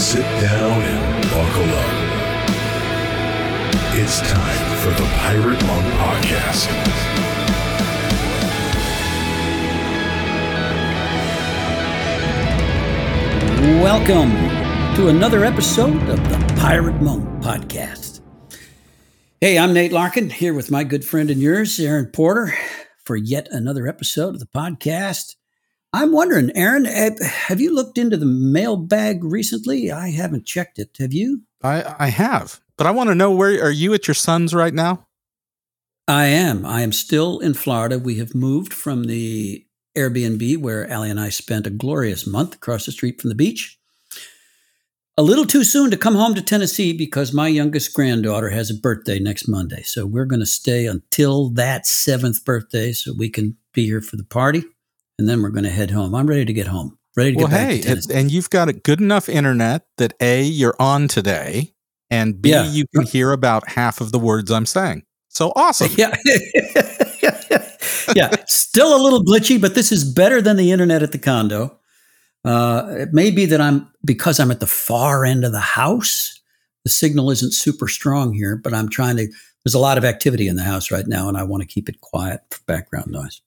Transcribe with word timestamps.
Sit 0.00 0.22
down 0.40 0.80
and 0.80 1.22
buckle 1.24 1.70
up. 1.76 1.90
It's 3.98 4.20
time 4.22 4.78
for 4.78 4.90
the 4.90 5.06
Pirate 5.18 5.62
Monk 5.66 5.86
Podcast. 5.94 6.68
Welcome 13.82 14.30
to 14.96 15.08
another 15.08 15.44
episode 15.44 16.08
of 16.08 16.18
the 16.30 16.54
Pirate 16.58 17.00
Monk 17.02 17.24
Podcast. 17.44 18.22
Hey, 19.42 19.58
I'm 19.58 19.74
Nate 19.74 19.92
Larkin 19.92 20.30
here 20.30 20.54
with 20.54 20.70
my 20.70 20.82
good 20.82 21.04
friend 21.04 21.30
and 21.30 21.42
yours, 21.42 21.78
Aaron 21.78 22.06
Porter, 22.06 22.54
for 23.04 23.16
yet 23.16 23.48
another 23.50 23.86
episode 23.86 24.34
of 24.34 24.40
the 24.40 24.46
podcast. 24.46 25.36
I'm 25.92 26.12
wondering, 26.12 26.52
Aaron, 26.54 26.84
have 26.84 27.60
you 27.60 27.74
looked 27.74 27.98
into 27.98 28.16
the 28.16 28.26
mailbag 28.26 29.24
recently? 29.24 29.90
I 29.90 30.10
haven't 30.10 30.46
checked 30.46 30.78
it. 30.78 30.96
Have 30.98 31.12
you? 31.12 31.42
I, 31.62 31.96
I 31.98 32.06
have, 32.08 32.60
but 32.76 32.86
I 32.86 32.92
want 32.92 33.08
to 33.08 33.14
know 33.14 33.32
where 33.32 33.62
are 33.62 33.70
you 33.70 33.92
at 33.94 34.06
your 34.06 34.14
son's 34.14 34.54
right 34.54 34.72
now? 34.72 35.06
I 36.06 36.26
am. 36.26 36.64
I 36.64 36.82
am 36.82 36.92
still 36.92 37.38
in 37.40 37.54
Florida. 37.54 37.98
We 37.98 38.16
have 38.18 38.34
moved 38.34 38.72
from 38.72 39.04
the 39.04 39.64
Airbnb 39.96 40.58
where 40.58 40.88
Allie 40.88 41.10
and 41.10 41.20
I 41.20 41.28
spent 41.28 41.66
a 41.66 41.70
glorious 41.70 42.26
month 42.26 42.54
across 42.54 42.86
the 42.86 42.92
street 42.92 43.20
from 43.20 43.28
the 43.28 43.36
beach. 43.36 43.78
A 45.16 45.22
little 45.22 45.44
too 45.44 45.64
soon 45.64 45.90
to 45.90 45.96
come 45.96 46.14
home 46.14 46.34
to 46.34 46.42
Tennessee 46.42 46.92
because 46.92 47.34
my 47.34 47.48
youngest 47.48 47.92
granddaughter 47.92 48.50
has 48.50 48.70
a 48.70 48.74
birthday 48.74 49.18
next 49.18 49.48
Monday. 49.48 49.82
So 49.82 50.06
we're 50.06 50.24
going 50.24 50.40
to 50.40 50.46
stay 50.46 50.86
until 50.86 51.50
that 51.50 51.86
seventh 51.86 52.44
birthday 52.44 52.92
so 52.92 53.12
we 53.12 53.28
can 53.28 53.56
be 53.74 53.84
here 53.86 54.00
for 54.00 54.16
the 54.16 54.24
party. 54.24 54.64
And 55.20 55.28
then 55.28 55.42
we're 55.42 55.50
going 55.50 55.64
to 55.64 55.70
head 55.70 55.90
home. 55.90 56.14
I'm 56.14 56.26
ready 56.26 56.46
to 56.46 56.52
get 56.54 56.66
home. 56.66 56.96
Ready 57.14 57.32
to 57.32 57.36
well, 57.36 57.48
get 57.48 57.52
back 57.52 57.68
hey, 57.68 57.80
to 57.82 57.88
Tennessee. 57.88 58.14
and 58.14 58.30
you've 58.30 58.48
got 58.48 58.70
a 58.70 58.72
good 58.72 59.00
enough 59.02 59.28
internet 59.28 59.84
that 59.98 60.14
A, 60.18 60.42
you're 60.42 60.76
on 60.80 61.08
today, 61.08 61.74
and 62.08 62.40
B, 62.40 62.48
Yeah. 62.48 62.64
you 62.64 62.86
can 62.94 63.04
hear 63.04 63.32
about 63.32 63.68
half 63.68 64.00
of 64.00 64.12
the 64.12 64.18
words 64.18 64.50
I'm 64.50 64.64
saying. 64.64 65.02
So 65.28 65.52
awesome. 65.54 65.90
Yeah. 65.98 66.16
yeah. 68.16 68.34
Still 68.46 68.96
a 68.96 69.00
little 69.02 69.22
glitchy, 69.22 69.60
but 69.60 69.74
this 69.74 69.92
is 69.92 70.10
better 70.10 70.40
than 70.40 70.56
the 70.56 70.72
internet 70.72 71.02
at 71.02 71.12
the 71.12 71.18
condo. 71.18 71.76
Uh, 72.42 72.86
it 73.00 73.12
may 73.12 73.30
be 73.30 73.44
that 73.44 73.60
I'm, 73.60 73.92
because 74.02 74.40
I'm 74.40 74.50
at 74.50 74.60
the 74.60 74.66
far 74.66 75.26
end 75.26 75.44
of 75.44 75.52
the 75.52 75.60
house, 75.60 76.40
the 76.84 76.90
signal 76.90 77.30
isn't 77.30 77.52
super 77.52 77.88
strong 77.88 78.32
here, 78.32 78.56
but 78.56 78.72
I'm 78.72 78.88
trying 78.88 79.18
to, 79.18 79.28
there's 79.64 79.74
a 79.74 79.78
lot 79.78 79.98
of 79.98 80.04
activity 80.06 80.48
in 80.48 80.56
the 80.56 80.62
house 80.62 80.90
right 80.90 81.06
now, 81.06 81.28
and 81.28 81.36
I 81.36 81.42
want 81.42 81.60
to 81.62 81.66
keep 81.66 81.90
it 81.90 82.00
quiet 82.00 82.40
for 82.50 82.60
background 82.66 83.08
noise. 83.08 83.42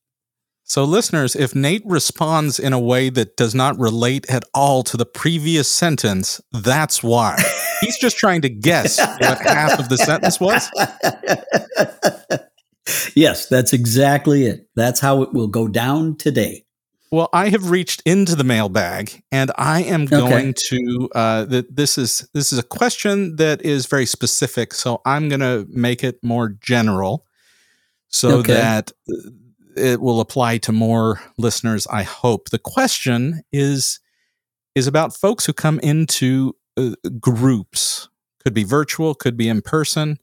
So, 0.66 0.86
listeners, 0.86 1.36
if 1.36 1.54
Nate 1.54 1.84
responds 1.86 2.58
in 2.58 2.72
a 2.74 2.80
way 2.80 3.10
that 3.10 3.36
does 3.36 3.54
not 3.54 3.78
relate 3.78 4.26
at 4.30 4.44
all 4.54 4.82
to 4.84 4.96
the 4.98 5.06
previous 5.06 5.68
sentence, 5.68 6.42
that's 6.52 7.04
why. 7.04 7.38
He's 7.82 7.98
just 8.00 8.18
trying 8.18 8.42
to 8.42 8.50
guess 8.50 8.98
what 8.98 9.40
half 9.40 9.78
of 9.78 9.90
the 9.90 9.98
sentence 9.98 10.40
was. 10.40 10.70
yes, 13.16 13.48
that's 13.48 13.74
exactly 13.74 14.46
it. 14.46 14.70
That's 14.76 15.00
how 15.00 15.22
it 15.22 15.34
will 15.34 15.48
go 15.48 15.68
down 15.68 16.16
today. 16.16 16.66
Well, 17.12 17.30
I 17.32 17.50
have 17.50 17.70
reached 17.70 18.02
into 18.06 18.36
the 18.36 18.44
mailbag, 18.44 19.22
and 19.32 19.52
I 19.58 19.84
am 19.84 20.04
Okay. 20.04 20.18
going 20.18 20.56
to. 20.70 21.10
Uh, 21.14 21.46
th- 21.46 21.66
this 21.70 21.98
is 21.98 22.28
this 22.34 22.52
is 22.52 22.58
a 22.58 22.64
question 22.64 23.36
that 23.36 23.62
is 23.64 23.86
very 23.86 24.06
specific, 24.08 24.74
so 24.74 25.02
I'm 25.06 25.30
going 25.30 25.42
to 25.42 25.68
make 25.70 26.04
it 26.04 26.18
more 26.24 26.50
general, 26.50 27.26
so 28.08 28.38
Okay. 28.40 28.54
that 28.54 28.92
it 29.76 30.02
will 30.02 30.20
apply 30.20 30.58
to 30.60 30.72
more 30.72 31.22
listeners. 31.38 31.88
I 31.88 32.04
hope. 32.04 32.50
The 32.50 32.60
question 32.60 33.42
is 33.52 34.00
is 34.76 34.88
about 34.88 35.16
folks 35.16 35.46
who 35.46 35.54
come 35.54 35.80
into 35.82 36.56
uh, 36.78 36.92
groups. 37.20 38.10
Could 38.44 38.54
be 38.54 38.64
virtual, 38.66 39.14
could 39.16 39.38
be 39.38 39.48
in 39.48 39.62
person, 39.62 40.18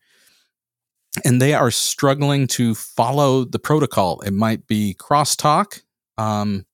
and 1.24 1.40
they 1.40 1.54
are 1.54 1.70
struggling 1.70 2.46
to 2.48 2.74
follow 2.74 3.44
the 3.44 3.58
protocol. 3.58 4.20
It 4.20 4.32
might 4.32 4.66
be 4.66 4.94
crosstalk. 4.98 5.80
Um, 6.18 6.66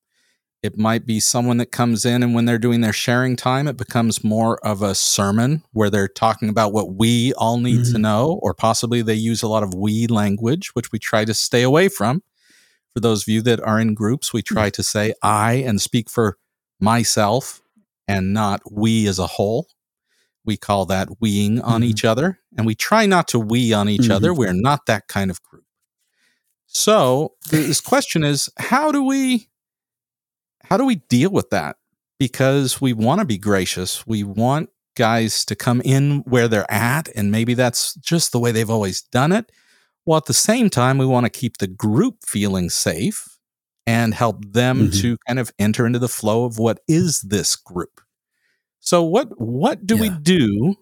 it 0.62 0.76
might 0.76 1.06
be 1.06 1.20
someone 1.20 1.58
that 1.58 1.70
comes 1.70 2.04
in 2.04 2.24
and 2.24 2.34
when 2.34 2.44
they're 2.46 2.58
doing 2.58 2.80
their 2.80 2.92
sharing 2.92 3.36
time, 3.36 3.68
it 3.68 3.76
becomes 3.76 4.24
more 4.24 4.58
of 4.66 4.82
a 4.82 4.96
sermon 4.96 5.62
where 5.72 5.90
they're 5.90 6.08
talking 6.08 6.48
about 6.48 6.72
what 6.72 6.94
we 6.94 7.32
all 7.34 7.58
need 7.58 7.84
to 7.84 7.92
Mhm. 7.92 8.00
know, 8.00 8.40
or 8.42 8.52
possibly 8.52 9.00
they 9.02 9.14
use 9.14 9.44
a 9.44 9.48
lot 9.48 9.62
of 9.62 9.74
we 9.74 10.08
language, 10.08 10.70
which 10.74 10.90
we 10.90 10.98
try 10.98 11.24
to 11.24 11.34
stay 11.34 11.62
away 11.62 11.88
from. 11.88 12.22
For 12.96 13.00
those 13.00 13.24
of 13.24 13.28
you 13.28 13.42
that 13.42 13.60
are 13.60 13.78
in 13.78 13.92
groups, 13.92 14.32
we 14.32 14.40
try 14.40 14.70
to 14.70 14.82
say 14.82 15.12
I 15.22 15.52
and 15.56 15.82
speak 15.82 16.08
for 16.08 16.38
myself 16.80 17.60
and 18.08 18.32
not 18.32 18.62
we 18.72 19.06
as 19.06 19.18
a 19.18 19.26
whole. 19.26 19.66
We 20.46 20.56
call 20.56 20.86
that 20.86 21.08
weeing 21.22 21.62
on 21.62 21.82
Mhm. 21.82 21.84
each 21.84 22.06
other, 22.06 22.38
and 22.56 22.64
we 22.66 22.74
try 22.74 23.04
not 23.04 23.28
to 23.28 23.38
we 23.38 23.74
on 23.74 23.90
each 23.90 24.08
other. 24.08 24.32
We're 24.32 24.54
not 24.54 24.86
that 24.86 25.08
kind 25.08 25.30
of 25.30 25.42
group. 25.42 25.66
So 26.66 27.34
this 27.50 27.82
question 27.82 28.24
is 28.24 28.48
how 28.58 28.90
do 28.90 29.02
we 29.02 29.50
how 30.64 30.78
do 30.78 30.84
we 30.86 30.96
deal 30.96 31.30
with 31.30 31.50
that? 31.50 31.76
Because 32.18 32.80
we 32.80 32.94
want 32.94 33.18
to 33.20 33.26
be 33.26 33.36
gracious. 33.36 34.06
We 34.06 34.22
want 34.24 34.70
guys 34.96 35.44
to 35.44 35.54
come 35.54 35.82
in 35.82 36.20
where 36.20 36.48
they're 36.48 36.70
at, 36.72 37.10
and 37.14 37.30
maybe 37.30 37.52
that's 37.52 37.92
just 37.96 38.32
the 38.32 38.38
way 38.40 38.52
they've 38.52 38.70
always 38.70 39.02
done 39.02 39.32
it. 39.32 39.52
While 40.06 40.18
at 40.18 40.26
the 40.26 40.34
same 40.34 40.70
time, 40.70 40.98
we 40.98 41.06
want 41.06 41.26
to 41.26 41.30
keep 41.30 41.58
the 41.58 41.66
group 41.66 42.18
feeling 42.24 42.70
safe 42.70 43.28
and 43.88 44.14
help 44.14 44.44
them 44.52 44.88
Mhm. 44.90 45.00
to 45.02 45.16
kind 45.26 45.40
of 45.40 45.52
enter 45.58 45.84
into 45.84 45.98
the 45.98 46.08
flow 46.08 46.44
of 46.44 46.58
what 46.58 46.80
is 46.88 47.20
this 47.22 47.56
group. 47.56 48.00
So 48.80 49.02
what 49.02 49.40
what 49.40 49.86
do 49.86 49.96
we 49.96 50.10
do 50.10 50.76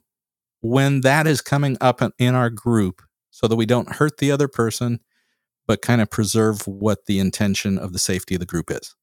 when 0.61 1.03
that 1.03 1.27
is 1.27 1.41
coming 1.41 1.77
up 1.81 2.03
in 2.19 2.34
our 2.34 2.51
group 2.51 3.03
so 3.31 3.49
that 3.49 3.57
we 3.57 3.67
don't 3.67 3.97
hurt 3.97 4.19
the 4.19 4.31
other 4.31 4.49
person 4.49 5.01
but 5.67 5.83
kind 5.83 6.03
of 6.03 6.11
preserve 6.11 6.67
what 6.69 7.07
the 7.07 7.19
intention 7.19 7.79
of 7.79 7.93
the 7.95 7.99
safety 8.01 8.34
of 8.37 8.41
the 8.41 8.47
group 8.47 8.71
is? 8.71 8.95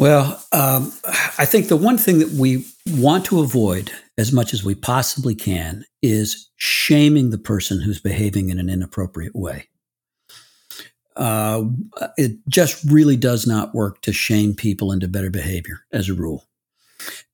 Well, 0.00 0.42
um, 0.52 0.94
I 1.36 1.44
think 1.44 1.68
the 1.68 1.76
one 1.76 1.98
thing 1.98 2.20
that 2.20 2.30
we 2.30 2.64
want 2.92 3.26
to 3.26 3.42
avoid 3.42 3.92
as 4.16 4.32
much 4.32 4.54
as 4.54 4.64
we 4.64 4.74
possibly 4.74 5.34
can 5.34 5.84
is 6.00 6.48
shaming 6.56 7.28
the 7.28 7.36
person 7.36 7.82
who's 7.82 8.00
behaving 8.00 8.48
in 8.48 8.58
an 8.58 8.70
inappropriate 8.70 9.36
way. 9.36 9.68
Uh, 11.16 11.64
it 12.16 12.38
just 12.48 12.82
really 12.84 13.18
does 13.18 13.46
not 13.46 13.74
work 13.74 14.00
to 14.00 14.12
shame 14.14 14.54
people 14.54 14.90
into 14.90 15.06
better 15.06 15.28
behavior 15.28 15.80
as 15.92 16.08
a 16.08 16.14
rule. 16.14 16.46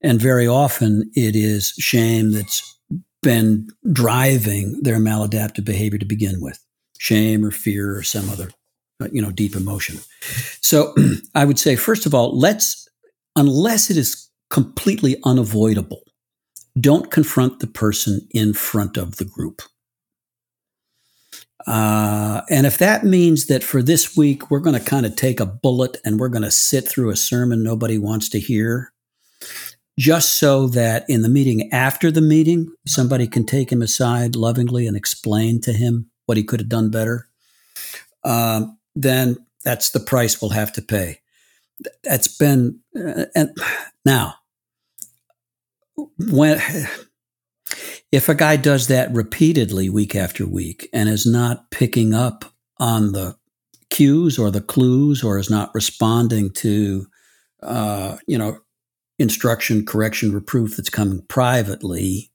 And 0.01 0.21
very 0.21 0.49
often 0.49 1.09
it 1.15 1.37
is 1.37 1.69
shame 1.79 2.33
that's 2.33 2.81
been 3.23 3.69
driving 3.93 4.83
their 4.83 4.99
maladaptive 4.99 5.65
behavior 5.65 6.01
to 6.01 6.05
begin 6.05 6.41
with 6.41 6.59
shame 6.99 7.45
or 7.45 7.53
fear 7.53 7.97
or 7.97 8.03
some 8.03 8.29
other 8.29 8.51
you 9.11 9.21
know 9.21 9.31
deep 9.31 9.55
emotion 9.55 9.99
so 10.67 10.95
I 11.35 11.45
would 11.45 11.61
say, 11.61 11.77
first 11.77 12.07
of 12.07 12.15
all, 12.15 12.37
let's, 12.37 12.89
unless 13.37 13.89
it 13.89 13.97
is 13.97 14.29
completely 14.51 15.17
unavoidable, 15.25 16.03
don't 16.79 17.11
confront 17.11 17.61
the 17.61 17.69
person 17.69 18.27
in 18.33 18.53
front 18.53 18.97
of 18.97 19.17
the 19.17 19.25
group. 19.25 19.63
Uh, 21.67 22.43
and 22.51 22.67
if 22.67 22.79
that 22.79 23.05
means 23.05 23.47
that 23.47 23.63
for 23.63 23.81
this 23.81 24.17
week, 24.17 24.51
we're 24.51 24.61
going 24.61 24.79
to 24.79 24.85
kind 24.85 25.07
of 25.07 25.15
take 25.15 25.39
a 25.39 25.47
bullet 25.47 25.97
and 26.05 26.19
we're 26.19 26.29
going 26.29 26.43
to 26.43 26.51
sit 26.51 26.89
through 26.89 27.11
a 27.11 27.17
sermon 27.17 27.63
nobody 27.63 27.97
wants 27.97 28.29
to 28.29 28.41
hear, 28.41 28.93
just 29.99 30.39
so 30.39 30.67
that 30.67 31.05
in 31.09 31.23
the 31.23 31.29
meeting 31.29 31.73
after 31.73 32.11
the 32.11 32.21
meeting, 32.21 32.73
somebody 32.87 33.29
can 33.29 33.47
take 33.47 33.71
him 33.71 33.83
aside 33.83 34.37
lovingly 34.37 34.87
and 34.87 34.97
explain 34.97 35.61
to 35.61 35.73
him 35.73 36.11
what 36.27 36.37
he 36.37 36.45
could 36.45 36.61
have 36.61 36.69
done 36.69 36.91
better, 36.91 37.29
um, 38.25 38.76
then 38.97 39.37
that's 39.63 39.91
the 39.91 40.01
price 40.01 40.41
we'll 40.41 40.51
have 40.51 40.73
to 40.73 40.83
pay. 40.83 41.21
That's 42.03 42.27
been, 42.27 42.81
uh, 42.99 43.27
and 43.35 43.51
now, 44.05 44.37
when 46.19 46.61
if 48.11 48.29
a 48.29 48.35
guy 48.35 48.57
does 48.57 48.87
that 48.87 49.13
repeatedly 49.13 49.91
week 49.91 50.17
after 50.17 50.47
week 50.47 50.89
and 50.93 51.09
is 51.09 51.27
not 51.27 51.71
picking 51.71 52.15
up 52.15 52.47
on 52.79 53.13
the 53.13 53.37
cues 53.91 54.39
or 54.39 54.51
the 54.51 54.61
clues 54.61 55.23
or 55.23 55.39
is 55.39 55.51
not 55.51 55.75
responding 55.75 56.51
to, 56.51 57.07
uh, 57.63 58.17
you 58.27 58.39
know, 58.39 58.59
instruction, 59.19 59.85
correction, 59.85 60.33
reproof 60.33 60.77
that's 60.77 60.91
coming 60.91 61.23
privately, 61.29 62.31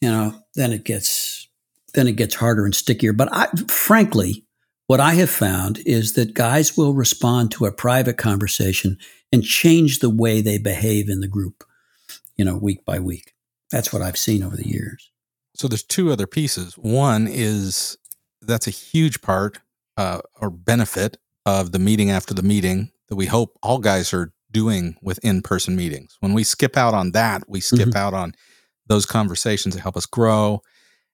you 0.00 0.10
know, 0.10 0.34
then 0.54 0.72
it 0.72 0.84
gets 0.84 1.48
then 1.94 2.08
it 2.08 2.16
gets 2.16 2.34
harder 2.34 2.64
and 2.64 2.74
stickier. 2.74 3.12
But 3.12 3.28
I, 3.32 3.48
frankly, 3.68 4.46
what 4.92 5.00
I 5.00 5.14
have 5.14 5.30
found 5.30 5.78
is 5.86 6.12
that 6.16 6.34
guys 6.34 6.76
will 6.76 6.92
respond 6.92 7.50
to 7.52 7.64
a 7.64 7.72
private 7.72 8.18
conversation 8.18 8.98
and 9.32 9.42
change 9.42 10.00
the 10.00 10.10
way 10.10 10.42
they 10.42 10.58
behave 10.58 11.08
in 11.08 11.20
the 11.20 11.28
group, 11.28 11.64
you 12.36 12.44
know, 12.44 12.58
week 12.58 12.84
by 12.84 12.98
week. 12.98 13.32
That's 13.70 13.90
what 13.90 14.02
I've 14.02 14.18
seen 14.18 14.42
over 14.42 14.54
the 14.54 14.68
years. 14.68 15.10
So 15.54 15.66
there's 15.66 15.82
two 15.82 16.12
other 16.12 16.26
pieces. 16.26 16.76
One 16.76 17.26
is 17.26 17.96
that's 18.42 18.66
a 18.66 18.70
huge 18.70 19.22
part 19.22 19.60
uh, 19.96 20.20
or 20.42 20.50
benefit 20.50 21.16
of 21.46 21.72
the 21.72 21.78
meeting 21.78 22.10
after 22.10 22.34
the 22.34 22.42
meeting 22.42 22.90
that 23.08 23.16
we 23.16 23.24
hope 23.24 23.56
all 23.62 23.78
guys 23.78 24.12
are 24.12 24.34
doing 24.50 24.96
with 25.00 25.18
in-person 25.24 25.74
meetings. 25.74 26.18
When 26.20 26.34
we 26.34 26.44
skip 26.44 26.76
out 26.76 26.92
on 26.92 27.12
that, 27.12 27.44
we 27.48 27.60
skip 27.60 27.88
mm-hmm. 27.88 27.96
out 27.96 28.12
on 28.12 28.34
those 28.88 29.06
conversations 29.06 29.74
that 29.74 29.80
help 29.80 29.96
us 29.96 30.04
grow 30.04 30.60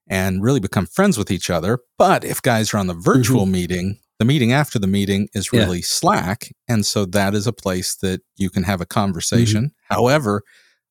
and 0.09 0.43
really 0.43 0.59
become 0.59 0.87
friends 0.87 1.17
with 1.17 1.29
each 1.29 1.49
other. 1.49 1.79
But 1.97 2.23
if 2.23 2.41
guys 2.41 2.73
are 2.73 2.77
on 2.77 2.87
the 2.87 2.93
virtual 2.93 3.43
mm-hmm. 3.43 3.51
meeting, 3.51 3.99
the 4.17 4.25
meeting 4.25 4.51
after 4.51 4.79
the 4.79 4.87
meeting 4.87 5.29
is 5.33 5.53
really 5.53 5.77
yeah. 5.77 5.85
Slack. 5.85 6.51
And 6.67 6.85
so 6.85 7.05
that 7.05 7.35
is 7.35 7.47
a 7.47 7.53
place 7.53 7.95
that 7.97 8.21
you 8.35 8.49
can 8.49 8.63
have 8.63 8.81
a 8.81 8.85
conversation. 8.85 9.65
Mm-hmm. 9.65 9.93
However, 9.93 10.43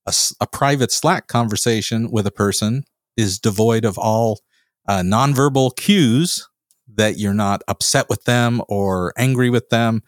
a, 0.07 0.13
a, 0.41 0.47
private 0.47 0.91
Slack 0.91 1.27
conversation 1.27 2.09
with 2.09 2.25
a 2.25 2.31
person 2.31 2.85
is 3.17 3.37
devoid 3.37 3.85
of 3.85 3.97
all 3.97 4.39
uh, 4.87 5.01
nonverbal 5.01 5.75
cues 5.75 6.47
that 6.95 7.17
you're 7.17 7.33
not 7.33 7.61
upset 7.67 8.09
with 8.09 8.23
them 8.23 8.61
or 8.67 9.13
angry 9.17 9.49
with 9.49 9.69
them. 9.69 10.01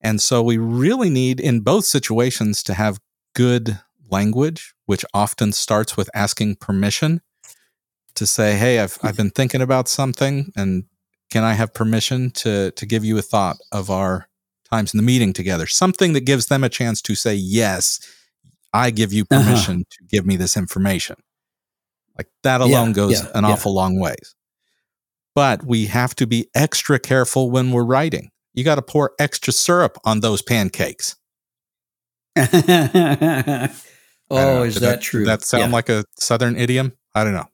And 0.00 0.20
so 0.20 0.42
we 0.42 0.58
really 0.58 1.10
need 1.10 1.38
in 1.38 1.60
both 1.60 1.84
situations 1.84 2.62
to 2.64 2.74
have 2.74 2.98
good 3.34 3.78
language, 4.10 4.74
which 4.86 5.04
often 5.14 5.52
starts 5.52 5.96
with 5.96 6.10
asking 6.14 6.56
permission 6.56 7.20
to 8.18 8.26
say, 8.26 8.56
Hey, 8.56 8.78
I've, 8.78 8.98
I've 9.02 9.16
been 9.16 9.30
thinking 9.30 9.60
about 9.60 9.88
something 9.88 10.52
and 10.56 10.84
can 11.30 11.44
I 11.44 11.54
have 11.54 11.74
permission 11.74 12.30
to, 12.30 12.70
to 12.72 12.86
give 12.86 13.04
you 13.04 13.18
a 13.18 13.22
thought 13.22 13.56
of 13.72 13.90
our 13.90 14.28
times 14.70 14.94
in 14.94 14.98
the 14.98 15.04
meeting 15.04 15.32
together? 15.32 15.66
Something 15.66 16.12
that 16.14 16.24
gives 16.24 16.46
them 16.46 16.64
a 16.64 16.68
chance 16.68 17.02
to 17.02 17.14
say, 17.14 17.34
yes, 17.34 18.00
I 18.72 18.90
give 18.90 19.12
you 19.12 19.24
uh-huh. 19.30 19.42
permission 19.42 19.74
uh-huh. 19.74 19.84
to 19.90 20.04
give 20.08 20.26
me 20.26 20.36
this 20.36 20.56
information. 20.56 21.16
Like 22.16 22.28
that 22.42 22.60
alone 22.60 22.88
yeah, 22.88 22.94
goes 22.94 23.22
yeah, 23.22 23.30
an 23.34 23.44
yeah. 23.44 23.50
awful 23.50 23.74
long 23.74 23.98
ways. 23.98 24.34
But 25.34 25.64
we 25.64 25.86
have 25.86 26.16
to 26.16 26.26
be 26.26 26.48
extra 26.54 26.98
careful 26.98 27.50
when 27.50 27.70
we're 27.70 27.84
writing 27.84 28.30
you 28.58 28.64
got 28.64 28.74
to 28.74 28.82
pour 28.82 29.12
extra 29.20 29.52
syrup 29.52 29.98
on 30.04 30.18
those 30.18 30.42
pancakes. 30.42 31.14
oh, 32.36 32.40
is 32.40 32.50
that, 34.30 34.80
that, 34.80 35.00
true? 35.00 35.24
that 35.26 35.42
sound 35.42 35.70
like 35.70 35.88
a 35.88 36.04
southern 36.18 36.56
idiom? 36.56 36.92
I 37.14 37.22
don't 37.22 37.34
know. 37.34 37.46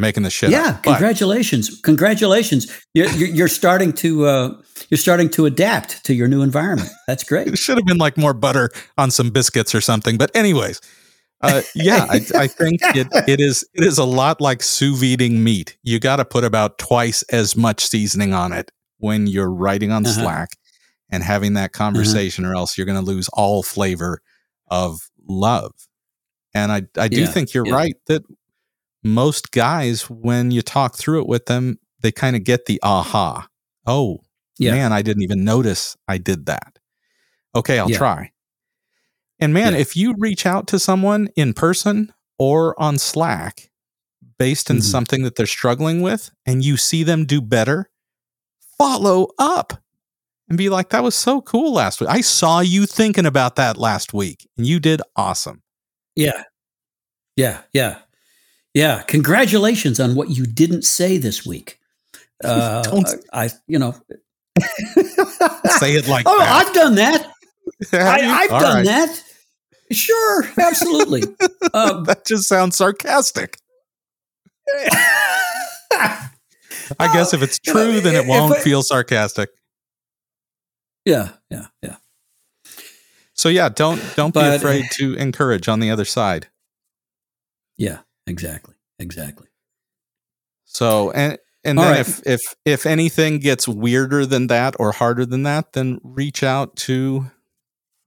Making 0.00 0.22
the 0.22 0.30
shit. 0.30 0.50
Yeah, 0.50 0.70
up. 0.70 0.82
congratulations, 0.82 1.70
but, 1.70 1.82
congratulations. 1.84 2.66
You're, 2.94 3.10
you're, 3.10 3.48
starting 3.48 3.92
to 3.94 4.26
uh, 4.26 4.62
you're 4.88 4.98
starting 4.98 5.28
to 5.30 5.46
adapt 5.46 6.04
to 6.04 6.14
your 6.14 6.26
new 6.26 6.42
environment. 6.42 6.90
That's 7.06 7.22
great. 7.22 7.48
it 7.48 7.58
should 7.64 7.76
have 7.76 7.86
been 7.86 7.98
like 7.98 8.16
more 8.16 8.34
butter 8.34 8.70
on 8.96 9.10
some 9.10 9.30
biscuits 9.30 9.74
or 9.74 9.80
something. 9.80 10.16
But 10.16 10.34
anyways, 10.34 10.80
uh, 11.42 11.62
yeah, 11.74 12.06
I, 12.08 12.20
I, 12.34 12.46
think 12.46 12.80
it, 12.96 13.08
it 13.28 13.40
is 13.40 13.66
it 13.74 13.84
is 13.84 13.98
a 13.98 14.04
lot 14.04 14.40
like 14.40 14.62
sous 14.62 15.00
videing 15.00 15.38
meat. 15.38 15.76
You 15.82 16.00
got 16.00 16.16
to 16.16 16.24
put 16.24 16.44
about 16.44 16.78
twice 16.78 17.22
as 17.24 17.56
much 17.56 17.84
seasoning 17.84 18.32
on 18.34 18.52
it 18.52 18.70
when 18.98 19.26
you're 19.26 19.50
writing 19.50 19.92
on 19.92 20.06
uh-huh. 20.06 20.22
Slack 20.22 20.48
and 21.10 21.22
having 21.22 21.54
that 21.54 21.70
uh-huh. 21.74 21.84
conversation, 21.84 22.44
uh-huh. 22.44 22.54
or 22.54 22.56
else 22.56 22.76
you're 22.76 22.86
going 22.86 23.02
to 23.02 23.04
lose 23.04 23.28
all 23.32 23.62
flavor 23.62 24.20
of 24.70 25.00
love. 25.26 25.72
And 26.54 26.72
I, 26.72 26.82
I 26.96 27.08
do 27.08 27.22
yeah, 27.22 27.26
think 27.26 27.54
you're 27.54 27.66
yeah. 27.66 27.74
right 27.74 27.94
that 28.06 28.22
most 29.02 29.52
guys, 29.52 30.08
when 30.10 30.50
you 30.50 30.62
talk 30.62 30.96
through 30.96 31.20
it 31.20 31.28
with 31.28 31.46
them, 31.46 31.78
they 32.00 32.12
kind 32.12 32.36
of 32.36 32.44
get 32.44 32.66
the 32.66 32.80
aha. 32.82 33.48
Oh, 33.86 34.20
yeah. 34.58 34.72
man, 34.72 34.92
I 34.92 35.02
didn't 35.02 35.22
even 35.22 35.44
notice 35.44 35.96
I 36.06 36.18
did 36.18 36.46
that. 36.46 36.78
Okay, 37.54 37.78
I'll 37.78 37.88
try. 37.88 38.32
And 39.40 39.54
man, 39.54 39.74
if 39.74 39.96
you 39.96 40.14
reach 40.18 40.44
out 40.44 40.66
to 40.68 40.78
someone 40.78 41.28
in 41.34 41.54
person 41.54 42.12
or 42.38 42.80
on 42.80 42.98
Slack 42.98 43.70
based 44.38 44.68
in 44.68 44.76
mm-hmm. 44.76 44.82
something 44.82 45.22
that 45.22 45.36
they're 45.36 45.46
struggling 45.46 46.02
with 46.02 46.30
and 46.44 46.62
you 46.62 46.76
see 46.76 47.02
them 47.02 47.24
do 47.24 47.40
better, 47.40 47.90
follow 48.76 49.28
up 49.38 49.82
and 50.48 50.58
be 50.58 50.68
like, 50.68 50.90
that 50.90 51.02
was 51.02 51.14
so 51.14 51.40
cool 51.40 51.72
last 51.72 52.00
week. 52.00 52.10
I 52.10 52.20
saw 52.20 52.60
you 52.60 52.84
thinking 52.84 53.24
about 53.24 53.56
that 53.56 53.78
last 53.78 54.12
week 54.12 54.46
and 54.58 54.66
you 54.66 54.78
did 54.78 55.00
awesome. 55.16 55.62
Yeah. 56.14 56.42
Yeah. 57.34 57.62
Yeah. 57.72 57.98
Yeah. 58.74 59.02
Congratulations 59.02 59.98
on 60.00 60.14
what 60.14 60.30
you 60.30 60.46
didn't 60.46 60.82
say 60.82 61.18
this 61.18 61.46
week. 61.46 61.78
Uh, 62.42 62.82
I, 63.34 63.50
you 63.66 63.78
know, 63.78 63.92
say 65.78 65.92
it 65.92 66.08
like 66.08 66.24
oh, 66.26 66.38
that. 66.38 66.66
I've 66.66 66.72
done 66.72 66.94
that. 66.94 67.30
I, 67.92 68.18
have 68.20 68.48
done 68.48 68.76
right. 68.76 68.86
that. 68.86 69.22
Sure, 69.92 70.44
absolutely. 70.58 71.24
Um, 71.74 72.04
that 72.04 72.24
just 72.26 72.48
sounds 72.48 72.76
sarcastic. 72.76 73.58
I 76.98 77.12
guess 77.12 77.34
if 77.34 77.42
it's 77.42 77.58
true, 77.58 77.92
know, 77.92 78.00
then 78.00 78.14
it 78.14 78.26
won't 78.26 78.56
I, 78.56 78.60
feel 78.60 78.82
sarcastic. 78.82 79.50
Yeah, 81.04 81.32
yeah, 81.50 81.66
yeah. 81.82 81.96
So 83.34 83.48
yeah, 83.48 83.68
don't 83.68 84.02
don't 84.16 84.34
but, 84.34 84.50
be 84.50 84.56
afraid 84.56 84.84
to 84.94 85.14
encourage 85.14 85.68
on 85.68 85.80
the 85.80 85.90
other 85.90 86.04
side. 86.04 86.48
Yeah, 87.76 87.98
exactly, 88.30 88.74
exactly. 88.98 89.48
So 90.64 91.10
and 91.10 91.38
and 91.64 91.78
All 91.78 91.84
then 91.84 91.94
right. 91.94 92.00
if 92.00 92.26
if 92.26 92.40
if 92.64 92.86
anything 92.86 93.38
gets 93.38 93.68
weirder 93.68 94.24
than 94.24 94.46
that 94.46 94.74
or 94.78 94.92
harder 94.92 95.26
than 95.26 95.42
that, 95.42 95.74
then 95.74 96.00
reach 96.02 96.42
out 96.42 96.76
to 96.76 97.30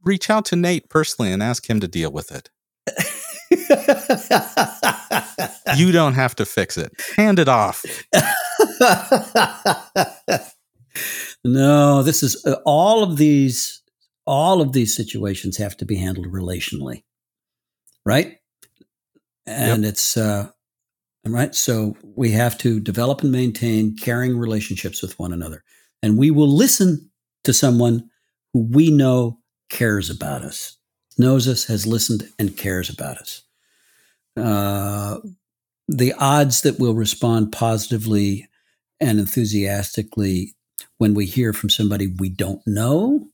reach 0.03 0.29
out 0.29 0.45
to 0.45 0.55
Nate 0.55 0.89
personally 0.89 1.31
and 1.31 1.43
ask 1.43 1.69
him 1.69 1.79
to 1.79 1.87
deal 1.87 2.11
with 2.11 2.31
it. 2.31 2.49
you 5.77 5.91
don't 5.91 6.13
have 6.13 6.35
to 6.35 6.45
fix 6.45 6.77
it. 6.77 6.91
Hand 7.15 7.39
it 7.39 7.47
off. 7.47 7.83
no, 11.43 12.03
this 12.03 12.21
is 12.23 12.43
uh, 12.45 12.55
all 12.65 13.03
of 13.03 13.17
these 13.17 13.81
all 14.25 14.61
of 14.61 14.73
these 14.73 14.95
situations 14.95 15.57
have 15.57 15.75
to 15.77 15.85
be 15.85 15.97
handled 15.97 16.27
relationally. 16.27 17.03
Right? 18.05 18.37
And 19.45 19.83
yep. 19.83 19.91
it's 19.91 20.17
uh 20.17 20.49
right 21.25 21.55
so 21.55 21.95
we 22.03 22.31
have 22.31 22.57
to 22.59 22.79
develop 22.79 23.21
and 23.21 23.31
maintain 23.31 23.95
caring 23.95 24.37
relationships 24.37 25.01
with 25.01 25.17
one 25.19 25.33
another. 25.33 25.63
And 26.01 26.17
we 26.17 26.31
will 26.31 26.49
listen 26.49 27.09
to 27.45 27.53
someone 27.53 28.09
who 28.53 28.67
we 28.69 28.91
know 28.91 29.39
cares 29.69 30.09
about 30.09 30.43
us, 30.43 30.77
knows 31.17 31.47
us, 31.47 31.65
has 31.65 31.87
listened 31.87 32.29
and 32.37 32.57
cares 32.57 32.89
about 32.89 33.17
us. 33.17 33.43
Uh, 34.35 35.19
the 35.87 36.13
odds 36.13 36.61
that 36.61 36.79
we'll 36.79 36.95
respond 36.95 37.51
positively 37.51 38.47
and 38.99 39.19
enthusiastically 39.19 40.55
when 40.97 41.13
we 41.13 41.25
hear 41.25 41.53
from 41.53 41.69
somebody 41.69 42.07
we 42.07 42.29
don't 42.29 42.61
know, 42.65 43.27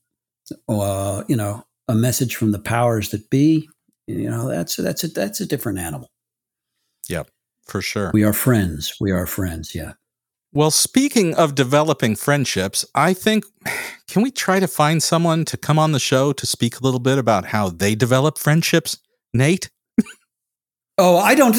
or 0.66 1.24
you 1.28 1.36
know, 1.36 1.64
a 1.88 1.94
message 1.94 2.36
from 2.36 2.52
the 2.52 2.58
powers 2.58 3.10
that 3.10 3.30
be, 3.30 3.68
you 4.10 4.30
know, 4.30 4.48
that's 4.48 4.76
that's 4.76 5.04
a 5.04 5.08
that's 5.08 5.40
a 5.40 5.46
different 5.46 5.78
animal. 5.78 6.10
Yep, 7.08 7.30
for 7.66 7.82
sure. 7.82 8.10
We 8.12 8.24
are 8.24 8.32
friends. 8.32 8.94
We 9.00 9.10
are 9.10 9.26
friends. 9.26 9.74
Yeah. 9.74 9.92
Well, 10.52 10.72
speaking 10.72 11.34
of 11.34 11.54
developing 11.54 12.16
friendships, 12.16 12.84
I 12.94 13.14
think 13.14 13.44
can 14.08 14.22
we 14.22 14.30
try 14.30 14.60
to 14.60 14.68
find 14.68 15.02
someone 15.02 15.44
to 15.46 15.56
come 15.56 15.78
on 15.78 15.92
the 15.92 16.00
show 16.00 16.32
to 16.32 16.46
speak 16.46 16.80
a 16.80 16.84
little 16.84 17.00
bit 17.00 17.18
about 17.18 17.46
how 17.46 17.68
they 17.68 17.94
develop 17.94 18.38
friendships? 18.38 18.98
Nate? 19.32 19.70
oh, 20.98 21.18
I 21.18 21.34
don't 21.34 21.56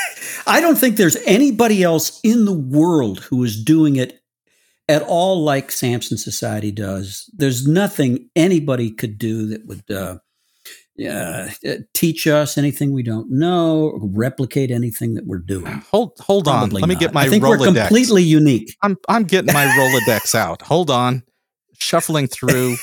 I 0.46 0.60
don't 0.60 0.76
think 0.76 0.96
there's 0.96 1.16
anybody 1.26 1.82
else 1.82 2.20
in 2.24 2.44
the 2.44 2.52
world 2.52 3.20
who 3.20 3.44
is 3.44 3.62
doing 3.62 3.96
it 3.96 4.20
at 4.88 5.02
all 5.02 5.44
like 5.44 5.70
Samson 5.70 6.18
Society 6.18 6.72
does. 6.72 7.30
There's 7.32 7.66
nothing 7.66 8.28
anybody 8.34 8.90
could 8.90 9.18
do 9.18 9.46
that 9.46 9.66
would 9.66 9.88
uh, 9.90 10.18
uh, 11.06 11.48
teach 11.94 12.26
us 12.26 12.58
anything 12.58 12.92
we 12.92 13.02
don't 13.02 13.30
know, 13.30 13.98
replicate 14.02 14.70
anything 14.70 15.14
that 15.14 15.26
we're 15.26 15.38
doing. 15.38 15.82
Hold, 15.90 16.12
hold 16.20 16.48
on. 16.48 16.70
Let 16.70 16.88
me 16.88 16.94
get 16.94 17.14
my 17.14 17.22
I 17.22 17.28
think 17.28 17.44
Rolodex. 17.44 17.58
We're 17.58 17.80
completely 17.80 18.22
unique. 18.22 18.76
I'm, 18.82 18.96
I'm 19.08 19.24
getting 19.24 19.52
my 19.52 19.66
Rolodex 19.66 20.34
out. 20.34 20.62
Hold 20.62 20.90
on, 20.90 21.22
shuffling 21.78 22.26
through. 22.26 22.76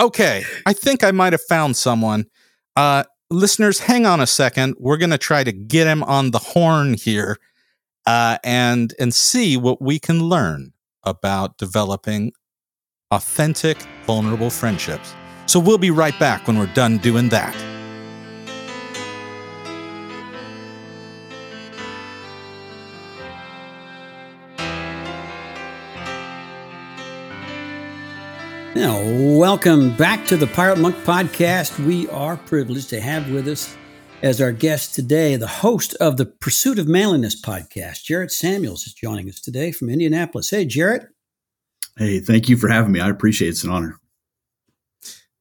okay, 0.00 0.44
I 0.66 0.72
think 0.72 1.04
I 1.04 1.10
might 1.10 1.32
have 1.32 1.42
found 1.42 1.76
someone. 1.76 2.26
Uh, 2.76 3.04
listeners, 3.30 3.80
hang 3.80 4.06
on 4.06 4.20
a 4.20 4.26
second. 4.26 4.76
We're 4.78 4.96
going 4.96 5.10
to 5.10 5.18
try 5.18 5.44
to 5.44 5.52
get 5.52 5.86
him 5.86 6.02
on 6.04 6.30
the 6.30 6.38
horn 6.38 6.94
here 6.94 7.38
uh, 8.06 8.38
and 8.44 8.94
and 8.98 9.14
see 9.14 9.56
what 9.56 9.80
we 9.80 9.98
can 9.98 10.24
learn 10.24 10.72
about 11.02 11.58
developing 11.58 12.32
authentic, 13.10 13.78
vulnerable 14.06 14.50
friendships. 14.50 15.14
So 15.46 15.60
we'll 15.60 15.78
be 15.78 15.90
right 15.90 16.18
back 16.18 16.46
when 16.46 16.58
we're 16.58 16.66
done 16.74 16.98
doing 16.98 17.28
that. 17.30 17.54
Now, 28.74 29.00
welcome 29.38 29.96
back 29.96 30.26
to 30.26 30.36
the 30.36 30.48
Pirate 30.48 30.78
Monk 30.78 30.96
Podcast. 31.04 31.78
We 31.86 32.08
are 32.08 32.36
privileged 32.36 32.90
to 32.90 33.00
have 33.00 33.30
with 33.30 33.46
us 33.46 33.76
as 34.20 34.40
our 34.40 34.50
guest 34.50 34.96
today 34.96 35.36
the 35.36 35.46
host 35.46 35.94
of 36.00 36.16
the 36.16 36.26
Pursuit 36.26 36.80
of 36.80 36.88
Manliness 36.88 37.40
podcast. 37.40 38.02
Jarrett 38.02 38.32
Samuels 38.32 38.86
is 38.86 38.92
joining 38.92 39.28
us 39.28 39.40
today 39.40 39.70
from 39.70 39.90
Indianapolis. 39.90 40.50
Hey, 40.50 40.64
Jarrett. 40.64 41.06
Hey, 41.96 42.18
thank 42.18 42.48
you 42.48 42.56
for 42.56 42.68
having 42.68 42.90
me. 42.90 42.98
I 42.98 43.10
appreciate 43.10 43.46
it. 43.46 43.50
It's 43.52 43.62
an 43.62 43.70
honor. 43.70 44.00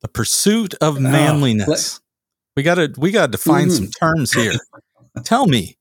The 0.03 0.10
pursuit 0.10 0.74
of 0.75 1.00
manliness. 1.00 2.00
we 2.55 2.62
gotta 2.62 2.93
we 2.98 3.10
gotta 3.12 3.31
define 3.31 3.69
Mhm. 3.69 3.72
some 3.72 3.88
terms 3.88 4.33
here. 4.33 4.53
Tell 5.24 5.48
me, 5.48 5.77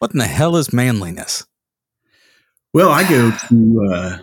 what 0.00 0.12
in 0.12 0.18
the 0.18 0.26
hell 0.26 0.56
is 0.56 0.72
manliness? 0.72 1.46
Well, 2.74 2.90
I 2.90 3.08
go 3.08 3.30
to 3.48 3.88
uh, 3.92 4.18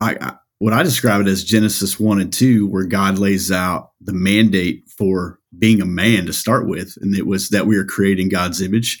I, 0.00 0.16
I 0.20 0.34
what 0.58 0.72
I 0.74 0.82
describe 0.84 1.20
it 1.22 1.26
as 1.26 1.42
Genesis 1.42 1.98
one 1.98 2.20
and 2.20 2.32
two, 2.32 2.66
where 2.68 2.84
God 2.84 3.18
lays 3.18 3.50
out 3.50 3.90
the 4.00 4.12
mandate 4.12 4.84
for 4.96 5.40
being 5.58 5.80
a 5.80 5.86
man 5.86 6.26
to 6.26 6.32
start 6.32 6.68
with, 6.68 6.96
and 7.00 7.16
it 7.16 7.26
was 7.26 7.48
that 7.48 7.66
we 7.66 7.76
are 7.76 7.84
creating 7.84 8.28
God's 8.28 8.60
image, 8.60 9.00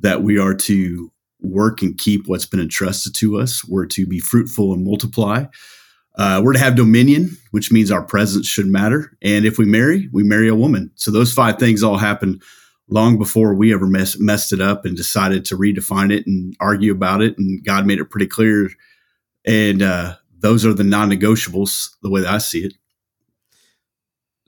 that 0.00 0.22
we 0.22 0.36
are 0.38 0.54
to 0.54 1.10
work 1.40 1.80
and 1.80 1.96
keep 1.96 2.26
what's 2.26 2.46
been 2.46 2.60
entrusted 2.60 3.14
to 3.16 3.38
us. 3.38 3.64
We're 3.64 3.86
to 3.86 4.04
be 4.06 4.18
fruitful 4.18 4.72
and 4.74 4.84
multiply. 4.84 5.44
Uh, 6.14 6.40
we're 6.44 6.52
to 6.52 6.58
have 6.58 6.76
dominion, 6.76 7.36
which 7.52 7.72
means 7.72 7.90
our 7.90 8.02
presence 8.02 8.46
should 8.46 8.66
matter. 8.66 9.16
And 9.22 9.44
if 9.44 9.58
we 9.58 9.64
marry, 9.64 10.08
we 10.12 10.22
marry 10.22 10.48
a 10.48 10.54
woman. 10.54 10.90
So 10.94 11.10
those 11.10 11.32
five 11.32 11.58
things 11.58 11.82
all 11.82 11.96
happened 11.96 12.42
long 12.88 13.18
before 13.18 13.54
we 13.54 13.72
ever 13.72 13.86
mess, 13.86 14.18
messed 14.18 14.52
it 14.52 14.60
up 14.60 14.84
and 14.84 14.96
decided 14.96 15.44
to 15.46 15.56
redefine 15.56 16.12
it 16.12 16.26
and 16.26 16.54
argue 16.60 16.92
about 16.92 17.22
it. 17.22 17.38
And 17.38 17.64
God 17.64 17.86
made 17.86 17.98
it 17.98 18.10
pretty 18.10 18.26
clear. 18.26 18.68
And 19.46 19.82
uh, 19.82 20.16
those 20.38 20.66
are 20.66 20.74
the 20.74 20.84
non 20.84 21.10
negotiables, 21.10 21.90
the 22.02 22.10
way 22.10 22.20
that 22.20 22.32
I 22.32 22.38
see 22.38 22.64
it. 22.64 22.74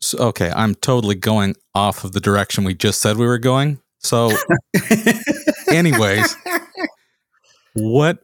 So, 0.01 0.19
okay, 0.19 0.53
I'm 0.55 0.75
totally 0.75 1.15
going 1.15 1.57
off 1.75 2.05
of 2.05 2.13
the 2.13 2.21
direction 2.21 2.65
we 2.65 2.75
just 2.75 3.01
said 3.01 3.17
we 3.17 3.27
were 3.27 3.39
going. 3.39 3.81
So, 4.01 4.33
anyways, 5.69 6.37
what 7.73 8.19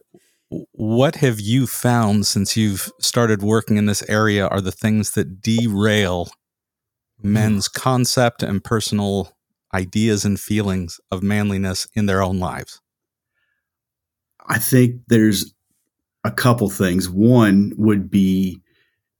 what 0.51 1.15
have 1.15 1.39
you 1.39 1.65
found 1.65 2.27
since 2.27 2.57
you've 2.57 2.91
started 2.99 3.41
working 3.41 3.77
in 3.77 3.85
this 3.85 4.03
area 4.09 4.47
are 4.47 4.61
the 4.61 4.71
things 4.71 5.11
that 5.11 5.41
derail 5.41 6.25
mm-hmm. 6.25 7.33
men's 7.33 7.67
concept 7.67 8.43
and 8.43 8.63
personal 8.63 9.31
ideas 9.73 10.25
and 10.25 10.39
feelings 10.39 10.99
of 11.09 11.23
manliness 11.23 11.87
in 11.93 12.05
their 12.05 12.21
own 12.21 12.39
lives? 12.39 12.81
I 14.47 14.59
think 14.59 15.01
there's 15.07 15.53
a 16.25 16.31
couple 16.31 16.69
things. 16.69 17.09
One 17.09 17.71
would 17.77 18.11
be 18.11 18.61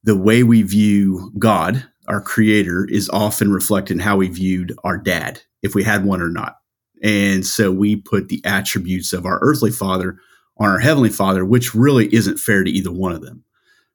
the 0.04 0.18
way 0.18 0.44
we 0.44 0.64
view 0.64 1.32
God, 1.40 1.88
our 2.08 2.22
creator, 2.22 2.86
is 2.90 3.10
often 3.10 3.54
reflected 3.54 3.94
in 3.94 4.00
how 4.00 4.18
we 4.18 4.28
viewed 4.28 4.76
our 4.84 4.98
dad, 4.98 5.42
if 5.62 5.76
we 5.76 5.84
had 5.84 6.04
one 6.04 6.22
or 6.22 6.30
not. 6.30 6.58
And 7.02 7.46
so 7.46 7.72
we 7.72 7.96
put 7.96 8.28
the 8.28 8.42
attributes 8.44 9.14
of 9.14 9.26
our 9.26 9.40
earthly 9.42 9.72
father 9.72 10.18
on 10.62 10.70
our 10.70 10.80
heavenly 10.80 11.10
father, 11.10 11.44
which 11.44 11.74
really 11.74 12.14
isn't 12.14 12.40
fair 12.40 12.64
to 12.64 12.70
either 12.70 12.92
one 12.92 13.12
of 13.12 13.22
them. 13.22 13.44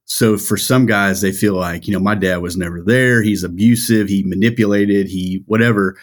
So 0.04 0.36
for 0.36 0.56
some 0.56 0.86
guys, 0.86 1.20
they 1.20 1.32
feel 1.32 1.54
like, 1.54 1.86
you 1.86 1.92
know, 1.92 2.00
my 2.00 2.14
dad 2.14 2.38
was 2.38 2.56
never 2.56 2.82
there. 2.82 3.22
He's 3.22 3.44
abusive. 3.44 4.08
He 4.08 4.22
manipulated. 4.24 5.08
He 5.08 5.42
whatever. 5.46 5.96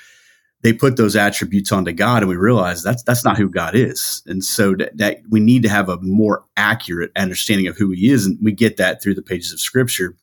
They 0.61 0.71
put 0.71 0.95
those 0.95 1.17
attributes 1.17 1.73
onto 1.73 1.91
God, 1.91 2.23
and 2.23 2.29
we 2.29 2.37
realize 2.37 2.83
that's 2.83 3.03
that's 3.03 3.25
not 3.25 3.37
who 3.37 3.49
God 3.49 3.75
is. 3.75 4.23
And 4.25 4.43
so 4.43 4.73
that, 4.75 4.97
that 4.97 5.17
we 5.29 5.41
need 5.41 5.63
to 5.63 5.69
have 5.69 5.89
a 5.89 5.99
more 6.01 6.45
accurate 6.55 7.11
understanding 7.17 7.67
of 7.67 7.77
who 7.77 7.91
He 7.91 8.09
is, 8.09 8.25
and 8.25 8.37
we 8.41 8.53
get 8.53 8.77
that 8.77 9.01
through 9.01 9.15
the 9.15 9.21
pages 9.21 9.51
of 9.51 9.59
Scripture. 9.59 10.15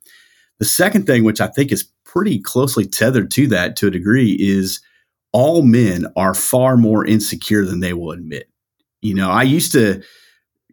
The 0.58 0.64
second 0.64 1.06
thing, 1.06 1.24
which 1.24 1.42
I 1.42 1.48
think 1.48 1.72
is 1.72 1.84
pretty 2.04 2.38
closely 2.38 2.86
tethered 2.86 3.30
to 3.32 3.46
that 3.48 3.76
to 3.76 3.88
a 3.88 3.90
degree, 3.90 4.36
is 4.40 4.80
all 5.32 5.62
men 5.62 6.06
are 6.16 6.34
far 6.34 6.78
more 6.78 7.04
insecure 7.04 7.66
than 7.66 7.80
they 7.80 7.92
will 7.92 8.10
admit. 8.10 8.48
You 9.02 9.14
know, 9.14 9.30
I 9.30 9.42
used 9.42 9.72
to 9.72 10.02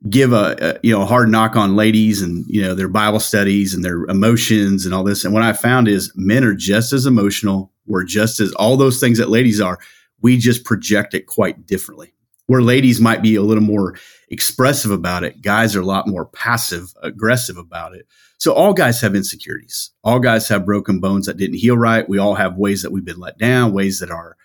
give 0.10 0.34
a, 0.34 0.56
a, 0.60 0.80
you 0.84 0.92
know 0.92 1.01
a 1.01 1.06
hard 1.06 1.30
knock 1.30 1.56
on 1.56 1.75
ladies 1.75 2.22
and 2.22 2.46
you 2.48 2.62
know 2.62 2.75
their 2.75 2.88
bible 2.88 3.20
studies 3.20 3.74
and 3.74 3.84
their 3.84 4.06
emotions 4.06 4.86
and 4.86 4.94
all 4.94 5.04
this. 5.04 5.24
And 5.24 5.34
what 5.34 5.44
i 5.44 5.54
found 5.54 5.88
is 5.88 6.12
men 6.16 6.44
are 6.44 6.54
just 6.54 6.94
as 6.94 7.06
emotional. 7.06 7.72
We're 7.86 8.04
just 8.04 8.39
as 8.39 8.51
all 8.54 8.77
those 8.77 9.00
things 9.00 9.18
that 9.18 9.30
ladies 9.30 9.62
are 9.62 9.80
we 10.22 10.38
just 10.38 10.66
project 10.66 11.13
it 11.13 11.27
quite 11.27 11.66
differently. 11.66 12.13
Where 12.48 12.62
ladies 12.62 13.01
might 13.01 13.22
be 13.22 13.36
a 13.36 13.42
little 13.42 13.63
more 13.63 13.96
expressive 14.30 14.92
about 14.92 15.24
it 15.24 15.42
guys 15.42 15.75
are 15.75 15.82
a 15.82 15.86
lot 15.86 16.08
more 16.08 16.25
passive 16.25 16.94
aggressive 17.01 17.58
about 17.58 17.96
it. 17.96 18.08
So 18.39 18.54
all 18.54 18.74
guys 18.74 19.01
have 19.01 19.16
insecurities. 19.16 19.92
All 20.04 20.20
guys 20.20 20.48
have 20.50 20.66
broken 20.66 21.00
bones 21.00 21.25
that 21.25 21.38
didn't 21.38 21.58
heal 21.58 21.77
right. 21.77 22.08
We 22.08 22.20
all 22.20 22.36
have 22.36 22.58
ways 22.58 22.84
that 22.84 22.92
we've 22.92 23.06
been 23.06 23.20
let 23.20 23.38
down 23.38 23.74
ways 23.74 24.00
that 24.00 24.12
our 24.12 24.38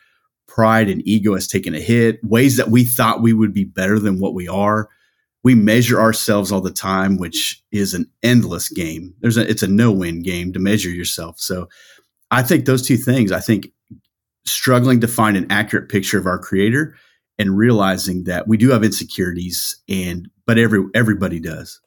pride 0.47 0.88
and 0.88 1.06
ego 1.06 1.35
has 1.35 1.47
taken 1.47 1.75
a 1.75 1.80
hit 1.80 2.23
ways 2.23 2.59
that 2.59 2.68
we 2.68 2.85
thought 2.85 3.23
we 3.23 3.32
would 3.32 3.54
be 3.54 3.64
better 3.64 3.99
than 3.99 4.21
what 4.21 4.35
we 4.35 4.47
are 4.49 4.88
we 5.44 5.54
measure 5.54 6.00
ourselves 6.00 6.52
all 6.52 6.61
the 6.61 6.70
time, 6.70 7.16
which 7.16 7.62
is 7.72 7.94
an 7.94 8.08
endless 8.22 8.68
game. 8.68 9.14
There's 9.20 9.37
a 9.37 9.49
it's 9.49 9.62
a 9.62 9.68
no-win 9.68 10.22
game 10.22 10.52
to 10.52 10.58
measure 10.58 10.90
yourself. 10.90 11.40
So 11.40 11.68
I 12.30 12.42
think 12.42 12.64
those 12.64 12.87
two 12.87 12.96
things, 12.96 13.32
I 13.32 13.40
think 13.40 13.68
struggling 14.44 15.00
to 15.00 15.08
find 15.08 15.37
an 15.37 15.50
accurate 15.50 15.88
picture 15.88 16.18
of 16.18 16.26
our 16.26 16.38
creator 16.38 16.96
and 17.38 17.56
realizing 17.56 18.25
that 18.25 18.46
we 18.46 18.56
do 18.56 18.70
have 18.70 18.84
insecurities 18.84 19.80
and 19.88 20.28
but 20.46 20.58
every 20.58 20.84
everybody 20.94 21.40
does. 21.40 21.80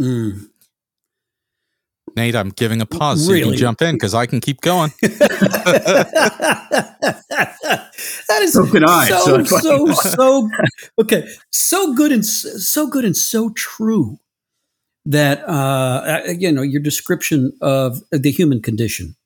Mm. 0.00 0.46
Nate, 2.16 2.34
I'm 2.34 2.50
giving 2.50 2.80
a 2.80 2.86
pause 2.86 3.24
so 3.24 3.32
you 3.32 3.44
can 3.44 3.56
jump 3.56 3.82
in 3.82 3.94
because 3.94 4.14
I 4.14 4.26
can 4.26 4.40
keep 4.40 4.62
going. 4.62 4.92
that 8.28 8.42
is 8.42 8.52
So 8.52 8.66
can 8.66 8.84
I. 8.84 9.08
So 9.08 9.44
So- 9.44 9.58
so 9.58 9.92
so 9.92 10.50
okay. 11.00 11.28
So 11.50 11.94
good 11.94 12.12
and 12.12 12.24
so 12.24 12.86
good 12.86 13.04
and 13.04 13.16
so 13.16 13.50
true 13.50 14.18
that 15.06 15.42
uh, 15.48 16.22
uh, 16.28 16.30
you 16.38 16.52
know 16.52 16.62
your 16.62 16.80
description 16.82 17.52
of 17.60 18.02
the 18.10 18.30
human 18.30 18.60
condition. 18.62 19.16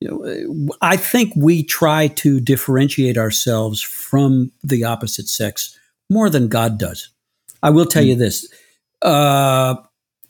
You 0.00 0.08
know, 0.08 0.72
I 0.80 0.96
think 0.96 1.32
we 1.36 1.62
try 1.62 2.08
to 2.08 2.40
differentiate 2.40 3.16
ourselves 3.16 3.80
from 3.80 4.50
the 4.64 4.82
opposite 4.82 5.28
sex 5.28 5.78
more 6.10 6.28
than 6.28 6.48
God 6.48 6.76
does. 6.76 7.08
I 7.62 7.70
will 7.70 7.86
tell 7.86 8.02
you 8.02 8.16
this. 8.16 8.52
Uh, 9.00 9.76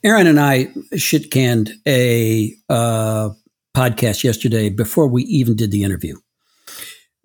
Aaron 0.03 0.27
and 0.27 0.39
I 0.39 0.67
shit 0.95 1.31
canned 1.31 1.71
a 1.87 2.53
uh, 2.69 3.29
podcast 3.75 4.23
yesterday 4.23 4.69
before 4.69 5.07
we 5.07 5.23
even 5.23 5.55
did 5.55 5.71
the 5.71 5.83
interview. 5.83 6.17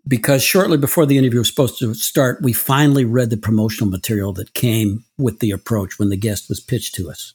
Because 0.08 0.42
shortly 0.42 0.78
before 0.78 1.04
the 1.04 1.18
interview 1.18 1.40
was 1.40 1.48
supposed 1.48 1.78
to 1.80 1.94
start, 1.94 2.42
we 2.42 2.54
finally 2.54 3.04
read 3.04 3.28
the 3.30 3.36
promotional 3.36 3.90
material 3.90 4.32
that 4.32 4.54
came 4.54 5.04
with 5.18 5.40
the 5.40 5.50
approach 5.50 5.98
when 5.98 6.08
the 6.08 6.16
guest 6.16 6.48
was 6.48 6.60
pitched 6.60 6.94
to 6.94 7.10
us. 7.10 7.34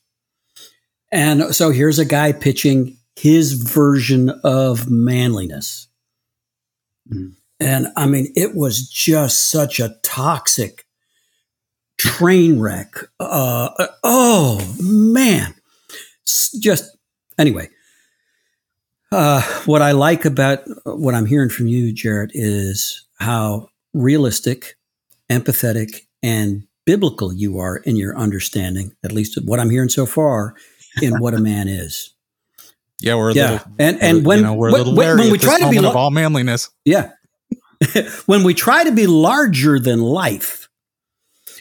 And 1.11 1.55
so 1.55 1.69
here's 1.69 1.99
a 1.99 2.05
guy 2.05 2.31
pitching 2.31 2.97
his 3.15 3.53
version 3.53 4.29
of 4.43 4.89
manliness. 4.89 5.87
Mhm. 7.07 7.35
And 7.59 7.87
I 7.95 8.07
mean, 8.07 8.33
it 8.35 8.55
was 8.55 8.89
just 8.89 9.51
such 9.51 9.79
a 9.79 9.95
toxic 10.01 10.85
train 11.97 12.59
wreck. 12.59 12.95
Uh, 13.19 13.69
uh, 13.77 13.87
oh 14.03 14.75
man, 14.81 15.53
just 16.59 16.97
anyway. 17.37 17.69
Uh, 19.13 19.41
what 19.65 19.81
I 19.83 19.91
like 19.91 20.25
about 20.25 20.63
what 20.85 21.13
I'm 21.13 21.25
hearing 21.27 21.49
from 21.49 21.67
you, 21.67 21.93
Jarrett, 21.93 22.31
is 22.33 23.05
how 23.19 23.69
realistic, 23.93 24.75
empathetic, 25.31 26.01
and 26.23 26.63
biblical 26.85 27.31
you 27.31 27.59
are 27.59 27.77
in 27.77 27.95
your 27.95 28.17
understanding, 28.17 28.95
at 29.03 29.11
least 29.11 29.37
what 29.45 29.59
I'm 29.59 29.69
hearing 29.69 29.89
so 29.89 30.05
far, 30.05 30.55
in 31.01 31.13
what 31.19 31.33
a 31.33 31.39
man 31.39 31.67
is. 31.67 32.13
Yeah, 33.01 33.15
we're 33.15 33.31
a 33.31 33.33
Yeah, 33.33 33.51
little, 33.51 33.67
and 33.79 34.01
and 34.01 34.25
when 34.25 34.39
you 34.39 34.45
know, 34.45 34.53
we're 34.55 34.69
a 34.69 34.71
little 34.71 34.95
when, 34.95 35.05
wary 35.07 35.19
when 35.21 35.31
we 35.31 35.37
try 35.37 35.59
to 35.59 35.69
be 35.69 35.75
moment 35.75 35.85
of 35.87 35.93
la- 35.95 36.01
all 36.01 36.11
manliness. 36.11 36.69
yeah, 36.85 37.11
when 38.25 38.43
we 38.43 38.53
try 38.53 38.83
to 38.83 38.91
be 38.91 39.05
larger 39.07 39.77
than 39.79 40.01
life, 40.01 40.69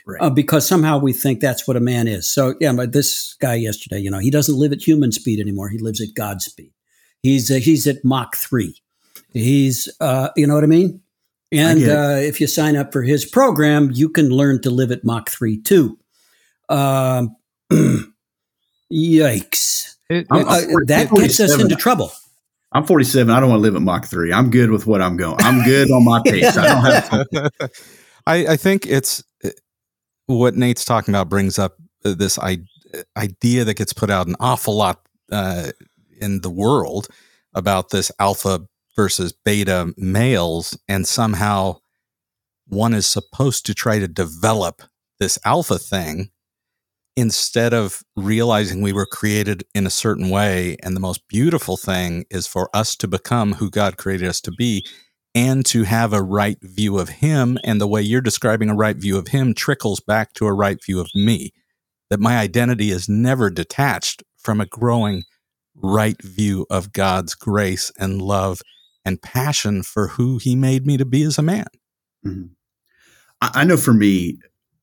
Right. 0.07 0.21
uh, 0.23 0.31
because 0.31 0.67
somehow 0.67 0.99
we 0.99 1.13
think 1.13 1.41
that's 1.41 1.69
what 1.69 1.77
a 1.77 1.81
man 1.81 2.09
is. 2.09 2.27
So 2.33 2.55
yeah, 2.61 2.73
but 2.73 2.93
this 2.93 3.35
guy 3.41 3.55
yesterday, 3.55 3.99
you 4.01 4.11
know, 4.11 4.19
he 4.21 4.31
doesn't 4.31 4.57
live 4.59 4.73
at 4.73 4.81
human 4.83 5.13
speed 5.13 5.39
anymore. 5.39 5.69
He 5.69 5.79
lives 5.79 6.01
at 6.01 6.15
God 6.15 6.41
speed. 6.43 6.73
He's 7.23 7.51
uh, 7.51 7.55
he's 7.55 7.87
at 7.87 8.05
Mach 8.05 8.37
three. 8.37 8.77
He's 9.33 9.89
uh, 10.01 10.29
you 10.37 10.47
know 10.47 10.55
what 10.55 10.65
I 10.65 10.69
mean. 10.69 11.01
And 11.53 11.81
get 11.81 11.89
it. 11.89 11.97
uh, 11.97 12.17
if 12.17 12.41
you 12.41 12.47
sign 12.47 12.77
up 12.77 12.93
for 12.93 13.03
his 13.03 13.25
program, 13.25 13.91
you 13.93 14.09
can 14.09 14.31
learn 14.31 14.61
to 14.63 14.71
live 14.71 14.91
at 14.91 15.05
Mach 15.05 15.31
three 15.31 15.61
too. 15.61 15.99
Um, 16.69 17.37
yikes! 18.93 19.97
It- 20.11 20.27
Uh, 20.31 20.61
that 20.87 21.11
gets 21.11 21.41
us 21.41 21.59
into 21.61 21.77
trouble. 21.77 22.13
I'm 22.75 22.87
47. 22.87 23.31
I 23.31 23.39
don't 23.39 23.51
want 23.51 23.59
to 23.59 23.63
live 23.63 23.77
at 23.77 23.83
Mach 23.83 24.07
3. 24.07 24.33
I'm 24.33 24.49
good 24.51 24.71
with 24.71 24.87
what 24.87 25.03
I'm 25.03 25.19
going. 25.19 25.37
I'm 25.41 25.63
good 25.63 25.91
on 25.91 26.05
my 26.07 26.23
pace. 26.27 26.57
I 26.57 26.67
don't 26.69 27.31
have 27.43 27.71
I, 28.27 28.47
I 28.47 28.57
think 28.57 28.87
it's 28.87 29.23
uh, 29.45 29.51
what 30.25 30.57
Nate's 30.57 30.83
talking 30.83 31.13
about 31.15 31.29
brings 31.29 31.59
up 31.59 31.77
uh, 32.07 32.15
this 32.15 32.39
I, 32.39 32.61
idea 33.15 33.65
that 33.65 33.75
gets 33.75 33.93
put 33.93 34.09
out 34.09 34.27
an 34.27 34.37
awful 34.41 34.75
lot 34.75 35.07
uh, 35.31 35.73
in 36.23 36.41
the 36.41 36.51
world 36.51 37.09
about 37.55 37.91
this 37.91 38.11
alpha 38.19 38.61
versus 38.97 39.35
beta 39.45 39.93
males, 39.97 40.79
and 40.89 41.07
somehow 41.07 41.77
one 42.67 42.95
is 42.95 43.07
supposed 43.07 43.67
to 43.67 43.75
try 43.75 43.99
to 43.99 44.09
develop 44.09 44.83
this 45.19 45.39
alpha 45.45 45.79
thing 45.79 46.31
instead 47.17 47.75
of 47.75 48.03
realizing 48.17 48.81
we 48.81 48.93
were 48.93 49.07
created 49.07 49.65
in 49.75 49.87
a 49.87 49.91
certain 49.91 50.31
way. 50.31 50.77
And 50.83 50.97
the 50.97 51.01
most 51.01 51.29
beautiful 51.29 51.77
thing 51.77 52.25
is 52.31 52.47
for 52.47 52.71
us 52.75 52.97
to 52.97 53.09
become 53.09 53.55
who 53.55 53.71
God 53.71 53.99
created 53.99 54.29
us 54.29 54.41
to 54.43 54.53
be 54.53 54.85
and 55.35 55.65
to 55.67 55.85
have 55.85 56.13
a 56.13 56.23
right 56.23 56.59
view 56.63 56.99
of 56.99 57.09
him. 57.09 57.59
And 57.65 57.81
the 57.81 57.87
way 57.87 58.01
you're 58.01 58.21
describing 58.21 58.71
a 58.71 58.75
right 58.75 58.97
view 58.97 59.19
of 59.19 59.29
him 59.29 59.55
trickles 59.55 60.01
back 60.01 60.33
to 60.35 60.47
a 60.47 60.53
right 60.53 60.83
view 60.83 61.01
of 61.01 61.09
me 61.15 61.53
that 62.11 62.21
my 62.21 62.39
identity 62.39 62.91
is 62.91 63.09
never 63.09 63.49
detached 63.51 64.23
from 64.39 64.61
a 64.61 64.67
growing 64.67 65.23
right 65.75 66.21
view 66.23 66.67
of 66.71 66.93
God's 66.93 67.35
grace 67.35 67.91
and 67.99 68.21
love 68.21 68.63
and 69.05 69.21
passion 69.21 69.83
for 69.83 70.09
who 70.09 70.39
he 70.39 70.55
made 70.55 70.87
me 70.87 70.97
to 70.97 71.05
be 71.05 71.23
as 71.23 71.39
a 71.39 71.43
man. 71.43 71.67
Mm-hmm. 72.25 72.47
I, 73.41 73.51
I 73.55 73.65
know 73.65 73.77
for 73.77 73.93
me, 73.93 74.39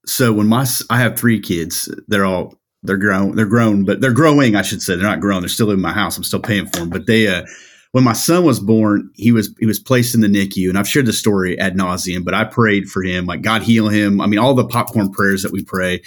so 0.05 0.33
when 0.33 0.47
my 0.47 0.65
I 0.89 0.97
have 0.99 1.17
three 1.17 1.39
kids, 1.39 1.93
they're 2.07 2.25
all 2.25 2.59
they're 2.83 2.97
grown, 2.97 3.35
they're 3.35 3.45
grown, 3.45 3.83
but 3.85 4.01
they're 4.01 4.13
growing. 4.13 4.55
I 4.55 4.61
should 4.61 4.81
say 4.81 4.95
they're 4.95 5.05
not 5.05 5.19
grown. 5.19 5.41
They're 5.41 5.49
still 5.49 5.71
in 5.71 5.81
my 5.81 5.91
house. 5.91 6.17
I'm 6.17 6.23
still 6.23 6.39
paying 6.39 6.65
for 6.65 6.79
them. 6.79 6.89
But 6.89 7.07
they, 7.07 7.27
uh, 7.27 7.45
when 7.91 8.03
my 8.03 8.13
son 8.13 8.45
was 8.45 8.59
born, 8.59 9.09
he 9.15 9.31
was 9.31 9.53
he 9.59 9.65
was 9.65 9.79
placed 9.79 10.15
in 10.15 10.21
the 10.21 10.27
NICU, 10.27 10.69
and 10.69 10.77
I've 10.77 10.87
shared 10.87 11.05
the 11.05 11.13
story 11.13 11.59
ad 11.59 11.75
nauseum. 11.75 12.23
But 12.23 12.33
I 12.33 12.45
prayed 12.45 12.89
for 12.89 13.03
him, 13.03 13.25
like 13.25 13.41
God 13.41 13.63
heal 13.63 13.89
him. 13.89 14.21
I 14.21 14.27
mean, 14.27 14.39
all 14.39 14.53
the 14.53 14.67
popcorn 14.67 15.11
prayers 15.11 15.43
that 15.43 15.51
we 15.51 15.63
pray. 15.63 16.01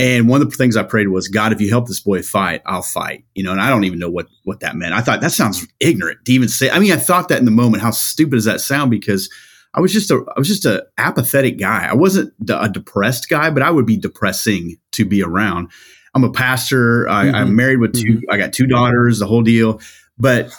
And 0.00 0.28
one 0.30 0.40
of 0.40 0.50
the 0.50 0.56
things 0.56 0.78
I 0.78 0.82
prayed 0.82 1.08
was, 1.08 1.28
God, 1.28 1.52
if 1.52 1.60
you 1.60 1.68
help 1.68 1.86
this 1.86 2.00
boy 2.00 2.22
fight, 2.22 2.62
I'll 2.64 2.80
fight. 2.80 3.24
You 3.34 3.42
know, 3.42 3.52
and 3.52 3.60
I 3.60 3.68
don't 3.68 3.84
even 3.84 3.98
know 3.98 4.08
what 4.08 4.28
what 4.44 4.60
that 4.60 4.74
meant. 4.74 4.94
I 4.94 5.02
thought 5.02 5.20
that 5.20 5.32
sounds 5.32 5.66
ignorant 5.78 6.24
to 6.24 6.32
even 6.32 6.48
say. 6.48 6.70
I 6.70 6.78
mean, 6.78 6.92
I 6.92 6.96
thought 6.96 7.28
that 7.28 7.38
in 7.38 7.44
the 7.44 7.50
moment. 7.50 7.82
How 7.82 7.90
stupid 7.90 8.36
does 8.36 8.46
that 8.46 8.62
sound? 8.62 8.90
Because 8.90 9.28
I 9.74 9.80
was 9.80 9.92
just 9.92 10.10
a 10.10 10.24
I 10.34 10.38
was 10.38 10.48
just 10.48 10.64
a 10.64 10.86
apathetic 10.96 11.58
guy. 11.58 11.86
I 11.86 11.94
wasn't 11.94 12.32
a 12.48 12.70
depressed 12.70 13.28
guy, 13.28 13.50
but 13.50 13.62
I 13.62 13.70
would 13.70 13.84
be 13.84 13.98
depressing 13.98 14.78
to 14.92 15.04
be 15.04 15.22
around. 15.22 15.70
I'm 16.14 16.24
a 16.24 16.32
pastor. 16.32 17.06
I, 17.06 17.26
am 17.26 17.34
mm-hmm. 17.34 17.56
married 17.56 17.78
with 17.80 17.92
2 17.92 18.04
mm-hmm. 18.04 18.30
I 18.30 18.38
got 18.38 18.54
two 18.54 18.66
daughters, 18.66 19.18
the 19.18 19.26
whole 19.26 19.42
deal. 19.42 19.80
But 20.18 20.50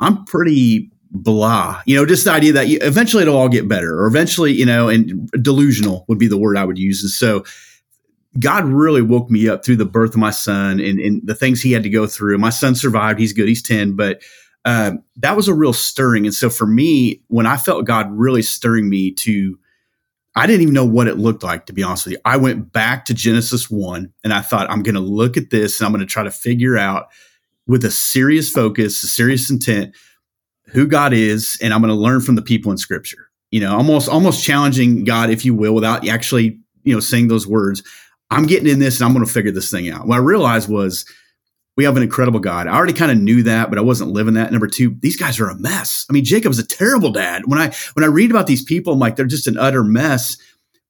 I'm 0.00 0.24
pretty 0.26 0.90
blah. 1.10 1.80
You 1.86 1.96
know, 1.96 2.06
just 2.06 2.24
the 2.24 2.32
idea 2.32 2.52
that 2.52 2.68
you, 2.68 2.78
eventually 2.82 3.22
it'll 3.22 3.36
all 3.36 3.48
get 3.48 3.68
better, 3.68 3.98
or 3.98 4.06
eventually, 4.06 4.52
you 4.52 4.66
know, 4.66 4.88
and 4.88 5.30
delusional 5.40 6.04
would 6.08 6.18
be 6.18 6.28
the 6.28 6.38
word 6.38 6.56
I 6.56 6.64
would 6.64 6.78
use. 6.78 7.02
And 7.02 7.10
so, 7.10 7.44
God 8.38 8.64
really 8.64 9.02
woke 9.02 9.30
me 9.30 9.48
up 9.48 9.64
through 9.64 9.76
the 9.76 9.84
birth 9.84 10.10
of 10.10 10.16
my 10.16 10.30
son 10.30 10.80
and, 10.80 10.98
and 10.98 11.20
the 11.26 11.34
things 11.34 11.60
he 11.60 11.72
had 11.72 11.82
to 11.82 11.90
go 11.90 12.06
through. 12.06 12.38
My 12.38 12.50
son 12.50 12.74
survived; 12.74 13.18
he's 13.18 13.32
good, 13.32 13.48
he's 13.48 13.62
ten, 13.62 13.94
but 13.94 14.22
uh, 14.64 14.92
that 15.16 15.36
was 15.36 15.48
a 15.48 15.54
real 15.54 15.72
stirring. 15.72 16.24
And 16.24 16.34
so 16.34 16.48
for 16.48 16.66
me, 16.66 17.22
when 17.28 17.46
I 17.46 17.56
felt 17.56 17.84
God 17.84 18.08
really 18.12 18.42
stirring 18.42 18.88
me 18.88 19.12
to, 19.12 19.58
I 20.36 20.46
didn't 20.46 20.62
even 20.62 20.74
know 20.74 20.86
what 20.86 21.08
it 21.08 21.18
looked 21.18 21.42
like, 21.42 21.66
to 21.66 21.72
be 21.72 21.82
honest 21.82 22.06
with 22.06 22.12
you. 22.12 22.20
I 22.24 22.36
went 22.36 22.72
back 22.72 23.04
to 23.06 23.14
Genesis 23.14 23.70
1 23.70 24.12
and 24.24 24.32
I 24.32 24.40
thought, 24.40 24.70
I'm 24.70 24.82
going 24.82 24.94
to 24.94 25.00
look 25.00 25.36
at 25.36 25.50
this 25.50 25.78
and 25.78 25.86
I'm 25.86 25.92
going 25.92 26.00
to 26.00 26.10
try 26.10 26.22
to 26.22 26.30
figure 26.30 26.78
out 26.78 27.08
with 27.66 27.84
a 27.84 27.90
serious 27.90 28.50
focus, 28.50 29.02
a 29.02 29.08
serious 29.08 29.50
intent, 29.50 29.94
who 30.66 30.86
God 30.86 31.12
is. 31.12 31.58
And 31.60 31.74
I'm 31.74 31.80
going 31.80 31.94
to 31.94 32.00
learn 32.00 32.20
from 32.20 32.36
the 32.36 32.42
people 32.42 32.70
in 32.70 32.78
scripture, 32.78 33.30
you 33.50 33.60
know, 33.60 33.76
almost, 33.76 34.08
almost 34.08 34.44
challenging 34.44 35.04
God, 35.04 35.28
if 35.28 35.44
you 35.44 35.54
will, 35.54 35.74
without 35.74 36.06
actually, 36.08 36.58
you 36.84 36.94
know, 36.94 37.00
saying 37.00 37.28
those 37.28 37.46
words. 37.46 37.82
I'm 38.32 38.46
getting 38.46 38.68
in 38.68 38.78
this 38.78 38.98
and 38.98 39.06
I'm 39.06 39.14
going 39.14 39.26
to 39.26 39.32
figure 39.32 39.52
this 39.52 39.70
thing 39.70 39.90
out. 39.90 40.06
What 40.06 40.16
I 40.16 40.22
realized 40.22 40.68
was, 40.68 41.04
we 41.76 41.84
have 41.84 41.96
an 41.96 42.02
incredible 42.02 42.40
God. 42.40 42.66
I 42.66 42.74
already 42.74 42.92
kind 42.92 43.10
of 43.10 43.18
knew 43.18 43.42
that, 43.44 43.70
but 43.70 43.78
I 43.78 43.82
wasn't 43.82 44.10
living 44.10 44.34
that. 44.34 44.52
Number 44.52 44.66
two, 44.66 44.94
these 45.00 45.16
guys 45.16 45.40
are 45.40 45.48
a 45.48 45.58
mess. 45.58 46.04
I 46.08 46.12
mean, 46.12 46.24
Jacob's 46.24 46.58
a 46.58 46.66
terrible 46.66 47.10
dad. 47.10 47.42
When 47.46 47.58
I 47.58 47.74
when 47.94 48.04
I 48.04 48.08
read 48.08 48.30
about 48.30 48.46
these 48.46 48.62
people, 48.62 48.92
I'm 48.92 48.98
like, 48.98 49.16
they're 49.16 49.24
just 49.24 49.46
an 49.46 49.56
utter 49.56 49.82
mess. 49.82 50.36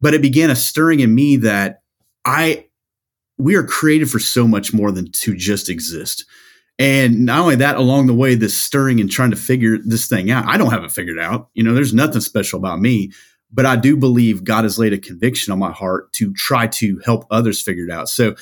But 0.00 0.14
it 0.14 0.22
began 0.22 0.50
a 0.50 0.56
stirring 0.56 1.00
in 1.00 1.14
me 1.14 1.36
that 1.36 1.82
I 2.24 2.66
we 3.38 3.54
are 3.54 3.64
created 3.64 4.10
for 4.10 4.18
so 4.18 4.48
much 4.48 4.72
more 4.72 4.90
than 4.90 5.10
to 5.12 5.36
just 5.36 5.68
exist. 5.68 6.24
And 6.78 7.26
not 7.26 7.40
only 7.40 7.56
that, 7.56 7.76
along 7.76 8.06
the 8.06 8.14
way, 8.14 8.34
this 8.34 8.60
stirring 8.60 9.00
and 9.00 9.10
trying 9.10 9.30
to 9.30 9.36
figure 9.36 9.78
this 9.78 10.08
thing 10.08 10.30
out. 10.30 10.46
I 10.46 10.56
don't 10.56 10.70
have 10.70 10.82
it 10.82 10.90
figured 10.90 11.18
out. 11.18 11.48
You 11.54 11.62
know, 11.62 11.74
there's 11.74 11.94
nothing 11.94 12.20
special 12.20 12.58
about 12.58 12.80
me, 12.80 13.12
but 13.52 13.66
I 13.66 13.76
do 13.76 13.96
believe 13.96 14.44
God 14.44 14.64
has 14.64 14.78
laid 14.78 14.92
a 14.92 14.98
conviction 14.98 15.52
on 15.52 15.58
my 15.58 15.70
heart 15.70 16.12
to 16.14 16.32
try 16.32 16.66
to 16.68 17.00
help 17.04 17.26
others 17.30 17.60
figure 17.60 17.84
it 17.84 17.90
out. 17.90 18.08
So 18.08 18.34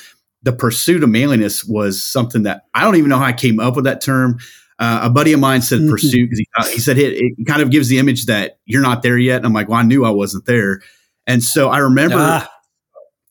the 0.43 0.53
pursuit 0.53 1.03
of 1.03 1.09
manliness 1.09 1.65
was 1.65 2.03
something 2.03 2.43
that 2.43 2.65
I 2.73 2.83
don't 2.83 2.95
even 2.95 3.09
know 3.09 3.17
how 3.17 3.25
I 3.25 3.33
came 3.33 3.59
up 3.59 3.75
with 3.75 3.85
that 3.85 4.01
term. 4.01 4.39
Uh, 4.79 5.01
a 5.03 5.09
buddy 5.09 5.33
of 5.33 5.39
mine 5.39 5.61
said 5.61 5.79
mm-hmm. 5.79 5.91
pursuit 5.91 6.29
because 6.29 6.39
he, 6.39 6.47
uh, 6.57 6.65
he, 6.65 6.79
said 6.79 6.97
it, 6.97 7.13
it, 7.15 7.45
kind 7.45 7.61
of 7.61 7.69
gives 7.69 7.87
the 7.87 7.99
image 7.99 8.25
that 8.25 8.57
you're 8.65 8.81
not 8.81 9.03
there 9.03 9.17
yet. 9.17 9.37
And 9.37 9.45
I'm 9.45 9.53
like, 9.53 9.69
well, 9.69 9.79
I 9.79 9.83
knew 9.83 10.05
I 10.05 10.09
wasn't 10.09 10.45
there. 10.45 10.81
And 11.27 11.43
so 11.43 11.69
I 11.69 11.77
remember, 11.79 12.15
ah. 12.17 12.49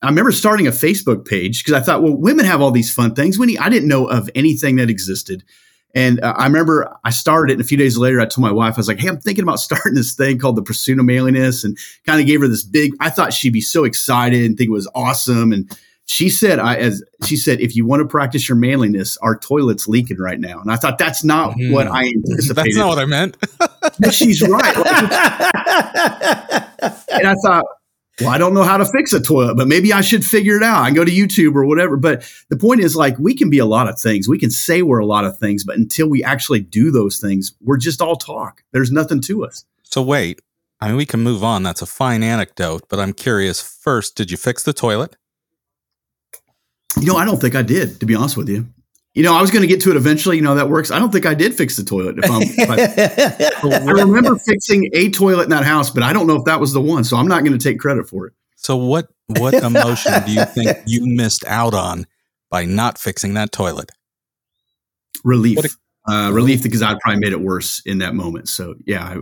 I 0.03 0.09
remember 0.09 0.31
starting 0.31 0.69
a 0.69 0.71
Facebook 0.71 1.27
page 1.27 1.64
because 1.64 1.81
I 1.81 1.85
thought, 1.85 2.03
well, 2.03 2.16
women 2.16 2.45
have 2.45 2.61
all 2.61 2.71
these 2.71 2.93
fun 2.93 3.14
things. 3.14 3.37
When 3.37 3.51
I 3.59 3.69
didn't 3.69 3.88
know 3.88 4.07
of 4.07 4.31
anything 4.35 4.77
that 4.77 4.88
existed. 4.88 5.43
And 5.94 6.20
uh, 6.20 6.35
I 6.37 6.46
remember 6.46 6.96
I 7.05 7.11
started 7.11 7.53
it, 7.53 7.55
and 7.55 7.62
a 7.62 7.66
few 7.66 7.76
days 7.76 7.98
later, 7.98 8.20
I 8.20 8.26
told 8.26 8.42
my 8.42 8.53
wife, 8.53 8.74
I 8.74 8.76
was 8.76 8.88
like, 8.88 8.98
"Hey, 8.98 9.09
I'm 9.09 9.18
thinking 9.18 9.42
about 9.42 9.61
starting 9.61 9.94
this 9.94 10.14
thing 10.14 10.38
called 10.38 10.57
the 10.57 10.62
Pursuit 10.62 10.98
of 10.98 11.05
Manliness," 11.05 11.64
and 11.64 11.76
kind 12.07 12.20
of 12.20 12.26
gave 12.26 12.40
her 12.40 12.48
this 12.48 12.64
big. 12.64 12.92
I 13.00 13.11
thought 13.11 13.33
she'd 13.33 13.53
be 13.53 13.61
so 13.61 13.85
excited 13.85 14.44
and 14.44 14.57
think 14.57 14.68
it 14.68 14.72
was 14.72 14.90
awesome, 14.94 15.53
and 15.53 15.70
she 16.11 16.29
said 16.29 16.59
I 16.59 16.74
as 16.74 17.05
she 17.24 17.37
said 17.37 17.61
if 17.61 17.76
you 17.76 17.87
want 17.87 18.00
to 18.00 18.09
practice 18.09 18.48
your 18.48 18.57
manliness 18.57 19.16
our 19.18 19.38
toilet's 19.38 19.87
leaking 19.87 20.18
right 20.18 20.40
now 20.40 20.61
and 20.61 20.72
I 20.72 20.74
thought 20.74 20.98
that's 20.98 21.22
not 21.22 21.53
mm. 21.53 21.72
what 21.72 21.87
I 21.87 22.03
anticipated 22.03 22.57
that's 22.57 22.76
not 22.76 22.88
what 22.88 22.98
I 22.98 23.05
meant 23.05 23.37
but 23.59 24.12
she's 24.12 24.42
right 24.42 24.76
and 27.12 27.29
I 27.29 27.35
thought 27.44 27.64
well 28.20 28.30
I 28.30 28.38
don't 28.38 28.54
know 28.54 28.62
how 28.62 28.76
to 28.76 28.85
fix 28.85 29.12
a 29.12 29.20
toilet 29.20 29.56
but 29.56 29.68
maybe 29.68 29.92
I 29.92 30.00
should 30.00 30.24
figure 30.24 30.56
it 30.56 30.62
out. 30.62 30.83
I 30.83 30.90
go 30.90 31.04
to 31.04 31.11
YouTube 31.11 31.54
or 31.54 31.64
whatever. 31.64 31.96
But 31.96 32.30
the 32.48 32.56
point 32.56 32.80
is 32.80 32.96
like 32.96 33.18
we 33.18 33.35
can 33.35 33.50
be 33.50 33.59
a 33.59 33.66
lot 33.66 33.88
of 33.88 33.98
things. 33.98 34.28
We 34.28 34.38
can 34.38 34.50
say 34.50 34.83
we're 34.83 34.98
a 34.98 35.06
lot 35.06 35.24
of 35.24 35.38
things 35.38 35.64
but 35.64 35.76
until 35.76 36.09
we 36.09 36.22
actually 36.22 36.61
do 36.61 36.90
those 36.90 37.18
things 37.18 37.54
we're 37.61 37.78
just 37.78 38.00
all 38.00 38.16
talk. 38.16 38.62
There's 38.72 38.92
nothing 38.92 39.20
to 39.22 39.44
us. 39.44 39.64
So 39.83 40.02
wait 40.02 40.40
I 40.80 40.88
mean 40.88 40.96
we 40.96 41.06
can 41.06 41.20
move 41.20 41.44
on. 41.44 41.62
That's 41.62 41.83
a 41.83 41.87
fine 41.87 42.22
anecdote 42.22 42.88
but 42.88 42.98
I'm 42.98 43.12
curious 43.12 43.61
first 43.61 44.16
did 44.16 44.30
you 44.30 44.37
fix 44.37 44.62
the 44.62 44.72
toilet? 44.72 45.16
You 46.98 47.06
know, 47.06 47.16
I 47.16 47.24
don't 47.24 47.40
think 47.40 47.54
I 47.54 47.62
did, 47.62 48.00
to 48.00 48.06
be 48.06 48.14
honest 48.14 48.37
with 48.37 48.48
you. 48.48 48.66
You 49.14 49.25
know, 49.25 49.35
I 49.35 49.40
was 49.40 49.51
going 49.51 49.62
to 49.62 49.68
get 49.68 49.81
to 49.83 49.90
it 49.90 49.96
eventually. 49.96 50.37
You 50.37 50.42
know, 50.42 50.55
that 50.55 50.68
works. 50.68 50.90
I 50.90 50.99
don't 50.99 51.11
think 51.11 51.27
I 51.27 51.35
did 51.35 51.55
fix 51.55 51.77
the 51.77 51.85
toilet. 51.85 52.16
If, 52.18 52.31
I'm, 52.31 52.42
if 52.42 53.64
I, 53.64 53.79
I 53.88 54.03
remember 54.03 54.37
fixing 54.37 54.88
a 54.92 55.11
toilet 55.11 55.44
in 55.44 55.51
that 55.51 55.64
house, 55.64 55.90
but 55.90 56.03
I 56.03 56.12
don't 56.12 56.27
know 56.29 56.37
if 56.37 56.44
that 56.44 56.61
was 56.61 56.73
the 56.73 56.81
one. 56.81 57.03
So 57.03 57.16
I'm 57.16 57.27
not 57.27 57.44
going 57.44 57.59
to 57.59 57.62
take 57.62 57.81
credit 57.81 58.09
for 58.09 58.27
it. 58.27 58.35
So 58.55 58.77
what 58.77 59.09
what 59.27 59.55
emotion 59.64 60.12
do 60.27 60.33
you 60.33 60.44
think 60.44 60.79
you 60.87 61.07
missed 61.07 61.44
out 61.46 61.75
on 61.75 62.07
by 62.51 62.66
not 62.66 62.99
fixing 62.99 63.35
that 63.35 63.53
toilet? 63.53 63.90
Relief. 65.25 65.59
A, 66.09 66.12
uh, 66.12 66.31
relief 66.31 66.62
because 66.62 66.83
I 66.83 66.96
probably 67.01 67.20
made 67.20 67.33
it 67.33 67.40
worse 67.40 67.81
in 67.85 67.99
that 67.99 68.14
moment. 68.14 68.49
So 68.49 68.75
yeah. 68.85 69.05
I, 69.05 69.16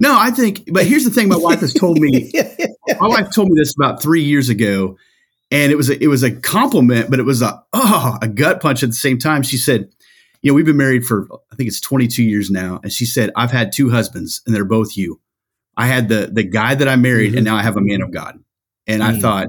no, 0.00 0.16
I 0.18 0.30
think. 0.30 0.72
But 0.72 0.86
here's 0.86 1.04
the 1.04 1.10
thing: 1.10 1.28
my 1.28 1.36
wife 1.36 1.60
has 1.60 1.72
told 1.72 1.98
me. 1.98 2.32
my 3.00 3.08
wife 3.08 3.28
told 3.34 3.48
me 3.48 3.54
this 3.56 3.74
about 3.76 4.02
three 4.02 4.22
years 4.22 4.48
ago 4.48 4.96
and 5.50 5.72
it 5.72 5.76
was 5.76 5.88
a, 5.88 6.02
it 6.02 6.08
was 6.08 6.22
a 6.22 6.30
compliment, 6.30 7.10
but 7.10 7.18
it 7.18 7.24
was 7.24 7.42
a 7.42 7.62
oh 7.72 8.18
a 8.20 8.28
gut 8.28 8.60
punch 8.60 8.82
at 8.82 8.90
the 8.90 8.94
same 8.94 9.18
time. 9.18 9.42
She 9.42 9.56
said, 9.56 9.88
"You 10.42 10.50
know, 10.50 10.54
we've 10.54 10.66
been 10.66 10.76
married 10.76 11.04
for 11.04 11.26
I 11.52 11.56
think 11.56 11.68
it's 11.68 11.80
22 11.80 12.22
years 12.22 12.50
now," 12.50 12.80
and 12.82 12.92
she 12.92 13.06
said, 13.06 13.30
"I've 13.36 13.50
had 13.50 13.72
two 13.72 13.90
husbands, 13.90 14.42
and 14.46 14.54
they're 14.54 14.64
both 14.64 14.96
you. 14.96 15.20
I 15.76 15.86
had 15.86 16.08
the 16.08 16.30
the 16.32 16.44
guy 16.44 16.74
that 16.74 16.88
I 16.88 16.96
married, 16.96 17.30
mm-hmm. 17.30 17.38
and 17.38 17.44
now 17.44 17.56
I 17.56 17.62
have 17.62 17.76
a 17.76 17.82
man 17.82 18.02
of 18.02 18.12
God." 18.12 18.38
And 18.86 19.02
mm-hmm. 19.02 19.16
I 19.16 19.20
thought 19.20 19.48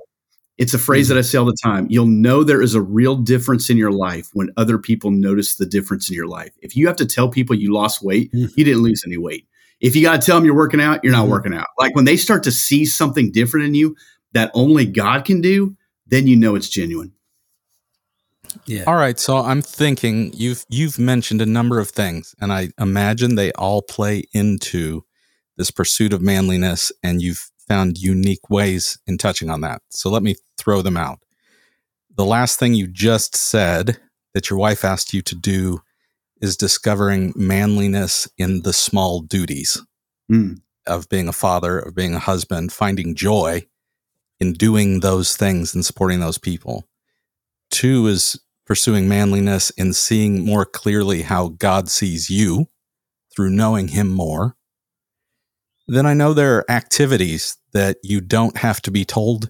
it's 0.58 0.74
a 0.74 0.80
phrase 0.80 1.08
mm-hmm. 1.08 1.16
that 1.16 1.20
I 1.20 1.24
say 1.24 1.38
all 1.38 1.46
the 1.46 1.58
time. 1.64 1.88
You'll 1.90 2.06
know 2.06 2.44
there 2.44 2.62
is 2.62 2.76
a 2.76 2.82
real 2.82 3.16
difference 3.16 3.70
in 3.70 3.78
your 3.78 3.92
life 3.92 4.30
when 4.34 4.52
other 4.58 4.78
people 4.78 5.12
notice 5.12 5.56
the 5.56 5.66
difference 5.66 6.10
in 6.10 6.16
your 6.16 6.28
life. 6.28 6.52
If 6.62 6.76
you 6.76 6.88
have 6.88 6.98
to 6.98 7.06
tell 7.06 7.30
people 7.30 7.56
you 7.56 7.74
lost 7.74 8.04
weight, 8.04 8.32
mm-hmm. 8.32 8.54
you 8.56 8.66
didn't 8.66 8.84
lose 8.84 9.04
any 9.06 9.18
weight. 9.18 9.48
If 9.82 9.96
you 9.96 10.04
got 10.04 10.22
to 10.22 10.26
tell 10.26 10.36
them 10.36 10.46
you're 10.46 10.56
working 10.56 10.82
out, 10.82 11.02
you're 11.04 11.14
not 11.14 11.24
mm-hmm. 11.24 11.32
working 11.32 11.54
out. 11.54 11.68
Like 11.78 11.96
when 11.96 12.06
they 12.06 12.18
start 12.18 12.44
to 12.44 12.52
see 12.52 12.86
something 12.86 13.32
different 13.32 13.68
in 13.68 13.74
you 13.74 13.96
that 14.34 14.52
only 14.54 14.86
God 14.86 15.26
can 15.26 15.42
do, 15.42 15.78
then 16.10 16.28
you 16.28 16.36
know 16.36 16.56
it's 16.56 16.70
genuine. 16.70 17.14
Yeah. 18.66 18.84
All 18.88 18.96
right. 18.96 19.20
So 19.20 19.38
I'm 19.38 19.62
thinking 19.62 20.32
you've 20.34 20.66
you've 20.70 20.98
mentioned 20.98 21.42
a 21.42 21.46
number 21.46 21.80
of 21.80 21.90
things, 21.90 22.36
and 22.42 22.52
I 22.52 22.70
imagine 22.80 23.36
they 23.36 23.52
all 23.54 23.82
play 23.82 24.24
into 24.34 25.06
this 25.58 25.72
pursuit 25.72 26.14
of 26.14 26.22
manliness, 26.22 26.92
and 27.04 27.22
you've 27.22 27.52
found 27.68 27.98
unique 27.98 28.50
ways 28.50 28.98
in 29.06 29.18
touching 29.18 29.50
on 29.50 29.62
that. 29.62 29.82
So 29.90 30.10
let 30.10 30.24
me 30.24 30.36
throw 30.58 30.82
them 30.82 30.98
out. 30.98 31.20
The 32.16 32.26
last 32.26 32.60
thing 32.60 32.74
you 32.74 32.88
just 32.88 33.36
said 33.36 33.98
that 34.34 34.50
your 34.50 34.58
wife 34.58 34.84
asked 34.84 35.14
you 35.14 35.22
to 35.22 35.36
do 35.36 35.82
is 36.42 36.58
discovering 36.58 37.34
manliness 37.36 38.28
in 38.38 38.64
the 38.64 38.74
small 38.74 39.22
duties 39.22 39.82
mm. 40.32 40.60
of 40.88 41.08
being 41.10 41.28
a 41.28 41.34
father, 41.34 41.80
of 41.80 41.96
being 41.96 42.16
a 42.16 42.20
husband, 42.20 42.72
finding 42.72 43.16
joy 43.16 43.66
in 44.40 44.54
doing 44.54 45.00
those 45.02 45.36
things 45.36 45.74
and 45.76 45.86
supporting 45.86 46.20
those 46.20 46.38
people. 46.38 46.88
Two 47.70 48.08
is 48.08 48.40
pursuing 48.66 49.08
manliness 49.08 49.70
in 49.72 49.94
seeing 49.94 50.46
more 50.46 50.66
clearly 50.66 51.24
how 51.24 51.50
God 51.50 51.90
sees 51.90 52.30
you 52.30 52.68
through 53.34 53.50
knowing 53.50 53.90
Him 53.90 54.10
more. 54.10 54.56
Then 55.88 56.06
I 56.06 56.14
know 56.14 56.34
there 56.34 56.58
are 56.58 56.72
activities 56.72 57.58
that 57.74 57.98
you 58.04 58.22
don't 58.22 58.58
have 58.58 58.82
to 58.84 58.92
be 58.92 59.06
told 59.06 59.50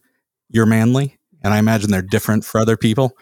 you're 0.49 0.65
manly. 0.65 1.17
and 1.43 1.53
I 1.53 1.59
imagine 1.59 1.91
they're 1.91 2.01
different 2.01 2.43
for 2.43 2.59
other 2.59 2.75
people. 2.77 3.17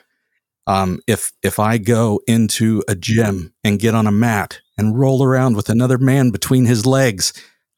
Um, 0.65 0.99
if 1.07 1.31
if 1.43 1.59
I 1.59 1.77
go 1.77 2.19
into 2.27 2.83
a 2.87 2.95
gym 2.95 3.53
and 3.63 3.79
get 3.79 3.95
on 3.95 4.07
a 4.07 4.11
mat 4.11 4.59
and 4.77 4.99
roll 4.99 5.23
around 5.23 5.55
with 5.55 5.69
another 5.69 5.97
man 5.97 6.29
between 6.29 6.65
his 6.65 6.85
legs, 6.85 7.33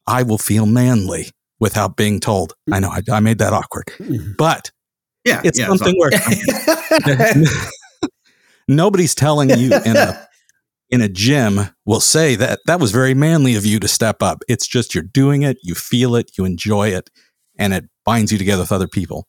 I 0.08 0.24
will 0.24 0.38
feel 0.38 0.66
manly 0.66 1.30
without 1.60 1.96
being 1.98 2.20
told. 2.20 2.54
I 2.72 2.80
know 2.80 2.90
I, 2.90 3.02
I 3.12 3.20
made 3.20 3.40
that 3.40 3.54
awkward, 3.54 3.88
Mm-hmm. 4.00 4.34
but 4.38 4.72
Yeah, 5.26 5.42
it's 5.44 5.60
yeah, 5.60 5.68
something 5.68 5.96
where 5.98 6.12
nobody's 8.68 9.16
telling 9.16 9.50
you 9.50 9.74
in 9.86 9.98
a 9.98 10.28
in 10.90 11.02
a 11.02 11.10
gym 11.10 11.60
will 11.86 12.00
say 12.00 12.36
that 12.36 12.60
that 12.66 12.80
was 12.80 12.92
very 12.92 13.14
manly 13.14 13.56
of 13.56 13.66
you 13.66 13.80
to 13.80 13.88
step 13.88 14.24
up. 14.24 14.40
It's 14.48 14.68
just 14.68 14.96
you're 14.96 15.04
doing 15.04 15.44
it, 15.44 15.58
you 15.62 15.76
feel 15.76 16.16
it, 16.16 16.32
you 16.38 16.46
enjoy 16.46 16.90
it, 16.90 17.10
and 17.58 17.74
it 17.74 17.86
binds 18.06 18.32
you 18.32 18.38
together 18.40 18.64
with 18.64 18.72
other 18.72 18.88
people. 18.88 19.28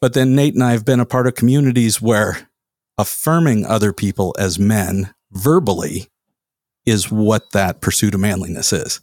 But 0.00 0.14
then 0.14 0.34
Nate 0.34 0.54
and 0.54 0.62
I 0.64 0.72
have 0.72 0.84
been 0.84 1.00
a 1.00 1.06
part 1.06 1.26
of 1.26 1.34
communities 1.36 2.02
where 2.02 2.48
affirming 2.98 3.64
other 3.64 3.92
people 3.92 4.34
as 4.38 4.58
men 4.58 5.14
verbally 5.30 6.08
is 6.84 7.10
what 7.10 7.52
that 7.52 7.80
pursuit 7.80 8.12
of 8.14 8.20
manliness 8.20 8.72
is. 8.72 9.00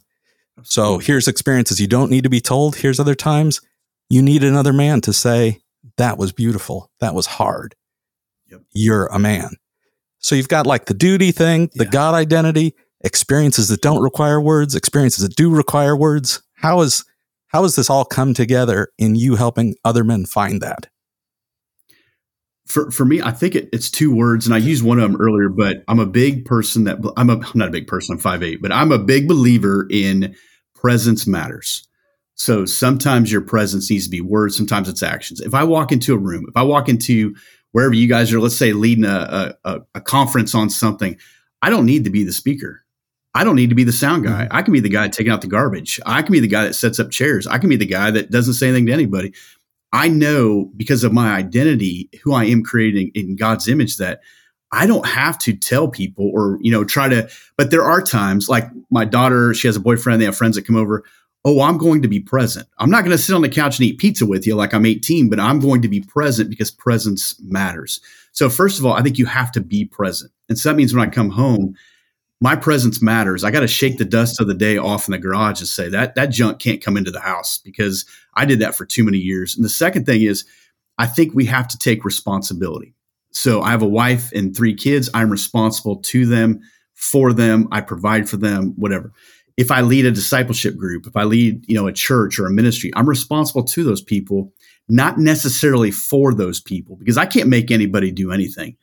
So 0.62 0.98
here's 0.98 1.28
experiences 1.28 1.80
you 1.80 1.86
don't 1.86 2.10
need 2.10 2.24
to 2.24 2.30
be 2.30 2.40
told. 2.40 2.76
Here's 2.76 3.00
other 3.00 3.14
times 3.14 3.60
you 4.08 4.22
need 4.22 4.42
another 4.42 4.72
man 4.72 5.00
to 5.02 5.12
say, 5.12 5.60
that 5.96 6.18
was 6.18 6.32
beautiful. 6.32 6.90
That 7.00 7.14
was 7.14 7.26
hard. 7.26 7.74
Yep. 8.50 8.62
You're 8.72 9.06
a 9.06 9.18
man. 9.18 9.50
So 10.18 10.34
you've 10.34 10.48
got 10.48 10.66
like 10.66 10.86
the 10.86 10.94
duty 10.94 11.32
thing, 11.32 11.70
the 11.74 11.84
Yeah. 11.84 11.90
God 11.90 12.14
identity, 12.14 12.74
experiences 13.02 13.68
that 13.68 13.80
don't 13.80 14.02
require 14.02 14.40
words, 14.40 14.74
experiences 14.74 15.26
that 15.26 15.36
do 15.36 15.50
require 15.54 15.96
words. 15.96 16.42
How 16.54 16.80
is 16.80 17.04
how 17.48 17.62
has 17.62 17.74
this 17.74 17.90
all 17.90 18.04
come 18.04 18.34
together 18.34 18.88
in 18.98 19.16
you 19.16 19.34
helping 19.36 19.74
other 19.84 20.04
men 20.04 20.26
find 20.26 20.60
that? 20.60 20.88
for 22.70 22.90
for 22.90 23.04
me, 23.04 23.20
I 23.20 23.32
think 23.32 23.54
it, 23.56 23.68
it's 23.72 23.90
two 23.90 24.14
words, 24.14 24.46
and 24.46 24.54
I 24.54 24.58
used 24.58 24.84
one 24.84 25.00
of 25.00 25.10
them 25.10 25.20
earlier. 25.20 25.48
But 25.48 25.82
I'm 25.88 25.98
a 25.98 26.06
big 26.06 26.44
person 26.44 26.84
that 26.84 26.98
I'm 27.16 27.28
a 27.28 27.34
I'm 27.38 27.58
not 27.58 27.68
a 27.68 27.72
big 27.72 27.88
person. 27.88 28.14
I'm 28.14 28.18
five 28.20 28.42
eight, 28.42 28.62
but 28.62 28.72
I'm 28.72 28.92
a 28.92 28.98
big 28.98 29.26
believer 29.26 29.86
in 29.90 30.34
presence 30.80 31.26
matters. 31.26 31.86
So 32.34 32.64
sometimes 32.64 33.30
your 33.30 33.42
presence 33.42 33.90
needs 33.90 34.04
to 34.04 34.10
be 34.10 34.20
words, 34.20 34.56
sometimes 34.56 34.88
it's 34.88 35.02
actions. 35.02 35.40
If 35.40 35.54
I 35.54 35.64
walk 35.64 35.92
into 35.92 36.14
a 36.14 36.18
room, 36.18 36.46
if 36.48 36.56
I 36.56 36.62
walk 36.62 36.88
into 36.88 37.34
wherever 37.72 37.94
you 37.94 38.08
guys 38.08 38.32
are, 38.32 38.40
let's 38.40 38.56
say 38.56 38.72
leading 38.72 39.04
a 39.04 39.54
a, 39.64 39.80
a 39.94 40.00
conference 40.00 40.54
on 40.54 40.70
something, 40.70 41.16
I 41.62 41.70
don't 41.70 41.86
need 41.86 42.04
to 42.04 42.10
be 42.10 42.24
the 42.24 42.32
speaker. 42.32 42.84
I 43.34 43.44
don't 43.44 43.56
need 43.56 43.68
to 43.68 43.76
be 43.76 43.84
the 43.84 43.92
sound 43.92 44.24
guy. 44.24 44.44
Mm-hmm. 44.44 44.56
I 44.56 44.62
can 44.62 44.72
be 44.72 44.80
the 44.80 44.88
guy 44.88 45.08
taking 45.08 45.32
out 45.32 45.40
the 45.40 45.46
garbage. 45.46 46.00
I 46.06 46.22
can 46.22 46.32
be 46.32 46.40
the 46.40 46.48
guy 46.48 46.64
that 46.64 46.74
sets 46.74 46.98
up 46.98 47.10
chairs. 47.10 47.46
I 47.46 47.58
can 47.58 47.68
be 47.68 47.76
the 47.76 47.86
guy 47.86 48.10
that 48.10 48.30
doesn't 48.30 48.54
say 48.54 48.68
anything 48.68 48.86
to 48.86 48.92
anybody. 48.92 49.32
I 49.92 50.08
know 50.08 50.70
because 50.76 51.04
of 51.04 51.12
my 51.12 51.34
identity, 51.34 52.08
who 52.22 52.32
I 52.32 52.44
am 52.44 52.62
creating 52.62 53.10
in 53.14 53.36
God's 53.36 53.68
image, 53.68 53.96
that 53.98 54.20
I 54.72 54.86
don't 54.86 55.06
have 55.06 55.38
to 55.40 55.52
tell 55.52 55.88
people 55.88 56.30
or, 56.32 56.58
you 56.60 56.70
know, 56.70 56.84
try 56.84 57.08
to, 57.08 57.28
but 57.56 57.70
there 57.70 57.82
are 57.82 58.00
times 58.00 58.48
like 58.48 58.68
my 58.90 59.04
daughter, 59.04 59.52
she 59.52 59.66
has 59.66 59.76
a 59.76 59.80
boyfriend, 59.80 60.20
they 60.20 60.26
have 60.26 60.36
friends 60.36 60.56
that 60.56 60.66
come 60.66 60.76
over. 60.76 61.04
Oh, 61.44 61.62
I'm 61.62 61.78
going 61.78 62.02
to 62.02 62.08
be 62.08 62.20
present. 62.20 62.68
I'm 62.78 62.90
not 62.90 63.00
going 63.00 63.16
to 63.16 63.22
sit 63.22 63.34
on 63.34 63.40
the 63.40 63.48
couch 63.48 63.78
and 63.78 63.88
eat 63.88 63.98
pizza 63.98 64.26
with 64.26 64.46
you 64.46 64.54
like 64.54 64.74
I'm 64.74 64.84
18, 64.84 65.30
but 65.30 65.40
I'm 65.40 65.58
going 65.58 65.80
to 65.82 65.88
be 65.88 66.00
present 66.00 66.50
because 66.50 66.70
presence 66.70 67.40
matters. 67.42 68.00
So, 68.32 68.50
first 68.50 68.78
of 68.78 68.84
all, 68.84 68.92
I 68.92 69.02
think 69.02 69.18
you 69.18 69.26
have 69.26 69.50
to 69.52 69.60
be 69.60 69.86
present. 69.86 70.30
And 70.50 70.58
so 70.58 70.68
that 70.68 70.74
means 70.74 70.94
when 70.94 71.06
I 71.06 71.10
come 71.10 71.30
home, 71.30 71.74
my 72.40 72.56
presence 72.56 73.02
matters. 73.02 73.44
I 73.44 73.50
got 73.50 73.60
to 73.60 73.68
shake 73.68 73.98
the 73.98 74.04
dust 74.04 74.40
of 74.40 74.48
the 74.48 74.54
day 74.54 74.78
off 74.78 75.08
in 75.08 75.12
the 75.12 75.18
garage 75.18 75.60
and 75.60 75.68
say 75.68 75.88
that 75.88 76.14
that 76.14 76.26
junk 76.26 76.58
can't 76.58 76.82
come 76.82 76.96
into 76.96 77.10
the 77.10 77.20
house 77.20 77.58
because 77.58 78.04
I 78.34 78.44
did 78.44 78.60
that 78.60 78.74
for 78.74 78.86
too 78.86 79.04
many 79.04 79.18
years. 79.18 79.56
And 79.56 79.64
the 79.64 79.70
second 79.70 80.06
thing 80.06 80.22
is, 80.22 80.44
I 80.98 81.06
think 81.06 81.34
we 81.34 81.46
have 81.46 81.68
to 81.68 81.78
take 81.78 82.04
responsibility. 82.04 82.94
So 83.32 83.62
I 83.62 83.70
have 83.70 83.82
a 83.82 83.88
wife 83.88 84.32
and 84.32 84.56
three 84.56 84.74
kids. 84.74 85.08
I'm 85.14 85.30
responsible 85.30 85.96
to 85.96 86.26
them, 86.26 86.60
for 86.94 87.32
them. 87.32 87.68
I 87.70 87.80
provide 87.80 88.28
for 88.28 88.36
them, 88.36 88.74
whatever. 88.76 89.12
If 89.56 89.70
I 89.70 89.82
lead 89.82 90.06
a 90.06 90.10
discipleship 90.10 90.76
group, 90.76 91.06
if 91.06 91.16
I 91.16 91.24
lead, 91.24 91.64
you 91.68 91.74
know, 91.74 91.86
a 91.86 91.92
church 91.92 92.38
or 92.38 92.46
a 92.46 92.50
ministry, 92.50 92.90
I'm 92.96 93.08
responsible 93.08 93.62
to 93.64 93.84
those 93.84 94.02
people, 94.02 94.52
not 94.88 95.18
necessarily 95.18 95.90
for 95.90 96.32
those 96.34 96.60
people, 96.60 96.96
because 96.96 97.18
I 97.18 97.26
can't 97.26 97.48
make 97.48 97.70
anybody 97.70 98.10
do 98.10 98.32
anything. 98.32 98.76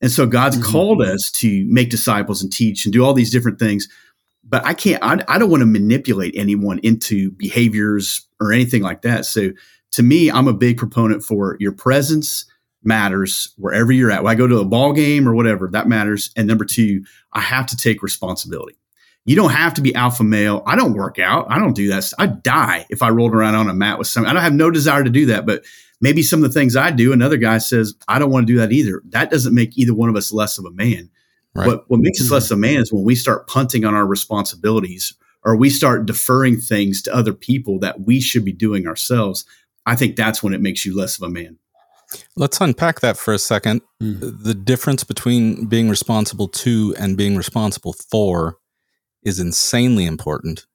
And 0.00 0.10
so 0.10 0.26
God's 0.26 0.56
Mhm. 0.56 0.62
called 0.62 1.02
us 1.02 1.30
to 1.36 1.64
make 1.68 1.90
disciples 1.90 2.42
and 2.42 2.52
teach 2.52 2.84
and 2.84 2.92
do 2.92 3.04
all 3.04 3.14
these 3.14 3.30
different 3.30 3.58
things. 3.58 3.88
But 4.48 4.64
I 4.64 4.74
can't, 4.74 5.02
I, 5.02 5.22
I 5.28 5.38
don't 5.38 5.50
want 5.50 5.62
to 5.62 5.66
manipulate 5.66 6.34
anyone 6.36 6.78
into 6.82 7.32
behaviors 7.32 8.26
or 8.40 8.52
anything 8.52 8.82
like 8.82 9.02
that. 9.02 9.24
So 9.26 9.50
to 9.92 10.02
me, 10.02 10.30
I'm 10.30 10.46
a 10.48 10.52
big 10.52 10.76
proponent 10.76 11.24
for 11.24 11.56
your 11.58 11.72
presence 11.72 12.44
matters 12.82 13.52
wherever 13.56 13.92
you're 13.92 14.10
at. 14.10 14.22
When 14.22 14.30
I 14.30 14.34
go 14.34 14.46
to 14.46 14.58
a 14.58 14.64
ball 14.64 14.92
game 14.92 15.28
or 15.28 15.34
whatever, 15.34 15.68
that 15.72 15.88
matters. 15.88 16.30
And 16.36 16.46
number 16.46 16.64
two, 16.64 17.04
I 17.32 17.40
have 17.40 17.66
to 17.66 17.76
take 17.76 18.02
responsibility. 18.02 18.76
You 19.24 19.36
don't 19.36 19.50
have 19.50 19.74
to 19.74 19.82
be 19.82 19.94
alpha 19.94 20.24
male. 20.24 20.62
I 20.66 20.74
don't 20.74 20.94
work 20.94 21.18
out. 21.18 21.46
I 21.50 21.58
don't 21.58 21.74
do 21.74 21.88
that. 21.88 22.10
I'd 22.18 22.42
die 22.42 22.86
if 22.88 23.02
I 23.02 23.10
rolled 23.10 23.34
around 23.34 23.56
on 23.56 23.68
a 23.68 23.74
mat 23.74 23.98
with 23.98 24.06
someone. 24.06 24.30
I 24.30 24.32
don't 24.32 24.42
have 24.42 24.54
no 24.54 24.70
desire 24.70 25.04
to 25.04 25.10
do 25.10 25.26
that, 25.26 25.44
but 25.44 25.64
maybe 26.00 26.22
some 26.22 26.42
of 26.42 26.50
the 26.50 26.58
things 26.58 26.76
I 26.76 26.90
do, 26.90 27.12
another 27.12 27.36
guy 27.36 27.58
says, 27.58 27.94
I 28.08 28.18
don't 28.18 28.30
want 28.30 28.46
to 28.46 28.52
do 28.52 28.58
that 28.60 28.72
either. 28.72 29.02
That 29.10 29.30
doesn't 29.30 29.54
make 29.54 29.76
either 29.76 29.92
one 29.92 30.08
of 30.08 30.16
us 30.16 30.32
less 30.32 30.56
of 30.56 30.64
a 30.64 30.70
man. 30.70 31.10
Right. 31.54 31.66
What, 31.66 31.90
what 31.90 32.00
makes 32.00 32.20
us 32.20 32.30
less 32.30 32.50
of 32.50 32.58
a 32.58 32.60
man 32.60 32.80
is 32.80 32.92
when 32.92 33.04
we 33.04 33.14
start 33.14 33.48
punting 33.48 33.84
on 33.84 33.94
our 33.94 34.06
responsibilities 34.06 35.14
or 35.44 35.56
we 35.56 35.70
start 35.70 36.06
deferring 36.06 36.58
things 36.58 37.02
to 37.02 37.14
other 37.14 37.32
people 37.32 37.78
that 37.80 38.02
we 38.02 38.20
should 38.20 38.44
be 38.44 38.52
doing 38.52 38.86
ourselves. 38.86 39.44
I 39.86 39.96
think 39.96 40.16
that's 40.16 40.42
when 40.42 40.54
it 40.54 40.60
makes 40.60 40.86
you 40.86 40.96
less 40.96 41.16
of 41.16 41.22
a 41.22 41.30
man. 41.30 41.58
Let's 42.36 42.60
unpack 42.60 43.00
that 43.00 43.16
for 43.16 43.34
a 43.34 43.38
second. 43.38 43.82
Mm. 44.02 44.42
The 44.42 44.54
difference 44.54 45.04
between 45.04 45.66
being 45.66 45.88
responsible 45.88 46.48
to 46.48 46.94
and 46.98 47.16
being 47.16 47.36
responsible 47.36 47.92
for 47.92 48.56
is 49.22 49.38
insanely 49.38 50.06
important 50.06 50.66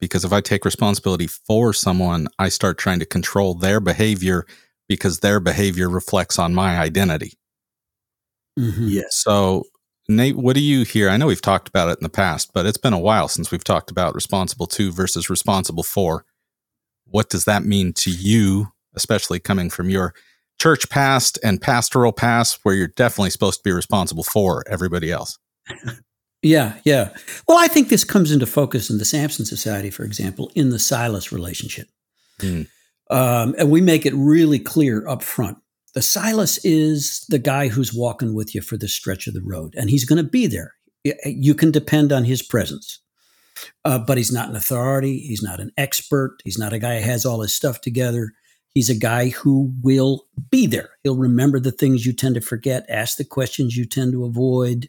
because 0.00 0.24
if 0.24 0.32
I 0.32 0.40
take 0.40 0.64
responsibility 0.64 1.26
for 1.26 1.72
someone, 1.72 2.28
I 2.38 2.48
start 2.48 2.78
trying 2.78 2.98
to 3.00 3.06
control 3.06 3.54
their 3.54 3.80
behavior 3.80 4.46
because 4.88 5.20
their 5.20 5.40
behavior 5.40 5.88
reflects 5.88 6.38
on 6.38 6.54
my 6.54 6.78
identity. 6.78 7.34
Mhm. 8.58 8.90
Yes. 8.90 9.16
So, 9.16 9.64
Nate, 10.08 10.36
what 10.36 10.54
do 10.54 10.60
you 10.62 10.84
hear? 10.84 11.08
I 11.08 11.16
know 11.16 11.26
we've 11.26 11.40
talked 11.42 11.68
about 11.68 11.88
it 11.90 11.98
in 11.98 12.02
the 12.02 12.08
past, 12.08 12.50
but 12.54 12.66
it's 12.66 12.78
been 12.78 12.92
a 12.92 12.98
while 12.98 13.28
since 13.28 13.50
we've 13.50 13.64
talked 13.64 13.90
about 13.90 14.14
responsible 14.14 14.66
to 14.68 14.90
versus 14.90 15.30
responsible 15.30 15.82
for. 15.82 16.24
What 17.06 17.28
does 17.30 17.44
that 17.44 17.64
mean 17.64 17.92
to 17.94 18.10
you, 18.10 18.68
especially 18.94 19.38
coming 19.38 19.70
from 19.70 19.90
your 19.90 20.14
church 20.58 20.88
past 20.90 21.38
and 21.42 21.60
pastoral 21.60 22.12
past, 22.12 22.60
where 22.62 22.74
you're 22.74 22.88
definitely 22.88 23.30
supposed 23.30 23.60
to 23.60 23.64
be 23.64 23.72
responsible 23.72 24.24
for 24.24 24.64
everybody 24.68 25.10
else? 25.10 25.38
Yeah, 26.42 26.78
yeah. 26.84 27.10
Well, 27.46 27.58
I 27.58 27.68
think 27.68 27.88
this 27.88 28.04
comes 28.04 28.30
into 28.30 28.46
focus 28.46 28.90
in 28.90 28.98
the 28.98 29.04
Samson 29.04 29.44
Society, 29.44 29.90
for 29.90 30.04
example, 30.04 30.50
in 30.54 30.70
the 30.70 30.78
Silas 30.78 31.32
relationship. 31.32 31.88
Hmm. 32.40 32.62
Um, 33.10 33.54
and 33.58 33.70
we 33.70 33.80
make 33.80 34.06
it 34.06 34.14
really 34.14 34.58
clear 34.58 35.06
up 35.08 35.22
front. 35.22 35.58
The 35.94 36.02
Silas 36.02 36.58
is 36.64 37.24
the 37.28 37.38
guy 37.38 37.68
who's 37.68 37.94
walking 37.94 38.34
with 38.34 38.54
you 38.54 38.60
for 38.60 38.76
the 38.76 38.88
stretch 38.88 39.26
of 39.26 39.34
the 39.34 39.42
road, 39.42 39.74
and 39.76 39.90
he's 39.90 40.04
going 40.04 40.22
to 40.22 40.30
be 40.30 40.46
there. 40.46 40.74
You 41.24 41.54
can 41.54 41.70
depend 41.70 42.12
on 42.12 42.24
his 42.24 42.42
presence. 42.42 43.00
Uh, 43.84 43.98
but 43.98 44.16
he's 44.16 44.30
not 44.30 44.48
an 44.48 44.54
authority. 44.54 45.18
He's 45.18 45.42
not 45.42 45.58
an 45.58 45.72
expert. 45.76 46.36
He's 46.44 46.58
not 46.58 46.72
a 46.72 46.78
guy 46.78 47.00
who 47.00 47.10
has 47.10 47.26
all 47.26 47.40
his 47.40 47.54
stuff 47.54 47.80
together. 47.80 48.32
He's 48.74 48.90
a 48.90 48.98
guy 48.98 49.30
who 49.30 49.72
will 49.82 50.26
be 50.50 50.66
there. 50.66 50.90
He'll 51.02 51.16
remember 51.16 51.58
the 51.58 51.72
things 51.72 52.06
you 52.06 52.12
tend 52.12 52.36
to 52.36 52.40
forget, 52.40 52.86
ask 52.88 53.16
the 53.16 53.24
questions 53.24 53.76
you 53.76 53.84
tend 53.84 54.12
to 54.12 54.24
avoid 54.24 54.88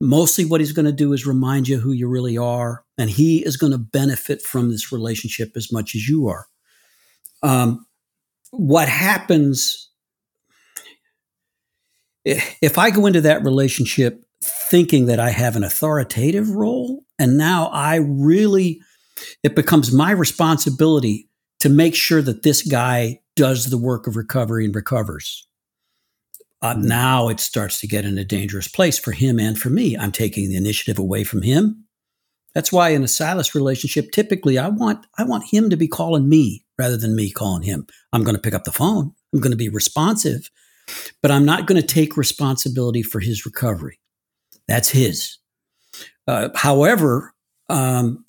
mostly 0.00 0.44
what 0.44 0.60
he's 0.60 0.72
going 0.72 0.86
to 0.86 0.92
do 0.92 1.12
is 1.12 1.26
remind 1.26 1.68
you 1.68 1.78
who 1.78 1.92
you 1.92 2.08
really 2.08 2.36
are 2.36 2.84
and 2.98 3.10
he 3.10 3.44
is 3.44 3.56
going 3.56 3.72
to 3.72 3.78
benefit 3.78 4.42
from 4.42 4.70
this 4.70 4.92
relationship 4.92 5.52
as 5.56 5.72
much 5.72 5.94
as 5.94 6.08
you 6.08 6.28
are 6.28 6.46
um, 7.42 7.86
what 8.50 8.88
happens 8.88 9.90
if 12.24 12.76
i 12.76 12.90
go 12.90 13.06
into 13.06 13.20
that 13.20 13.42
relationship 13.44 14.22
thinking 14.42 15.06
that 15.06 15.20
i 15.20 15.30
have 15.30 15.56
an 15.56 15.64
authoritative 15.64 16.50
role 16.50 17.02
and 17.18 17.38
now 17.38 17.66
i 17.68 17.96
really 17.96 18.80
it 19.42 19.56
becomes 19.56 19.92
my 19.92 20.10
responsibility 20.10 21.28
to 21.66 21.74
make 21.74 21.94
sure 21.94 22.22
that 22.22 22.42
this 22.42 22.62
guy 22.62 23.20
does 23.34 23.66
the 23.66 23.78
work 23.78 24.06
of 24.06 24.16
recovery 24.16 24.64
and 24.64 24.74
recovers 24.74 25.46
uh, 26.62 26.74
now 26.78 27.28
it 27.28 27.38
starts 27.38 27.80
to 27.80 27.86
get 27.86 28.04
in 28.04 28.18
a 28.18 28.24
dangerous 28.24 28.68
place 28.68 28.98
for 28.98 29.12
him 29.12 29.38
and 29.38 29.58
for 29.58 29.70
me. 29.70 29.96
I'm 29.96 30.12
taking 30.12 30.48
the 30.48 30.56
initiative 30.56 30.98
away 30.98 31.22
from 31.24 31.42
him. 31.42 31.84
That's 32.54 32.72
why 32.72 32.90
in 32.90 33.04
a 33.04 33.08
Silas 33.08 33.54
relationship, 33.54 34.10
typically 34.10 34.58
I 34.58 34.68
want 34.68 35.06
I 35.18 35.24
want 35.24 35.44
him 35.50 35.68
to 35.70 35.76
be 35.76 35.88
calling 35.88 36.28
me 36.28 36.64
rather 36.78 36.96
than 36.96 37.14
me 37.14 37.30
calling 37.30 37.62
him. 37.62 37.86
I'm 38.12 38.24
going 38.24 38.34
to 38.34 38.40
pick 38.40 38.54
up 38.54 38.64
the 38.64 38.72
phone. 38.72 39.12
I'm 39.32 39.40
going 39.40 39.50
to 39.50 39.56
be 39.56 39.68
responsive, 39.68 40.50
but 41.20 41.30
I'm 41.30 41.44
not 41.44 41.66
going 41.66 41.80
to 41.80 41.86
take 41.86 42.16
responsibility 42.16 43.02
for 43.02 43.20
his 43.20 43.44
recovery. 43.44 44.00
That's 44.66 44.88
his. 44.88 45.36
Uh, 46.26 46.48
however, 46.54 47.34
um, 47.68 48.24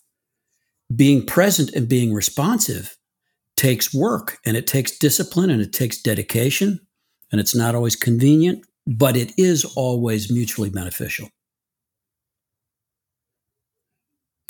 being 0.94 1.26
present 1.26 1.72
and 1.74 1.88
being 1.88 2.14
responsive 2.14 2.97
takes 3.58 3.94
work 3.94 4.38
and 4.46 4.56
it 4.56 4.68
takes 4.68 4.98
discipline 4.98 5.50
and 5.50 5.62
it 5.62 5.74
takes 5.74 6.02
dedication 6.02 6.80
and 7.32 7.42
it's 7.42 7.56
not 7.56 7.76
always 7.76 7.96
convenient, 7.96 8.66
but 8.86 9.18
it 9.18 9.34
is 9.38 9.66
always 9.76 10.32
mutually 10.32 10.70
beneficial. 10.70 11.30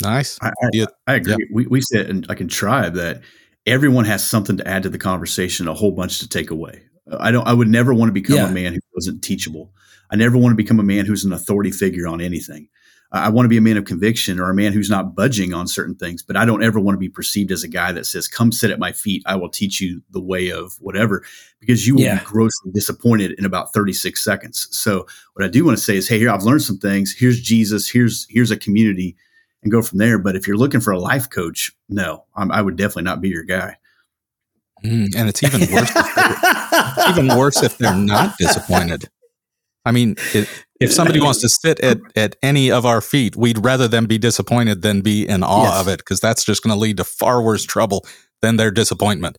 Nice. 0.02 0.38
I, 0.40 0.48
I, 0.48 0.52
Yeah. 0.72 0.86
I 1.06 1.14
agree. 1.14 1.34
Yeah. 1.38 1.46
We, 1.52 1.66
we 1.66 1.80
said 1.80 2.08
and 2.08 2.26
I 2.28 2.34
in 2.34 2.48
Tribe 2.48 2.94
that 2.94 3.22
everyone 3.66 4.04
has 4.04 4.24
something 4.24 4.56
to 4.58 4.68
add 4.68 4.84
to 4.84 4.88
the 4.88 4.98
conversation, 4.98 5.66
a 5.66 5.74
whole 5.74 5.90
bunch 5.92 6.20
to 6.20 6.28
take 6.28 6.50
away. 6.50 6.82
I 7.18 7.30
don't. 7.30 7.46
I 7.48 7.54
would 7.54 7.68
never 7.68 7.94
want 7.94 8.10
to 8.10 8.12
become 8.12 8.36
Yeah. 8.36 8.48
a 8.48 8.52
man 8.52 8.74
who 8.74 8.80
wasn't 8.94 9.22
teachable. 9.24 9.72
I 10.10 10.16
never 10.16 10.36
want 10.36 10.52
to 10.52 10.56
become 10.56 10.78
a 10.78 10.84
man 10.84 11.06
who's 11.06 11.24
an 11.24 11.32
authority 11.32 11.70
figure 11.70 12.06
on 12.06 12.20
anything. 12.20 12.68
I 13.10 13.30
want 13.30 13.46
to 13.46 13.48
be 13.48 13.56
a 13.56 13.62
man 13.62 13.78
of 13.78 13.86
conviction 13.86 14.38
or 14.38 14.50
a 14.50 14.54
man 14.54 14.74
who's 14.74 14.90
not 14.90 15.14
budging 15.14 15.54
on 15.54 15.66
certain 15.66 15.94
things. 15.94 16.22
But 16.22 16.36
I 16.36 16.44
don't 16.44 16.62
ever 16.62 16.78
want 16.78 16.94
to 16.94 17.00
be 17.00 17.08
perceived 17.08 17.50
as 17.50 17.64
a 17.64 17.68
guy 17.68 17.90
that 17.92 18.04
says, 18.04 18.28
"Come 18.28 18.52
sit 18.52 18.70
at 18.70 18.78
my 18.78 18.92
feet. 18.92 19.22
I 19.24 19.36
will 19.36 19.48
teach 19.48 19.80
you 19.80 20.02
the 20.10 20.20
way 20.20 20.50
of 20.50 20.74
whatever," 20.80 21.24
because 21.58 21.86
you 21.86 21.94
will 21.94 22.02
Yeah. 22.02 22.18
be 22.18 22.24
grossly 22.26 22.70
disappointed 22.72 23.32
in 23.38 23.44
about 23.46 23.72
thirty 23.72 23.94
six 23.94 24.22
seconds. 24.22 24.68
So 24.70 25.06
what 25.32 25.44
I 25.44 25.48
do 25.48 25.64
want 25.64 25.78
to 25.78 25.82
say 25.82 25.96
is, 25.96 26.06
"Hey, 26.08 26.18
here 26.18 26.30
I've 26.30 26.42
learned 26.42 26.62
some 26.62 26.78
things. 26.78 27.14
Here's 27.16 27.40
Jesus. 27.40 27.88
Here's 27.88 28.26
here's 28.28 28.50
a 28.50 28.56
community." 28.56 29.16
and 29.64 29.72
go 29.72 29.82
from 29.82 29.98
there. 29.98 30.18
But 30.20 30.36
if 30.36 30.46
you're 30.46 30.56
looking 30.56 30.80
for 30.80 30.92
a 30.92 31.00
life 31.00 31.28
coach, 31.30 31.72
no, 31.88 32.24
I'm, 32.36 32.52
I 32.52 32.62
would 32.62 32.76
definitely 32.76 33.02
not 33.02 33.20
be 33.20 33.28
your 33.28 33.42
guy. 33.42 33.76
Mm, 34.84 35.12
and 35.16 35.28
it's 35.28 35.42
even 35.42 35.60
worse. 35.72 35.90
even 37.08 37.36
worse 37.36 37.62
if 37.64 37.76
they're 37.78 37.92
not 37.96 38.38
disappointed. 38.38 39.08
I 39.84 39.90
mean, 39.90 40.14
it, 40.32 40.48
if 40.80 40.92
somebody 40.92 41.20
wants 41.20 41.40
to 41.40 41.48
sit 41.62 41.80
at, 41.80 41.98
at 42.16 42.36
any 42.42 42.70
of 42.70 42.86
our 42.86 43.00
feet, 43.00 43.36
we'd 43.36 43.64
rather 43.64 43.88
them 43.88 44.06
be 44.06 44.18
disappointed 44.18 44.82
than 44.82 45.00
be 45.00 45.26
in 45.26 45.42
awe 45.42 45.64
Yes. 45.64 45.80
of 45.80 45.88
it 45.88 45.98
because 45.98 46.20
that's 46.20 46.44
just 46.44 46.62
going 46.62 46.74
to 46.74 46.78
lead 46.80 46.96
to 46.98 47.04
far 47.04 47.42
worse 47.42 47.64
trouble 47.64 48.06
than 48.42 48.56
their 48.56 48.70
disappointment. 48.70 49.36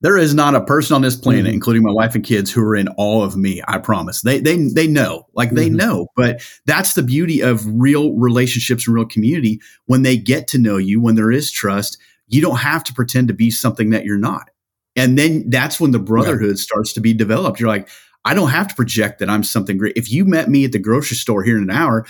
There 0.00 0.16
is 0.16 0.32
not 0.32 0.54
a 0.54 0.60
person 0.60 0.94
on 0.94 1.02
this 1.02 1.16
planet, 1.16 1.46
Mhm. 1.46 1.54
including 1.54 1.82
my 1.82 1.90
wife 1.90 2.14
and 2.14 2.22
kids, 2.22 2.52
who 2.52 2.62
are 2.62 2.76
in 2.76 2.88
awe 2.98 3.24
of 3.24 3.36
me. 3.36 3.60
I 3.66 3.78
promise. 3.78 4.22
They 4.22 4.38
they 4.38 4.56
they 4.72 4.86
know, 4.86 5.26
like 5.34 5.50
they 5.50 5.68
Mhm. 5.68 5.74
know. 5.74 6.06
But 6.14 6.40
that's 6.66 6.92
the 6.92 7.02
beauty 7.02 7.40
of 7.40 7.66
real 7.66 8.12
relationships 8.12 8.86
and 8.86 8.94
real 8.94 9.06
community. 9.06 9.60
When 9.86 10.02
they 10.02 10.16
get 10.16 10.46
to 10.48 10.58
know 10.58 10.76
you, 10.76 11.00
when 11.00 11.16
there 11.16 11.32
is 11.32 11.50
trust, 11.50 11.98
you 12.28 12.40
don't 12.40 12.58
have 12.58 12.84
to 12.84 12.94
pretend 12.94 13.26
to 13.26 13.34
be 13.34 13.50
something 13.50 13.90
that 13.90 14.04
you're 14.04 14.18
not. 14.18 14.50
And 14.94 15.18
then 15.18 15.44
that's 15.50 15.80
when 15.80 15.90
the 15.90 15.98
brotherhood 15.98 16.58
starts 16.60 16.92
to 16.92 17.00
be 17.00 17.12
developed. 17.12 17.58
You're 17.58 17.68
like, 17.68 17.88
I 18.28 18.34
don't 18.34 18.50
have 18.50 18.68
to 18.68 18.74
project 18.74 19.20
that 19.20 19.30
I'm 19.30 19.42
something 19.42 19.78
great. 19.78 19.96
If 19.96 20.12
you 20.12 20.26
met 20.26 20.50
me 20.50 20.66
at 20.66 20.72
the 20.72 20.78
grocery 20.78 21.16
store 21.16 21.42
here 21.42 21.56
in 21.56 21.62
an 21.62 21.70
hour, 21.70 22.04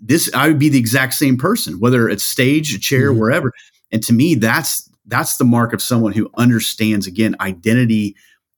this 0.00 0.32
I 0.34 0.46
would 0.46 0.58
be 0.60 0.68
the 0.68 0.78
exact 0.78 1.14
same 1.14 1.36
person, 1.36 1.80
whether 1.80 2.08
it's 2.08 2.22
stage, 2.22 2.72
a 2.72 2.78
chair, 2.78 3.12
Mhm. 3.12 3.18
wherever. 3.18 3.52
And 3.90 4.02
to 4.04 4.12
me, 4.12 4.36
that's 4.36 4.88
that's 5.06 5.38
the 5.38 5.44
mark 5.44 5.72
of 5.72 5.82
someone 5.82 6.12
who 6.12 6.30
understands 6.36 7.08
again 7.08 7.34
identity 7.40 8.14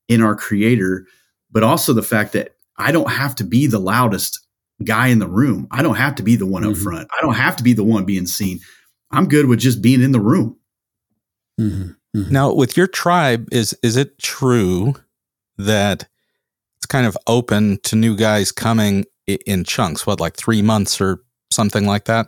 in 0.07 0.21
our 0.21 0.35
creator, 0.35 1.07
but 1.51 1.63
also 1.63 1.91
the 1.91 2.03
fact 2.03 2.33
that 2.33 2.55
I 2.77 2.91
don't 2.91 3.09
have 3.09 3.33
to 3.37 3.43
be 3.43 3.65
the 3.65 3.79
loudest 3.79 4.41
guy 4.83 5.07
in 5.07 5.17
the 5.17 5.27
room. 5.27 5.67
I 5.71 5.81
don't 5.81 5.95
have 5.95 6.13
to 6.15 6.23
be 6.23 6.35
the 6.35 6.45
one 6.45 6.63
up 6.63 6.73
Mhm. 6.73 6.83
front. 6.83 7.07
I 7.17 7.23
don't 7.23 7.33
have 7.33 7.55
to 7.55 7.63
be 7.63 7.73
the 7.73 7.83
one 7.83 8.05
being 8.05 8.27
seen. 8.27 8.59
I'm 9.09 9.27
good 9.27 9.47
with 9.47 9.57
just 9.57 9.81
being 9.81 10.03
in 10.03 10.11
the 10.11 10.19
room. 10.19 10.55
Mhm. 11.59 11.95
Mhm. 12.15 12.29
Now, 12.29 12.53
with 12.53 12.77
your 12.77 12.85
tribe, 12.87 13.49
is 13.51 13.73
is 13.81 13.95
it 13.97 14.19
true 14.19 14.93
that 15.57 16.07
it's 16.85 16.91
kind 16.91 17.07
of 17.07 17.17
open 17.25 17.79
to 17.81 17.95
new 17.95 18.15
guys 18.15 18.51
coming 18.51 19.05
in 19.25 19.63
chunks? 19.63 20.05
What, 20.05 20.19
like 20.19 20.37
three 20.37 20.61
months 20.61 21.01
or 21.01 21.23
something 21.51 21.87
like 21.87 22.05
that? 22.05 22.27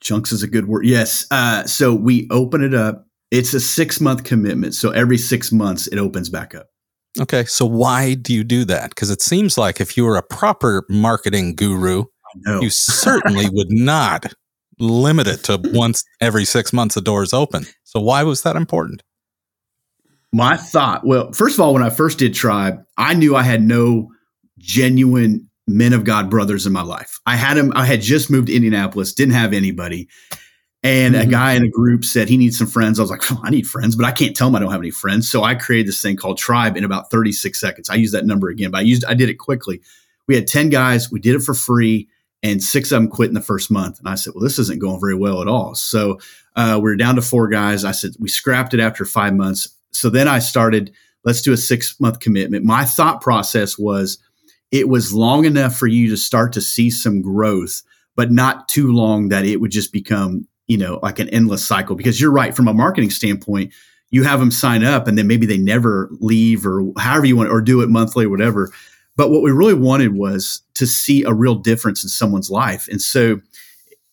Chunks 0.00 0.32
is 0.32 0.42
a 0.42 0.48
good 0.48 0.68
word. 0.68 0.86
Yes. 0.86 1.26
Uh, 1.30 1.64
so 1.64 1.94
we 1.94 2.26
open 2.30 2.64
it 2.64 2.72
up. 2.72 3.06
It's 3.30 3.52
a 3.52 3.60
six 3.60 4.00
month 4.00 4.24
commitment. 4.24 4.74
So 4.74 4.90
every 4.90 5.18
six 5.18 5.52
months 5.52 5.86
it 5.86 5.98
opens 5.98 6.30
back 6.30 6.54
up. 6.54 6.68
Okay, 7.20 7.44
so 7.44 7.66
why 7.66 8.14
do 8.14 8.32
you 8.32 8.42
do 8.42 8.64
that? 8.64 8.88
Because 8.88 9.10
it 9.10 9.20
seems 9.20 9.58
like 9.58 9.82
if 9.82 9.98
you 9.98 10.06
were 10.06 10.16
a 10.16 10.22
proper 10.22 10.86
marketing 10.88 11.54
guru, 11.54 12.04
you 12.46 12.70
certainly 12.70 13.50
would 13.50 13.70
not 13.70 14.32
limit 14.78 15.26
it 15.26 15.44
to 15.44 15.60
once 15.74 16.04
every 16.22 16.46
six 16.46 16.72
months 16.72 16.94
the 16.94 17.02
door 17.02 17.22
is 17.22 17.34
open. 17.34 17.66
So 17.84 18.00
why 18.00 18.22
was 18.22 18.42
that 18.44 18.56
important? 18.56 19.02
My 20.32 20.56
thought, 20.56 21.06
well, 21.06 21.30
first 21.32 21.56
of 21.56 21.60
all, 21.60 21.74
when 21.74 21.82
I 21.82 21.90
first 21.90 22.18
did 22.18 22.34
Tribe, 22.34 22.82
I 22.96 23.14
knew 23.14 23.36
I 23.36 23.42
had 23.42 23.62
no 23.62 24.10
genuine 24.58 25.48
men 25.66 25.92
of 25.92 26.04
God 26.04 26.30
brothers 26.30 26.66
in 26.66 26.72
my 26.72 26.82
life. 26.82 27.20
I 27.26 27.36
had 27.36 27.56
him, 27.58 27.72
I 27.76 27.84
had 27.84 28.00
just 28.00 28.30
moved 28.30 28.46
to 28.48 28.54
Indianapolis, 28.54 29.12
didn't 29.12 29.34
have 29.34 29.52
anybody. 29.52 30.08
And 30.82 31.14
a 31.14 31.24
Mhm. 31.24 31.30
guy 31.30 31.52
in 31.52 31.62
a 31.64 31.68
group 31.68 32.04
said 32.04 32.28
he 32.28 32.36
needs 32.36 32.58
some 32.58 32.66
friends. 32.66 32.98
I 32.98 33.02
was 33.02 33.10
like, 33.10 33.30
"Oh, 33.30 33.40
I 33.44 33.50
need 33.50 33.68
friends, 33.68 33.94
but 33.94 34.04
I 34.04 34.10
can't 34.10 34.34
tell 34.34 34.48
him 34.48 34.56
I 34.56 34.58
don't 34.58 34.72
have 34.72 34.80
any 34.80 34.90
friends. 34.90 35.28
So 35.30 35.44
I 35.44 35.54
created 35.54 35.86
this 35.86 36.02
thing 36.02 36.16
called 36.16 36.38
Tribe 36.38 36.76
in 36.76 36.82
about 36.82 37.10
36 37.10 37.60
seconds. 37.60 37.88
I 37.88 37.94
used 37.94 38.14
that 38.14 38.26
number 38.26 38.48
again, 38.48 38.72
but 38.72 38.78
I 38.78 38.82
used 38.82 39.04
I 39.04 39.14
did 39.14 39.28
it 39.28 39.38
quickly. 39.38 39.80
We 40.26 40.34
had 40.34 40.48
10 40.48 40.70
guys, 40.70 41.10
we 41.10 41.20
did 41.20 41.36
it 41.36 41.42
for 41.42 41.54
free, 41.54 42.08
and 42.42 42.60
six 42.60 42.90
of 42.90 43.00
them 43.00 43.08
quit 43.08 43.28
in 43.28 43.34
the 43.34 43.40
first 43.40 43.70
month. 43.70 44.00
And 44.00 44.08
I 44.08 44.16
said, 44.16 44.32
Well, 44.34 44.42
this 44.42 44.58
isn't 44.58 44.80
going 44.80 44.98
very 45.00 45.14
well 45.14 45.40
at 45.40 45.46
all. 45.46 45.76
So 45.76 46.18
uh, 46.56 46.80
we 46.82 46.90
are 46.90 46.96
down 46.96 47.14
to 47.14 47.22
four 47.22 47.46
guys. 47.48 47.84
I 47.84 47.92
said, 47.92 48.12
We 48.18 48.28
scrapped 48.28 48.74
it 48.74 48.80
after 48.80 49.04
five 49.04 49.34
months. 49.36 49.68
So 49.92 50.10
then 50.10 50.28
I 50.28 50.38
started, 50.38 50.92
let's 51.24 51.42
do 51.42 51.52
a 51.52 51.56
six 51.56 51.98
month 52.00 52.20
commitment. 52.20 52.64
My 52.64 52.84
thought 52.84 53.20
process 53.20 53.78
was 53.78 54.18
it 54.70 54.88
was 54.88 55.12
long 55.12 55.44
enough 55.44 55.76
for 55.76 55.86
you 55.86 56.08
to 56.08 56.16
start 56.16 56.52
to 56.54 56.60
see 56.60 56.90
some 56.90 57.20
growth, 57.20 57.82
but 58.16 58.32
not 58.32 58.68
too 58.68 58.92
long 58.92 59.28
that 59.28 59.44
it 59.44 59.60
would 59.60 59.70
just 59.70 59.92
become, 59.92 60.46
you 60.66 60.78
know, 60.78 60.98
like 61.02 61.18
an 61.18 61.28
endless 61.28 61.64
cycle. 61.64 61.94
Because 61.94 62.20
you're 62.20 62.32
right, 62.32 62.56
from 62.56 62.68
a 62.68 62.74
marketing 62.74 63.10
standpoint, 63.10 63.72
you 64.10 64.22
have 64.24 64.40
them 64.40 64.50
sign 64.50 64.84
up 64.84 65.06
and 65.06 65.18
then 65.18 65.26
maybe 65.26 65.46
they 65.46 65.58
never 65.58 66.08
leave 66.20 66.66
or 66.66 66.84
however 66.98 67.26
you 67.26 67.36
want, 67.36 67.50
or 67.50 67.60
do 67.60 67.82
it 67.82 67.88
monthly 67.88 68.24
or 68.26 68.30
whatever. 68.30 68.70
But 69.16 69.30
what 69.30 69.42
we 69.42 69.50
really 69.50 69.74
wanted 69.74 70.16
was 70.16 70.62
to 70.74 70.86
see 70.86 71.22
a 71.24 71.34
real 71.34 71.54
difference 71.54 72.02
in 72.02 72.08
someone's 72.08 72.50
life. 72.50 72.88
And 72.88 73.00
so, 73.00 73.40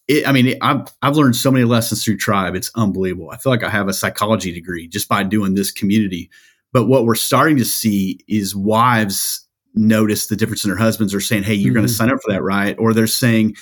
it, 0.09 0.27
I 0.27 0.31
mean, 0.31 0.47
it, 0.47 0.57
I've, 0.61 0.87
I've 1.01 1.15
learned 1.15 1.35
so 1.35 1.51
many 1.51 1.63
lessons 1.63 2.03
through 2.03 2.17
Tribe. 2.17 2.55
It's 2.55 2.71
unbelievable. 2.75 3.29
I 3.31 3.37
feel 3.37 3.51
like 3.51 3.63
I 3.63 3.69
have 3.69 3.87
a 3.87 3.93
psychology 3.93 4.51
degree 4.51 4.87
just 4.87 5.07
by 5.07 5.23
doing 5.23 5.53
this 5.53 5.71
community. 5.71 6.29
But 6.73 6.87
what 6.87 7.05
we're 7.05 7.15
starting 7.15 7.57
to 7.57 7.65
see 7.65 8.19
is 8.27 8.55
wives 8.55 9.45
notice 9.75 10.27
the 10.27 10.35
difference 10.35 10.65
in 10.65 10.71
their 10.71 10.77
husbands 10.77 11.13
are 11.13 11.21
saying, 11.21 11.43
Hey, 11.43 11.53
you're 11.53 11.73
going 11.73 11.85
to 11.85 11.91
mm-hmm. 11.91 11.95
sign 11.95 12.11
up 12.11 12.19
for 12.25 12.33
that, 12.33 12.41
right? 12.41 12.75
Or 12.79 12.93
they're 12.93 13.07
saying, 13.07 13.55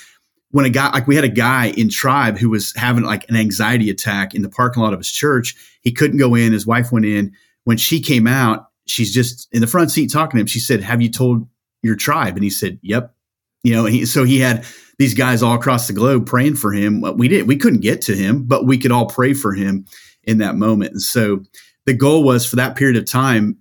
when 0.50 0.64
a 0.64 0.70
guy, 0.70 0.90
like 0.90 1.06
we 1.06 1.14
had 1.14 1.24
a 1.24 1.28
guy 1.28 1.66
in 1.76 1.90
Tribe 1.90 2.38
who 2.38 2.48
was 2.48 2.72
having 2.74 3.04
like 3.04 3.28
an 3.28 3.36
anxiety 3.36 3.90
attack 3.90 4.34
in 4.34 4.40
the 4.40 4.48
parking 4.48 4.82
lot 4.82 4.94
of 4.94 5.00
his 5.00 5.10
church. 5.10 5.54
He 5.82 5.92
couldn't 5.92 6.18
go 6.18 6.34
in. 6.34 6.52
His 6.52 6.66
wife 6.66 6.90
went 6.90 7.04
in. 7.04 7.32
When 7.64 7.76
she 7.76 8.00
came 8.00 8.26
out, 8.26 8.68
she's 8.86 9.12
just 9.12 9.46
in 9.52 9.60
the 9.60 9.66
front 9.66 9.90
seat 9.90 10.10
talking 10.10 10.38
to 10.38 10.40
him. 10.40 10.46
She 10.46 10.60
said, 10.60 10.82
Have 10.82 11.02
you 11.02 11.10
told 11.10 11.46
your 11.82 11.96
tribe? 11.96 12.34
And 12.34 12.44
he 12.44 12.50
said, 12.50 12.78
Yep. 12.82 13.14
You 13.64 13.74
know, 13.74 13.84
he, 13.84 14.06
so 14.06 14.24
he 14.24 14.40
had 14.40 14.64
these 14.98 15.14
guys 15.14 15.42
all 15.42 15.54
across 15.54 15.86
the 15.86 15.92
globe 15.92 16.26
praying 16.26 16.56
for 16.56 16.72
him. 16.72 17.00
We 17.16 17.28
didn't, 17.28 17.46
we 17.46 17.56
couldn't 17.56 17.80
get 17.80 18.00
to 18.02 18.14
him, 18.14 18.44
but 18.44 18.66
we 18.66 18.78
could 18.78 18.92
all 18.92 19.06
pray 19.06 19.34
for 19.34 19.52
him 19.52 19.86
in 20.24 20.38
that 20.38 20.56
moment. 20.56 20.92
And 20.92 21.02
so 21.02 21.42
the 21.86 21.94
goal 21.94 22.24
was 22.24 22.46
for 22.46 22.56
that 22.56 22.76
period 22.76 22.96
of 22.96 23.10
time, 23.10 23.56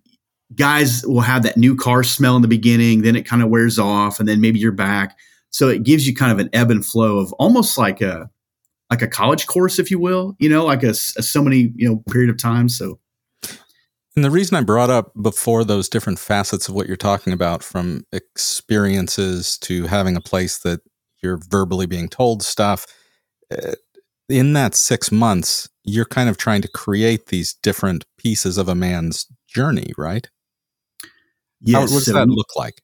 guys 0.56 1.06
will 1.06 1.22
have 1.22 1.44
that 1.44 1.58
new 1.58 1.76
car 1.76 2.04
smell 2.04 2.36
in 2.36 2.42
the 2.42 2.48
beginning, 2.48 3.02
then 3.02 3.16
it 3.16 3.28
kind 3.28 3.42
of 3.42 3.50
wears 3.50 3.78
off, 3.78 4.20
and 4.20 4.28
then 4.28 4.42
maybe 4.42 4.60
you're 4.60 4.72
back. 4.72 5.18
So 5.50 5.70
it 5.70 5.84
gives 5.84 6.08
you 6.08 6.16
kind 6.16 6.32
of 6.32 6.40
an 6.40 6.50
ebb 6.54 6.72
and 6.72 6.86
flow 6.86 7.20
of 7.20 7.34
almost 7.34 7.78
like 7.78 8.02
a 8.02 8.30
like 8.90 9.02
a 9.02 9.08
college 9.08 9.48
course, 9.48 9.80
if 9.80 9.92
you 9.92 10.00
will, 10.00 10.36
you 10.40 10.50
know, 10.50 10.66
like 10.66 10.84
a 10.84 10.94
so 10.94 11.42
many 11.42 11.74
you 11.76 11.88
know 11.88 12.04
period 12.12 12.30
of 12.30 12.38
time. 12.38 12.70
So 12.70 13.00
And 14.18 14.24
the 14.24 14.32
reason 14.32 14.58
I 14.58 14.62
brought 14.62 14.90
up 14.90 15.12
before 15.22 15.64
those 15.64 15.88
different 15.88 16.18
facets 16.18 16.68
of 16.68 16.74
what 16.74 16.88
you're 16.88 16.98
talking 16.98 17.34
about, 17.34 17.62
from 17.62 18.04
experiences 18.12 19.60
to 19.60 19.86
having 19.86 20.16
a 20.16 20.22
place 20.22 20.58
that 20.58 20.82
you're 21.22 21.40
verbally 21.52 21.86
being 21.86 22.10
told 22.10 22.42
stuff, 22.42 22.88
uh, 23.52 23.74
in 24.28 24.54
that 24.54 24.74
six 24.74 25.12
months, 25.12 25.70
you're 25.84 26.04
kind 26.04 26.30
of 26.30 26.38
trying 26.38 26.64
to 26.64 26.68
create 26.68 27.28
these 27.28 27.54
different 27.62 28.06
pieces 28.18 28.58
of 28.58 28.68
a 28.68 28.74
man's 28.74 29.28
journey, 29.48 29.92
right? 30.00 30.28
How, 31.04 31.82
yes, 31.82 31.92
what 31.92 31.98
does 31.98 32.06
so, 32.06 32.14
that 32.14 32.28
look 32.28 32.56
like? 32.56 32.82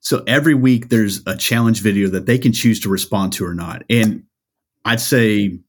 so 0.00 0.24
every 0.26 0.54
week 0.54 0.88
there's 0.88 1.24
a 1.28 1.36
challenge 1.36 1.80
video 1.80 2.08
that 2.08 2.26
they 2.26 2.38
can 2.38 2.52
choose 2.52 2.80
to 2.80 2.88
respond 2.88 3.32
to 3.34 3.46
or 3.46 3.54
not, 3.54 3.84
and 3.88 4.24
I'd 4.84 5.00
say 5.00 5.60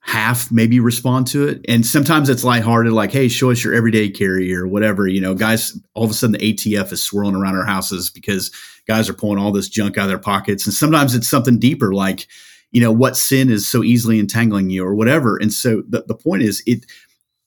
half 0.00 0.50
maybe 0.50 0.80
respond 0.80 1.26
to 1.28 1.46
it. 1.46 1.64
And 1.68 1.86
sometimes 1.86 2.28
it's 2.28 2.42
lighthearted, 2.42 2.92
like, 2.92 3.12
hey, 3.12 3.28
show 3.28 3.50
us 3.50 3.62
your 3.62 3.74
everyday 3.74 4.08
carry 4.08 4.54
or 4.54 4.66
whatever. 4.66 5.06
You 5.06 5.20
know, 5.20 5.34
guys, 5.34 5.78
all 5.94 6.04
of 6.04 6.10
a 6.10 6.14
sudden 6.14 6.32
the 6.32 6.54
ATF 6.54 6.90
is 6.90 7.04
swirling 7.04 7.36
around 7.36 7.56
our 7.56 7.66
houses 7.66 8.10
because 8.10 8.50
guys 8.88 9.08
are 9.08 9.14
pulling 9.14 9.38
all 9.38 9.52
this 9.52 9.68
junk 9.68 9.98
out 9.98 10.04
of 10.04 10.08
their 10.08 10.18
pockets. 10.18 10.66
And 10.66 10.74
sometimes 10.74 11.14
it's 11.14 11.28
something 11.28 11.58
deeper, 11.58 11.92
like, 11.92 12.26
you 12.72 12.80
know, 12.80 12.92
what 12.92 13.16
sin 13.16 13.50
is 13.50 13.70
so 13.70 13.82
easily 13.82 14.18
entangling 14.18 14.70
you 14.70 14.84
or 14.84 14.94
whatever. 14.94 15.36
And 15.36 15.52
so 15.52 15.82
the, 15.88 16.02
the 16.06 16.14
point 16.14 16.42
is 16.42 16.62
it 16.66 16.86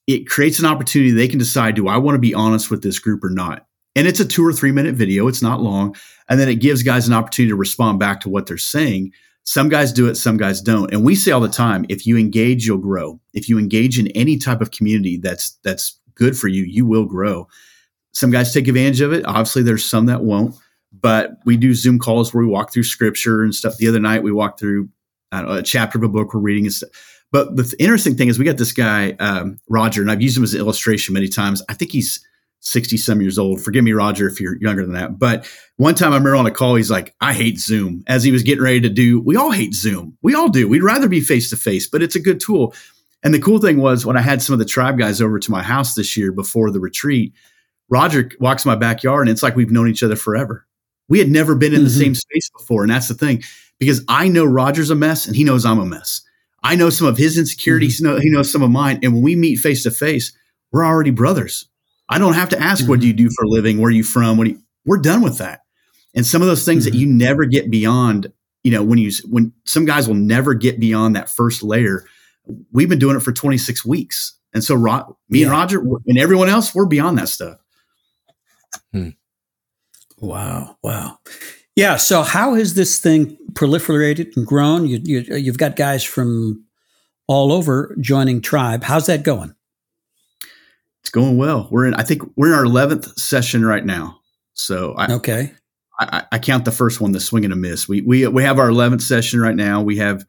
it 0.05 0.27
creates 0.27 0.59
an 0.59 0.65
opportunity 0.65 1.11
they 1.11 1.29
can 1.29 1.39
decide, 1.39 1.75
do 1.75 1.87
I 1.87 1.97
want 1.97 2.15
to 2.15 2.19
be 2.19 2.33
honest 2.33 2.69
with 2.69 2.83
this 2.83 2.99
group 2.99 3.23
or 3.23 3.29
not? 3.29 3.65
And 3.95 4.05
it's 4.05 4.19
a 4.19 4.25
two 4.25 4.45
or 4.45 4.51
three 4.51 4.71
minute 4.71 4.95
video, 4.95 5.27
it's 5.27 5.41
not 5.41 5.61
long. 5.61 5.95
And 6.29 6.39
then 6.39 6.49
it 6.49 6.55
gives 6.55 6.83
guys 6.83 7.07
an 7.07 7.13
opportunity 7.13 7.51
to 7.51 7.55
respond 7.55 7.99
back 7.99 8.21
to 8.21 8.29
what 8.29 8.45
they're 8.45 8.57
saying. 8.57 9.11
Some 9.43 9.67
guys 9.69 9.91
do 9.91 10.07
it, 10.07 10.15
some 10.15 10.37
guys 10.37 10.61
don't. 10.61 10.91
And 10.93 11.03
we 11.03 11.15
say 11.15 11.31
all 11.31 11.41
the 11.41 11.49
time, 11.49 11.85
if 11.89 12.05
you 12.07 12.17
engage, 12.17 12.65
you'll 12.65 12.77
grow. 12.77 13.19
If 13.33 13.49
you 13.49 13.59
engage 13.59 13.99
in 13.99 14.07
any 14.07 14.37
type 14.37 14.61
of 14.61 14.71
community 14.71 15.17
that's 15.17 15.57
that's 15.63 15.99
good 16.15 16.37
for 16.37 16.47
you, 16.47 16.63
you 16.63 16.85
will 16.85 17.05
grow. 17.05 17.47
Some 18.13 18.31
guys 18.31 18.53
take 18.53 18.67
advantage 18.67 19.01
of 19.01 19.11
it. 19.11 19.25
Obviously, 19.25 19.63
there's 19.63 19.83
some 19.83 20.05
that 20.05 20.23
won't. 20.23 20.55
But 21.01 21.39
we 21.45 21.57
do 21.57 21.73
Zoom 21.73 21.97
calls 21.97 22.33
where 22.33 22.43
we 22.43 22.49
walk 22.49 22.71
through 22.71 22.83
scripture 22.83 23.43
and 23.43 23.53
stuff. 23.53 23.77
The 23.77 23.87
other 23.87 23.99
night 23.99 24.21
we 24.21 24.31
walked 24.31 24.59
through 24.59 24.89
know, 25.41 25.51
a 25.51 25.63
chapter 25.63 25.97
of 25.97 26.03
a 26.03 26.09
book 26.09 26.33
we're 26.33 26.39
reading 26.39 26.65
and 26.65 26.73
stuff. 26.73 26.89
But 27.31 27.55
the 27.55 27.63
th- 27.63 27.75
interesting 27.79 28.15
thing 28.15 28.27
is 28.27 28.37
we 28.37 28.45
got 28.45 28.57
this 28.57 28.71
guy, 28.71 29.13
um, 29.19 29.59
Roger, 29.67 30.01
and 30.01 30.11
I've 30.11 30.21
used 30.21 30.37
him 30.37 30.43
as 30.43 30.53
an 30.53 30.59
illustration 30.59 31.13
many 31.13 31.27
times. 31.27 31.63
I 31.67 31.73
think 31.73 31.91
he's 31.91 32.23
60 32.63 32.95
some 32.97 33.21
years 33.21 33.37
old. 33.37 33.61
Forgive 33.61 33.83
me, 33.83 33.91
Roger, 33.91 34.27
if 34.27 34.39
you're 34.39 34.57
younger 34.61 34.83
than 34.83 34.93
that. 34.93 35.19
But 35.19 35.49
one 35.75 35.95
time 35.95 36.13
I 36.13 36.15
remember 36.15 36.37
on 36.37 36.45
a 36.45 36.51
call, 36.51 36.75
he's 36.75 36.89
like, 36.89 37.13
I 37.19 37.33
hate 37.33 37.59
Zoom. 37.59 38.03
As 38.07 38.23
he 38.23 38.31
was 38.31 38.41
getting 38.41 38.63
ready 38.63 38.79
to 38.81 38.89
do, 38.89 39.19
we 39.19 39.35
all 39.35 39.51
hate 39.51 39.73
Zoom. 39.73 40.17
We 40.21 40.33
all 40.33 40.47
do. 40.47 40.67
We'd 40.67 40.81
rather 40.81 41.09
be 41.09 41.19
face 41.19 41.49
to 41.49 41.57
face, 41.57 41.87
but 41.87 42.01
it's 42.01 42.15
a 42.15 42.21
good 42.21 42.39
tool. 42.39 42.73
And 43.21 43.33
the 43.33 43.39
cool 43.39 43.59
thing 43.59 43.79
was 43.79 44.05
when 44.05 44.17
I 44.17 44.21
had 44.21 44.41
some 44.41 44.53
of 44.53 44.59
the 44.59 44.65
tribe 44.65 44.97
guys 44.97 45.21
over 45.21 45.39
to 45.39 45.51
my 45.51 45.61
house 45.61 45.93
this 45.93 46.15
year 46.15 46.31
before 46.31 46.71
the 46.71 46.79
retreat, 46.79 47.33
Roger 47.89 48.31
walks 48.39 48.65
my 48.65 48.75
backyard 48.75 49.27
and 49.27 49.33
it's 49.33 49.43
like 49.43 49.55
we've 49.55 49.71
known 49.71 49.89
each 49.89 50.03
other 50.03 50.15
forever. 50.15 50.65
We 51.09 51.19
had 51.19 51.29
never 51.29 51.55
been 51.55 51.73
in 51.73 51.79
mm-hmm. 51.79 51.85
the 51.85 51.89
same 51.89 52.15
space 52.15 52.49
before. 52.57 52.83
And 52.83 52.91
that's 52.91 53.09
the 53.09 53.13
thing, 53.13 53.43
because 53.77 54.03
I 54.07 54.29
know 54.29 54.45
Roger's 54.45 54.89
a 54.89 54.95
mess 54.95 55.25
and 55.25 55.35
he 55.35 55.43
knows 55.43 55.65
I'm 55.65 55.79
a 55.79 55.85
mess. 55.85 56.21
I 56.63 56.75
know 56.75 56.89
some 56.89 57.07
of 57.07 57.17
his 57.17 57.37
insecurities, 57.37 58.01
mm-hmm. 58.01 58.21
he 58.21 58.29
knows 58.29 58.51
some 58.51 58.63
of 58.63 58.71
mine. 58.71 58.99
And 59.03 59.13
when 59.13 59.21
we 59.21 59.35
meet 59.35 59.57
face 59.57 59.83
to 59.83 59.91
face, 59.91 60.31
we're 60.71 60.85
already 60.85 61.11
brothers. 61.11 61.67
I 62.09 62.19
don't 62.19 62.33
have 62.33 62.49
to 62.49 62.59
ask, 62.59 62.81
mm-hmm. 62.81 62.89
what 62.89 62.99
do 62.99 63.07
you 63.07 63.13
do 63.13 63.29
for 63.29 63.45
a 63.45 63.49
living? 63.49 63.79
Where 63.79 63.89
are 63.89 63.91
you 63.91 64.03
from? 64.03 64.37
What 64.37 64.47
you, 64.47 64.59
we're 64.85 64.97
done 64.97 65.21
with 65.21 65.37
that. 65.37 65.61
And 66.15 66.25
some 66.25 66.41
of 66.41 66.47
those 66.47 66.65
things 66.65 66.85
that 66.85 66.91
mm-hmm. 66.91 66.99
you 66.99 67.07
never 67.07 67.45
get 67.45 67.71
beyond, 67.71 68.31
you 68.63 68.71
know, 68.71 68.83
when 68.83 68.99
you, 68.99 69.11
when 69.29 69.51
some 69.65 69.85
guys 69.85 70.07
will 70.07 70.15
never 70.15 70.53
get 70.53 70.79
beyond 70.79 71.15
that 71.15 71.29
first 71.29 71.63
layer. 71.63 72.05
We've 72.71 72.89
been 72.89 72.99
doing 72.99 73.15
it 73.15 73.21
for 73.21 73.31
26 73.31 73.85
weeks. 73.85 74.37
And 74.53 74.63
so 74.63 74.75
Ro- 74.75 75.17
me 75.29 75.39
yeah. 75.39 75.45
and 75.45 75.51
Roger 75.51 75.79
and 76.05 76.17
everyone 76.17 76.49
else, 76.49 76.75
we're 76.75 76.85
beyond 76.85 77.17
that 77.17 77.29
stuff. 77.29 77.57
Hmm. 78.91 79.09
Wow. 80.17 80.77
Wow. 80.83 81.19
Yeah. 81.75 81.97
So 81.97 82.21
how 82.21 82.53
has 82.53 82.75
this 82.75 82.99
thing 82.99 83.37
proliferated 83.53 84.35
and 84.37 84.45
grown? 84.45 84.87
You, 84.87 84.99
you, 85.03 85.35
you've 85.35 85.57
got 85.57 85.75
guys 85.75 86.03
from 86.03 86.63
all 87.27 87.51
over 87.51 87.95
joining 87.99 88.41
Tribe. 88.41 88.83
How's 88.83 89.07
that 89.07 89.23
going? 89.23 89.55
It's 91.03 91.09
going 91.09 91.37
well. 91.37 91.67
We're 91.69 91.85
in. 91.85 91.93
I 91.95 92.03
think 92.03 92.21
we're 92.37 92.47
in 92.47 92.53
our 92.53 92.63
eleventh 92.63 93.19
session 93.19 93.65
right 93.65 93.85
now. 93.85 94.19
So 94.53 94.93
I, 94.93 95.13
okay. 95.13 95.51
I, 95.99 96.23
I, 96.31 96.39
count 96.39 96.65
the 96.65 96.71
first 96.71 97.01
one 97.01 97.11
the 97.11 97.19
swing 97.19 97.43
and 97.43 97.51
a 97.51 97.57
miss. 97.57 97.89
We 97.89 98.01
we 98.01 98.25
we 98.27 98.43
have 98.43 98.57
our 98.57 98.69
eleventh 98.69 99.01
session 99.01 99.41
right 99.41 99.55
now. 99.55 99.81
We 99.81 99.97
have 99.97 100.25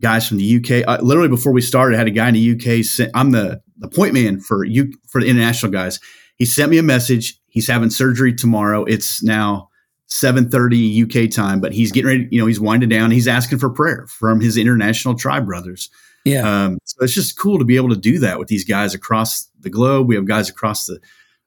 guys 0.00 0.28
from 0.28 0.38
the 0.38 0.56
UK. 0.56 0.86
Uh, 0.86 1.02
literally 1.02 1.28
before 1.28 1.52
we 1.52 1.60
started, 1.60 1.96
I 1.96 1.98
had 1.98 2.06
a 2.06 2.12
guy 2.12 2.28
in 2.28 2.34
the 2.34 2.52
UK. 2.52 2.84
Sent, 2.84 3.10
I'm 3.14 3.32
the 3.32 3.60
the 3.78 3.88
point 3.88 4.14
man 4.14 4.40
for 4.40 4.64
you 4.64 4.92
for 5.08 5.20
the 5.20 5.28
international 5.28 5.72
guys. 5.72 5.98
He 6.36 6.44
sent 6.44 6.70
me 6.70 6.78
a 6.78 6.82
message. 6.82 7.38
He's 7.48 7.68
having 7.68 7.90
surgery 7.90 8.32
tomorrow. 8.32 8.84
It's 8.84 9.22
now 9.24 9.70
7:30 10.08 11.02
UK 11.02 11.30
time, 11.30 11.60
but 11.60 11.72
he's 11.72 11.90
getting 11.90 12.08
ready. 12.08 12.28
You 12.30 12.40
know, 12.40 12.46
he's 12.46 12.60
winding 12.60 12.90
down. 12.90 13.10
He's 13.10 13.28
asking 13.28 13.58
for 13.58 13.70
prayer 13.70 14.06
from 14.08 14.40
his 14.40 14.56
international 14.56 15.14
tribe 15.14 15.46
brothers. 15.46 15.90
Yeah. 16.24 16.64
Um, 16.64 16.78
so 16.84 17.02
it's 17.02 17.14
just 17.14 17.38
cool 17.38 17.58
to 17.58 17.64
be 17.64 17.76
able 17.76 17.88
to 17.90 17.96
do 17.96 18.18
that 18.20 18.38
with 18.38 18.48
these 18.48 18.64
guys 18.64 18.94
across 18.94 19.48
the 19.60 19.70
globe. 19.70 20.08
We 20.08 20.14
have 20.14 20.26
guys 20.26 20.48
across 20.48 20.86
the 20.86 21.00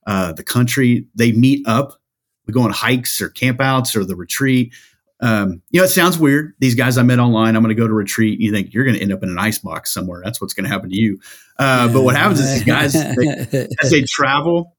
uh, 0.06 0.34
the 0.34 0.44
country. 0.44 1.08
They 1.16 1.32
meet 1.32 1.66
up. 1.68 1.94
We 2.46 2.54
go 2.54 2.62
on 2.62 2.72
hikes 2.72 3.22
or 3.22 3.30
campouts 3.30 3.96
or 3.96 4.06
the 4.06 4.16
retreat. 4.16 4.74
Um, 5.22 5.62
you 5.72 5.80
know, 5.80 5.86
it 5.86 5.90
sounds 5.90 6.20
weird. 6.20 6.54
These 6.60 6.76
guys 6.76 6.98
I 6.98 7.04
met 7.04 7.20
online, 7.20 7.56
I'm 7.56 7.64
going 7.64 7.76
to 7.76 7.82
go 7.82 7.88
to 7.88 7.94
retreat. 7.94 8.40
You 8.40 8.52
think 8.52 8.74
you're 8.74 8.84
going 8.84 8.98
to 8.98 9.02
end 9.02 9.14
up 9.14 9.24
in 9.24 9.30
an 9.30 9.40
ice 9.40 9.58
box 9.58 9.94
somewhere. 9.94 10.22
That's 10.24 10.42
what's 10.42 10.54
going 10.54 10.66
to 10.66 10.70
happen 10.70 10.90
to 10.90 10.96
you. 10.96 11.20
Uh, 11.58 11.92
but 11.92 12.02
what 12.02 12.16
happens 12.16 12.42
is 12.42 12.54
these 12.54 12.64
guys, 12.66 12.94
they, 12.94 13.68
as 13.82 13.92
they 13.92 14.02
travel, 14.02 14.76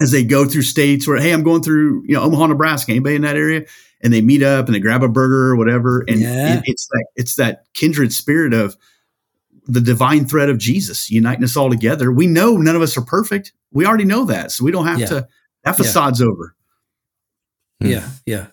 as 0.00 0.10
they 0.10 0.24
go 0.24 0.46
through 0.46 0.62
states 0.62 1.06
where, 1.06 1.18
hey, 1.18 1.32
I'm 1.32 1.44
going 1.44 1.62
through, 1.62 2.02
you 2.06 2.14
know, 2.14 2.22
Omaha, 2.22 2.46
Nebraska, 2.46 2.92
anybody 2.92 3.14
in 3.14 3.22
that 3.22 3.36
area? 3.36 3.66
And 4.02 4.12
they 4.12 4.22
meet 4.22 4.42
up 4.42 4.66
and 4.66 4.74
they 4.74 4.80
grab 4.80 5.04
a 5.04 5.08
burger 5.08 5.50
or 5.50 5.56
whatever. 5.56 6.02
And 6.08 6.20
yeah. 6.20 6.56
it, 6.56 6.62
it's 6.64 6.88
that, 6.88 7.06
it's 7.14 7.36
that 7.36 7.66
kindred 7.74 8.12
spirit 8.12 8.54
of 8.54 8.76
the 9.72 9.80
divine 9.80 10.26
thread 10.26 10.50
of 10.50 10.58
Jesus 10.58 11.10
uniting 11.10 11.42
us 11.44 11.56
all 11.56 11.70
together. 11.70 12.12
We 12.12 12.26
know 12.26 12.56
none 12.56 12.76
of 12.76 12.82
us 12.82 12.96
are 12.96 13.02
perfect. 13.02 13.52
We 13.72 13.86
already 13.86 14.04
know 14.04 14.24
that. 14.26 14.52
So 14.52 14.64
we 14.64 14.70
don't 14.70 14.86
have 14.86 15.00
yeah. 15.00 15.06
to, 15.06 15.28
that 15.64 15.76
facade's 15.76 16.20
yeah. 16.20 16.26
over. 16.26 16.54
Yeah. 17.80 18.08
Yeah. 18.26 18.46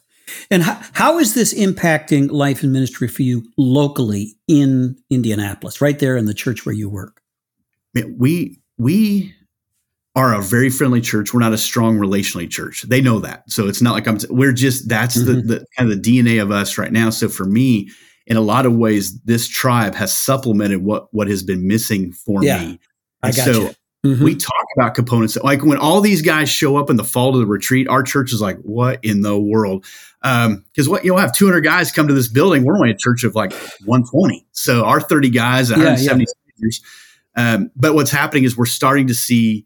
And 0.50 0.64
how, 0.64 0.82
how 0.94 1.20
is 1.20 1.34
this 1.34 1.54
impacting 1.54 2.32
life 2.32 2.64
and 2.64 2.72
ministry 2.72 3.08
for 3.08 3.24
you 3.24 3.44
locally 3.58 4.36
in 4.48 4.96
Indianapolis, 5.10 5.82
right 5.82 5.98
there 5.98 6.16
in 6.16 6.26
the 6.26 6.34
church 6.34 6.66
where 6.66 6.76
you 6.76 6.90
work? 6.90 7.22
We, 7.94 8.62
we, 8.78 9.36
are 10.16 10.34
a 10.34 10.42
very 10.42 10.70
friendly 10.70 11.00
church. 11.00 11.34
We're 11.34 11.40
not 11.40 11.54
a 11.54 11.58
strong 11.58 11.98
relationally 11.98 12.50
church. 12.50 12.82
They 12.82 13.00
know 13.00 13.20
that. 13.20 13.50
So 13.50 13.68
it's 13.68 13.82
not 13.82 13.94
like 13.94 14.08
I'm, 14.08 14.18
we're 14.30 14.52
just, 14.52 14.90
that's 14.90 15.18
mm-hmm. 15.18 15.48
the, 15.48 15.60
the 15.60 15.66
kind 15.78 15.90
of 15.92 16.02
the 16.02 16.20
DNA 16.20 16.42
of 16.42 16.52
us 16.52 16.78
right 16.78 16.92
now. 16.92 17.10
So 17.10 17.30
for 17.30 17.46
me, 17.46 17.90
in 18.30 18.38
a 18.38 18.42
lot 18.42 18.66
of 18.66 18.76
ways, 18.76 19.20
this 19.22 19.48
tribe 19.48 19.96
has 19.96 20.16
supplemented 20.16 20.84
what, 20.84 21.14
what 21.14 21.28
has 21.28 21.44
been 21.44 21.68
missing 21.68 22.12
for 22.12 22.44
yeah, 22.44 22.60
me. 22.64 22.80
I 23.24 23.32
got 23.32 23.46
so 23.46 23.52
you. 23.52 23.72
Mm-hmm. 24.06 24.24
we 24.24 24.36
talk 24.36 24.66
about 24.78 24.96
components 24.96 25.36
like 25.44 25.62
when 25.62 25.78
all 25.78 26.00
these 26.00 26.22
guys 26.22 26.48
show 26.48 26.78
up 26.78 26.90
in 26.90 26.96
the 26.96 27.04
fall 27.04 27.34
to 27.34 27.40
the 27.40 27.46
retreat, 27.46 27.88
our 27.90 28.02
church 28.02 28.32
is 28.32 28.40
like, 28.40 28.58
what 28.60 29.04
in 29.04 29.24
the 29.24 29.38
world? 29.38 29.86
Um, 30.22 30.64
cause 30.76 30.88
what 30.88 31.04
you'll 31.04 31.18
have 31.18 31.34
200 31.34 31.62
guys 31.62 31.92
come 31.92 32.08
to 32.08 32.14
this 32.14 32.30
building. 32.30 32.64
We're 32.64 32.78
only 32.78 32.92
a 32.92 32.98
church 32.98 33.26
of 33.26 33.36
like 33.36 33.52
120. 33.86 34.46
So 34.54 34.86
our 34.86 35.02
30 35.02 35.32
guys, 35.32 35.70
170 35.70 36.24
yeah, 36.24 36.70
yeah. 36.70 36.70
Um, 37.36 37.72
but 37.76 37.94
what's 37.94 38.12
happening 38.12 38.44
is 38.44 38.58
we're 38.58 38.66
starting 38.66 39.08
to 39.08 39.14
see, 39.14 39.66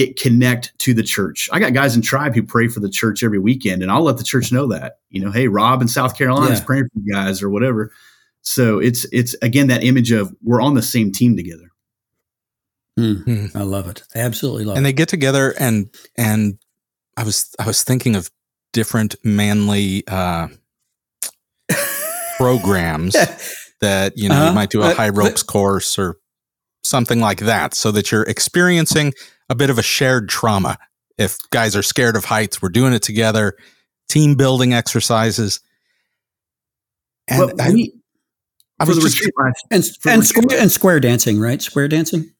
it 0.00 0.18
connect 0.18 0.76
to 0.80 0.94
the 0.94 1.02
church. 1.02 1.48
I 1.52 1.58
got 1.58 1.72
guys 1.72 1.96
in 1.96 2.02
tribe 2.02 2.34
who 2.34 2.42
pray 2.42 2.68
for 2.68 2.80
the 2.80 2.88
church 2.88 3.22
every 3.22 3.38
weekend, 3.38 3.82
and 3.82 3.90
I'll 3.90 4.02
let 4.02 4.18
the 4.18 4.24
church 4.24 4.52
know 4.52 4.66
that. 4.68 4.98
You 5.10 5.24
know, 5.24 5.30
hey, 5.30 5.48
Rob 5.48 5.82
in 5.82 5.88
South 5.88 6.16
Carolina 6.16 6.52
is 6.52 6.60
praying 6.60 6.84
for 6.92 7.00
you 7.00 7.12
guys 7.12 7.42
or 7.42 7.50
whatever. 7.50 7.92
So 8.42 8.78
it's 8.78 9.06
it's 9.12 9.34
again 9.42 9.68
that 9.68 9.84
image 9.84 10.10
of 10.10 10.34
we're 10.42 10.62
on 10.62 10.74
the 10.74 10.82
same 10.82 11.12
team 11.12 11.36
together. 11.36 11.70
Mm, 12.98 13.54
I 13.54 13.62
love 13.62 13.88
it. 13.88 14.02
I 14.14 14.20
absolutely 14.20 14.64
love 14.64 14.76
and 14.76 14.78
it. 14.78 14.78
And 14.78 14.86
they 14.86 14.92
get 14.92 15.08
together 15.08 15.54
and 15.58 15.94
and 16.16 16.58
I 17.16 17.24
was 17.24 17.54
I 17.58 17.66
was 17.66 17.82
thinking 17.82 18.16
of 18.16 18.30
different 18.72 19.16
manly 19.24 20.04
uh, 20.06 20.48
programs 22.36 23.14
that 23.80 24.16
you 24.16 24.28
know 24.28 24.34
uh-huh. 24.34 24.46
you 24.48 24.54
might 24.54 24.70
do 24.70 24.82
a 24.82 24.94
high 24.94 25.08
ropes 25.10 25.42
course 25.42 25.98
or 25.98 26.16
something 26.82 27.20
like 27.20 27.40
that 27.40 27.74
so 27.74 27.90
that 27.90 28.10
you're 28.10 28.22
experiencing 28.22 29.12
a 29.48 29.54
bit 29.54 29.70
of 29.70 29.78
a 29.78 29.82
shared 29.82 30.28
trauma. 30.28 30.78
If 31.16 31.38
guys 31.50 31.74
are 31.74 31.82
scared 31.82 32.16
of 32.16 32.24
heights, 32.24 32.62
we're 32.62 32.68
doing 32.68 32.92
it 32.92 33.02
together. 33.02 33.56
Team 34.08 34.34
building 34.34 34.72
exercises. 34.72 35.60
And 37.26 37.40
well, 37.40 37.60
I, 37.60 37.70
we, 37.70 37.92
I 38.78 38.84
was 38.84 38.98
just, 38.98 39.20
and, 39.70 39.84
and, 40.06 40.24
square, 40.24 40.60
and 40.60 40.70
square 40.70 41.00
dancing, 41.00 41.40
right? 41.40 41.60
Square 41.60 41.88
dancing. 41.88 42.32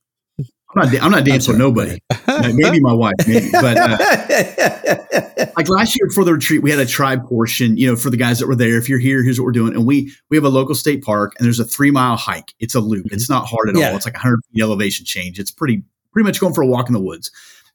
I'm 0.77 0.93
not. 0.93 1.03
I'm 1.03 1.11
not 1.11 1.25
dancing 1.25 1.53
with 1.53 1.59
nobody. 1.59 1.99
maybe 2.55 2.79
my 2.81 2.93
wife, 2.93 3.15
maybe. 3.27 3.49
But 3.51 3.77
uh, 3.79 5.47
like 5.57 5.69
last 5.69 5.99
year 5.99 6.11
for 6.15 6.25
the 6.25 6.35
retreat, 6.35 6.63
we 6.63 6.71
had 6.71 6.79
a 6.79 6.87
tribe 6.87 7.27
portion. 7.27 7.79
You 7.79 7.89
know, 7.89 7.97
for 7.97 8.11
the 8.11 8.19
guys 8.19 8.39
that 8.39 8.47
were 8.47 8.55
there. 8.55 8.77
If 8.77 8.89
you're 8.89 8.99
here, 8.99 9.25
here's 9.25 9.41
what 9.41 9.47
we're 9.47 9.53
doing. 9.53 9.75
And 9.75 9.87
we 9.87 10.13
we 10.29 10.37
have 10.37 10.45
a 10.45 10.51
local 10.51 10.75
state 10.75 11.03
park, 11.03 11.35
and 11.39 11.47
there's 11.47 11.59
a 11.59 11.65
three 11.65 11.91
mile 11.91 12.17
hike. 12.17 12.53
It's 12.61 12.75
a 12.75 12.81
loop. 12.81 13.07
It's 13.11 13.31
not 13.31 13.47
hard 13.47 13.71
at 13.71 13.77
yeah. 13.77 13.91
all. 13.91 13.97
It's 13.97 14.05
like 14.05 14.15
100 14.15 14.41
feet 14.53 14.63
elevation 14.63 15.07
change. 15.07 15.39
It's 15.39 15.51
pretty 15.51 15.83
pretty 16.19 16.29
much 16.29 16.41
going 16.41 16.53
for 16.53 16.63
a 16.63 16.67
walk 16.67 16.89
in 16.89 16.93
the 16.93 17.01
woods. 17.01 17.31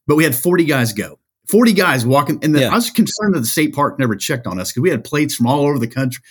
But 0.05 0.17
we 0.17 0.25
had 0.25 0.35
40 0.35 0.65
guys 0.65 0.91
go. 0.91 1.17
40 1.47 1.71
guys 1.71 2.05
walking. 2.05 2.39
And 2.43 2.53
the, 2.53 2.61
yeah. 2.61 2.71
I 2.71 2.75
was 2.75 2.89
concerned 2.89 3.35
that 3.35 3.39
the 3.39 3.45
state 3.45 3.73
park 3.73 3.97
never 3.97 4.17
checked 4.17 4.47
on 4.47 4.59
us 4.59 4.71
because 4.71 4.81
we 4.81 4.89
had 4.89 5.05
plates 5.05 5.33
from 5.33 5.47
all 5.47 5.61
over 5.61 5.79
the 5.79 5.87
country. 5.87 6.21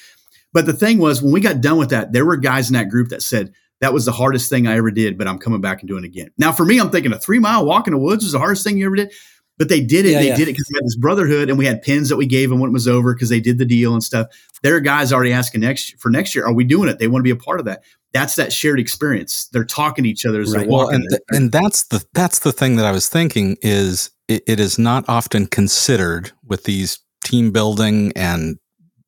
But 0.52 0.66
the 0.66 0.74
thing 0.74 0.98
was, 0.98 1.22
when 1.22 1.32
we 1.32 1.40
got 1.40 1.62
done 1.62 1.78
with 1.78 1.88
that, 1.88 2.12
there 2.12 2.26
were 2.26 2.36
guys 2.36 2.68
in 2.68 2.74
that 2.74 2.90
group 2.90 3.08
that 3.08 3.22
said, 3.22 3.54
that 3.80 3.94
was 3.94 4.04
the 4.04 4.12
hardest 4.12 4.50
thing 4.50 4.66
I 4.66 4.76
ever 4.76 4.90
did, 4.90 5.16
but 5.16 5.26
I'm 5.26 5.38
coming 5.38 5.62
back 5.62 5.80
and 5.80 5.88
doing 5.88 6.04
it 6.04 6.08
again. 6.08 6.30
Now, 6.36 6.52
for 6.52 6.66
me, 6.66 6.78
I'm 6.78 6.90
thinking 6.90 7.12
a 7.14 7.18
three 7.18 7.38
mile 7.38 7.64
walk 7.64 7.86
in 7.86 7.94
the 7.94 7.98
woods 7.98 8.24
was 8.24 8.32
the 8.32 8.38
hardest 8.38 8.62
thing 8.62 8.76
you 8.76 8.86
ever 8.86 8.96
did. 8.96 9.12
But 9.58 9.68
they 9.68 9.80
did 9.80 10.06
it. 10.06 10.12
Yeah, 10.12 10.18
they 10.18 10.28
yeah. 10.28 10.36
did 10.36 10.48
it 10.48 10.52
because 10.52 10.68
we 10.70 10.76
had 10.76 10.84
this 10.84 10.96
brotherhood 10.96 11.48
and 11.48 11.58
we 11.58 11.66
had 11.66 11.82
pins 11.82 12.08
that 12.08 12.16
we 12.16 12.26
gave 12.26 12.50
them 12.50 12.58
when 12.58 12.70
it 12.70 12.72
was 12.72 12.88
over 12.88 13.14
because 13.14 13.28
they 13.28 13.40
did 13.40 13.58
the 13.58 13.64
deal 13.64 13.92
and 13.92 14.02
stuff. 14.02 14.28
There 14.62 14.74
are 14.76 14.80
guys 14.80 15.12
already 15.12 15.32
asking 15.32 15.60
next 15.60 15.98
for 16.00 16.10
next 16.10 16.34
year, 16.34 16.44
are 16.46 16.54
we 16.54 16.64
doing 16.64 16.88
it? 16.88 16.98
They 16.98 17.06
want 17.06 17.20
to 17.20 17.24
be 17.24 17.30
a 17.30 17.36
part 17.36 17.60
of 17.60 17.66
that 17.66 17.82
that's 18.12 18.36
that 18.36 18.52
shared 18.52 18.78
experience. 18.78 19.48
They're 19.52 19.64
talking 19.64 20.04
to 20.04 20.10
each 20.10 20.26
other 20.26 20.40
as 20.40 20.52
right. 20.52 20.60
they're 20.60 20.68
walking. 20.68 20.88
Well, 20.88 20.94
and, 20.94 21.06
th- 21.08 21.22
and 21.30 21.52
that's 21.52 21.84
the 21.84 22.04
that's 22.12 22.40
the 22.40 22.52
thing 22.52 22.76
that 22.76 22.86
I 22.86 22.92
was 22.92 23.08
thinking 23.08 23.56
is 23.62 24.10
it, 24.28 24.42
it 24.46 24.60
is 24.60 24.78
not 24.78 25.04
often 25.08 25.46
considered 25.46 26.32
with 26.44 26.64
these 26.64 26.98
team 27.24 27.52
building 27.52 28.12
and 28.14 28.58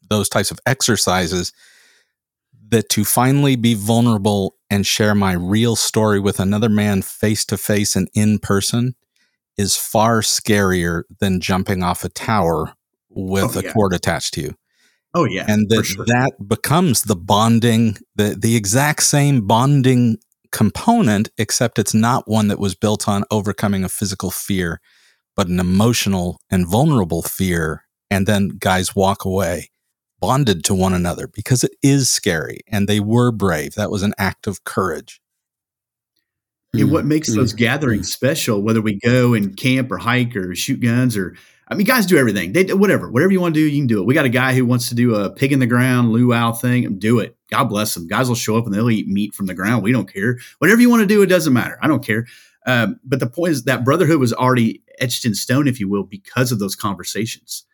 those 0.09 0.29
types 0.29 0.51
of 0.51 0.59
exercises 0.67 1.53
that 2.69 2.89
to 2.91 3.05
finally 3.05 3.57
be 3.57 3.75
vulnerable 3.75 4.57
and 4.71 4.87
share 4.87 5.15
my 5.15 5.33
real 5.33 5.77
story 5.77 6.19
with 6.19 6.41
another 6.41 6.69
man 6.69 7.03
face 7.03 7.45
to 7.45 7.57
face 7.57 7.95
and 7.95 8.09
in 8.15 8.39
person 8.39 8.95
is 9.57 9.77
far 9.77 10.21
scarier 10.21 11.03
than 11.21 11.41
jumping 11.41 11.83
off 11.83 12.05
a 12.05 12.09
tower 12.09 12.75
with 13.11 13.57
oh, 13.57 13.61
a 13.61 13.73
cord 13.73 13.93
attached 13.93 14.35
to 14.35 14.41
you. 14.41 14.55
Oh 15.15 15.25
yeah, 15.25 15.49
and 15.49 15.69
that 15.71 15.85
sure. 15.85 16.05
that 16.07 16.49
becomes 16.49 17.03
the 17.05 17.17
bonding, 17.17 17.97
the 18.17 18.37
the 18.39 18.57
exact 18.57 19.03
same 19.03 19.47
bonding 19.47 20.19
component, 20.53 21.31
except 21.39 21.79
it's 21.79 21.95
not 21.95 22.29
one 22.29 22.49
that 22.49 22.59
was 22.59 22.75
built 22.75 23.09
on 23.09 23.25
overcoming 23.31 23.85
a 23.85 23.89
physical 23.89 24.31
fear, 24.31 24.81
but 25.37 25.49
an 25.49 25.61
emotional 25.61 26.41
and 26.51 26.67
vulnerable 26.69 27.23
fear. 27.23 27.85
And 28.11 28.27
then 28.27 28.51
guys 28.61 28.95
walk 28.95 29.25
away 29.25 29.71
bonded 30.21 30.65
to 30.65 30.75
one 30.75 30.95
another 30.95 31.27
because 31.29 31.65
it 31.65 31.73
is 31.83 32.11
scary 32.11 32.61
and 32.69 32.89
they 32.89 33.01
were 33.01 33.31
brave. 33.33 33.75
That 33.75 33.91
was 33.91 34.03
an 34.03 34.15
act 34.19 34.47
of 34.47 34.65
courage. 34.65 35.21
And 36.77 36.91
what 36.91 37.05
makes 37.05 37.29
Mm, 37.29 37.37
those 37.37 37.53
mm, 37.53 37.57
gatherings 37.57 38.13
special, 38.13 38.61
whether 38.63 38.83
we 38.83 38.99
go 38.99 39.35
and 39.35 39.57
camp 39.57 39.93
or 39.93 39.99
hike 39.99 40.35
or 40.35 40.55
shoot 40.55 40.81
guns 40.81 41.17
or 41.17 41.37
I 41.69 41.75
mean, 41.75 41.87
guys 41.87 42.07
do 42.07 42.19
everything. 42.19 42.53
They 42.53 42.65
do 42.65 42.77
whatever, 42.77 43.11
whatever 43.11 43.33
you 43.33 43.41
want 43.41 43.55
to 43.55 43.61
do, 43.61 43.67
you 43.67 43.81
can 43.81 43.87
do 43.87 44.01
it. 44.01 44.07
We 44.07 44.15
got 44.15 44.27
a 44.27 44.31
guy 44.31 44.55
who 44.55 44.67
wants 44.67 44.91
to 44.91 44.95
do 44.95 45.15
a 45.15 45.31
pig 45.31 45.53
in 45.53 45.61
the 45.61 45.67
ground 45.67 46.13
luau 46.13 46.53
thing. 46.53 46.99
Do 46.99 47.21
it. 47.21 47.37
God 47.51 47.65
bless 47.65 47.95
them. 47.95 48.07
Guys 48.07 48.29
will 48.29 48.35
show 48.35 48.57
up 48.57 48.67
and 48.67 48.75
they'll 48.75 48.91
eat 48.91 49.09
meat 49.09 49.35
from 49.35 49.47
the 49.47 49.55
ground. 49.55 49.83
We 49.83 49.93
don't 49.93 50.13
care. 50.13 50.39
Whatever 50.59 50.81
you 50.81 50.91
want 50.91 51.01
to 51.01 51.07
do, 51.07 51.23
it 51.23 51.27
doesn't 51.27 51.53
matter. 51.53 51.79
I 51.81 51.89
don't 51.89 52.05
care. 52.05 52.27
Um, 52.67 53.01
but 53.05 53.21
the 53.21 53.27
point 53.27 53.53
is 53.53 53.65
that 53.65 53.85
brotherhood 53.85 54.19
was 54.19 54.33
already 54.33 54.83
etched 54.99 55.25
in 55.25 55.35
stone, 55.35 55.69
if 55.69 55.81
you 55.81 55.89
will, 55.89 56.05
because 56.05 56.53
of 56.53 56.59
those 56.59 56.77
conversations. 56.77 57.65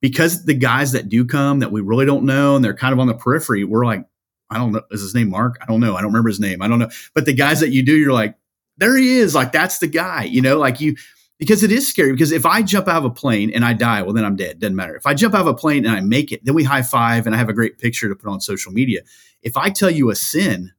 Because 0.00 0.44
the 0.44 0.54
guys 0.54 0.92
that 0.92 1.08
do 1.08 1.24
come 1.24 1.58
that 1.58 1.72
we 1.72 1.80
really 1.80 2.06
don't 2.06 2.24
know 2.24 2.56
and 2.56 2.64
they're 2.64 2.74
kind 2.74 2.92
of 2.92 2.98
on 2.98 3.06
the 3.06 3.14
periphery, 3.14 3.64
we're 3.64 3.84
like, 3.84 4.04
I 4.48 4.58
don't 4.58 4.72
know. 4.72 4.82
Is 4.90 5.02
his 5.02 5.14
name 5.14 5.30
Mark? 5.30 5.58
I 5.60 5.66
don't 5.66 5.80
know. 5.80 5.94
I 5.94 6.00
don't 6.00 6.10
remember 6.10 6.28
his 6.28 6.40
name. 6.40 6.62
I 6.62 6.68
don't 6.68 6.78
know. 6.78 6.90
But 7.14 7.26
the 7.26 7.32
guys 7.32 7.60
that 7.60 7.70
you 7.70 7.84
do, 7.84 7.96
you're 7.96 8.12
like, 8.12 8.34
there 8.78 8.96
he 8.96 9.18
is. 9.18 9.34
Like 9.34 9.52
that's 9.52 9.78
the 9.78 9.86
guy. 9.86 10.24
You 10.24 10.40
know, 10.40 10.58
like 10.58 10.80
you 10.80 10.96
because 11.40 11.62
it 11.64 11.72
is 11.72 11.88
scary. 11.88 12.12
Because 12.12 12.32
if 12.32 12.44
I 12.44 12.62
jump 12.62 12.86
out 12.86 12.98
of 12.98 13.04
a 13.06 13.10
plane 13.10 13.50
and 13.52 13.64
I 13.64 13.72
die, 13.72 14.02
well, 14.02 14.12
then 14.12 14.26
I'm 14.26 14.36
dead. 14.36 14.60
Doesn't 14.60 14.76
matter. 14.76 14.94
If 14.94 15.06
I 15.06 15.14
jump 15.14 15.34
out 15.34 15.40
of 15.40 15.46
a 15.46 15.54
plane 15.54 15.86
and 15.86 15.96
I 15.96 16.00
make 16.00 16.30
it, 16.30 16.44
then 16.44 16.54
we 16.54 16.62
high 16.62 16.82
five 16.82 17.26
and 17.26 17.34
I 17.34 17.38
have 17.38 17.48
a 17.48 17.54
great 17.54 17.78
picture 17.78 18.08
to 18.10 18.14
put 18.14 18.30
on 18.30 18.40
social 18.42 18.70
media. 18.70 19.00
If 19.42 19.56
I 19.56 19.70
tell 19.70 19.90
you 19.90 20.10
a 20.10 20.14
sin, 20.14 20.70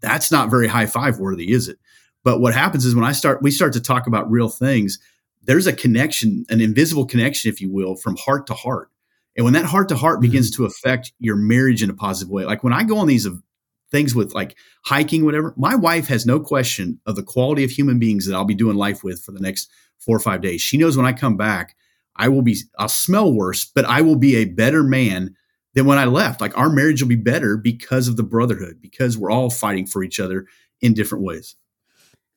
that's 0.00 0.30
not 0.30 0.50
very 0.50 0.68
high 0.68 0.84
five 0.84 1.18
worthy, 1.18 1.50
is 1.52 1.68
it? 1.68 1.78
But 2.22 2.40
what 2.40 2.52
happens 2.52 2.84
is 2.84 2.94
when 2.94 3.04
I 3.04 3.12
start, 3.12 3.42
we 3.42 3.50
start 3.50 3.72
to 3.72 3.80
talk 3.80 4.06
about 4.06 4.30
real 4.30 4.50
things. 4.50 4.98
There's 5.42 5.66
a 5.66 5.72
connection, 5.72 6.44
an 6.50 6.60
invisible 6.60 7.06
connection, 7.06 7.50
if 7.50 7.62
you 7.62 7.72
will, 7.72 7.96
from 7.96 8.16
heart 8.16 8.46
to 8.48 8.54
heart. 8.54 8.90
And 9.36 9.44
when 9.44 9.54
that 9.54 9.64
heart 9.64 9.88
to 9.88 9.96
heart 9.96 10.16
mm-hmm. 10.16 10.30
begins 10.30 10.50
to 10.56 10.66
affect 10.66 11.14
your 11.18 11.36
marriage 11.36 11.82
in 11.82 11.88
a 11.88 11.94
positive 11.94 12.30
way, 12.30 12.44
like 12.44 12.62
when 12.62 12.74
I 12.74 12.82
go 12.82 12.98
on 12.98 13.06
these 13.06 13.26
things 13.90 14.14
with 14.14 14.34
like 14.34 14.56
hiking, 14.84 15.24
whatever, 15.24 15.54
my 15.56 15.74
wife 15.74 16.08
has 16.08 16.26
no 16.26 16.40
question 16.40 17.00
of 17.06 17.16
the 17.16 17.22
quality 17.22 17.64
of 17.64 17.70
human 17.70 17.98
beings 17.98 18.26
that 18.26 18.34
I'll 18.34 18.44
be 18.44 18.54
doing 18.54 18.76
life 18.76 19.02
with 19.02 19.22
for 19.22 19.32
the 19.32 19.40
next 19.40 19.70
four 19.98 20.16
or 20.16 20.20
five 20.20 20.40
days. 20.40 20.60
She 20.60 20.78
knows 20.78 20.96
when 20.96 21.06
I 21.06 21.12
come 21.12 21.36
back, 21.36 21.76
I 22.16 22.28
will 22.28 22.42
be, 22.42 22.56
I'll 22.78 22.88
smell 22.88 23.32
worse, 23.32 23.64
but 23.64 23.84
I 23.84 24.00
will 24.00 24.16
be 24.16 24.36
a 24.36 24.44
better 24.44 24.82
man 24.82 25.34
than 25.74 25.86
when 25.86 25.98
I 25.98 26.04
left. 26.04 26.40
Like 26.40 26.56
our 26.56 26.68
marriage 26.68 27.02
will 27.02 27.08
be 27.08 27.16
better 27.16 27.56
because 27.56 28.08
of 28.08 28.16
the 28.16 28.22
brotherhood, 28.22 28.80
because 28.80 29.16
we're 29.16 29.30
all 29.30 29.50
fighting 29.50 29.86
for 29.86 30.02
each 30.02 30.18
other 30.20 30.46
in 30.80 30.94
different 30.94 31.24
ways. 31.24 31.56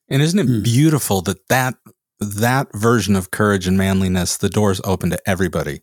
And 0.09 0.21
isn't 0.21 0.39
it 0.39 0.45
Hmm. 0.47 0.61
beautiful 0.61 1.21
that 1.21 1.47
that 1.49 1.75
that 2.19 2.67
version 2.73 3.15
of 3.15 3.31
courage 3.31 3.67
and 3.67 3.77
manliness, 3.77 4.37
the 4.37 4.49
doors 4.49 4.79
open 4.83 5.09
to 5.09 5.19
everybody, 5.29 5.81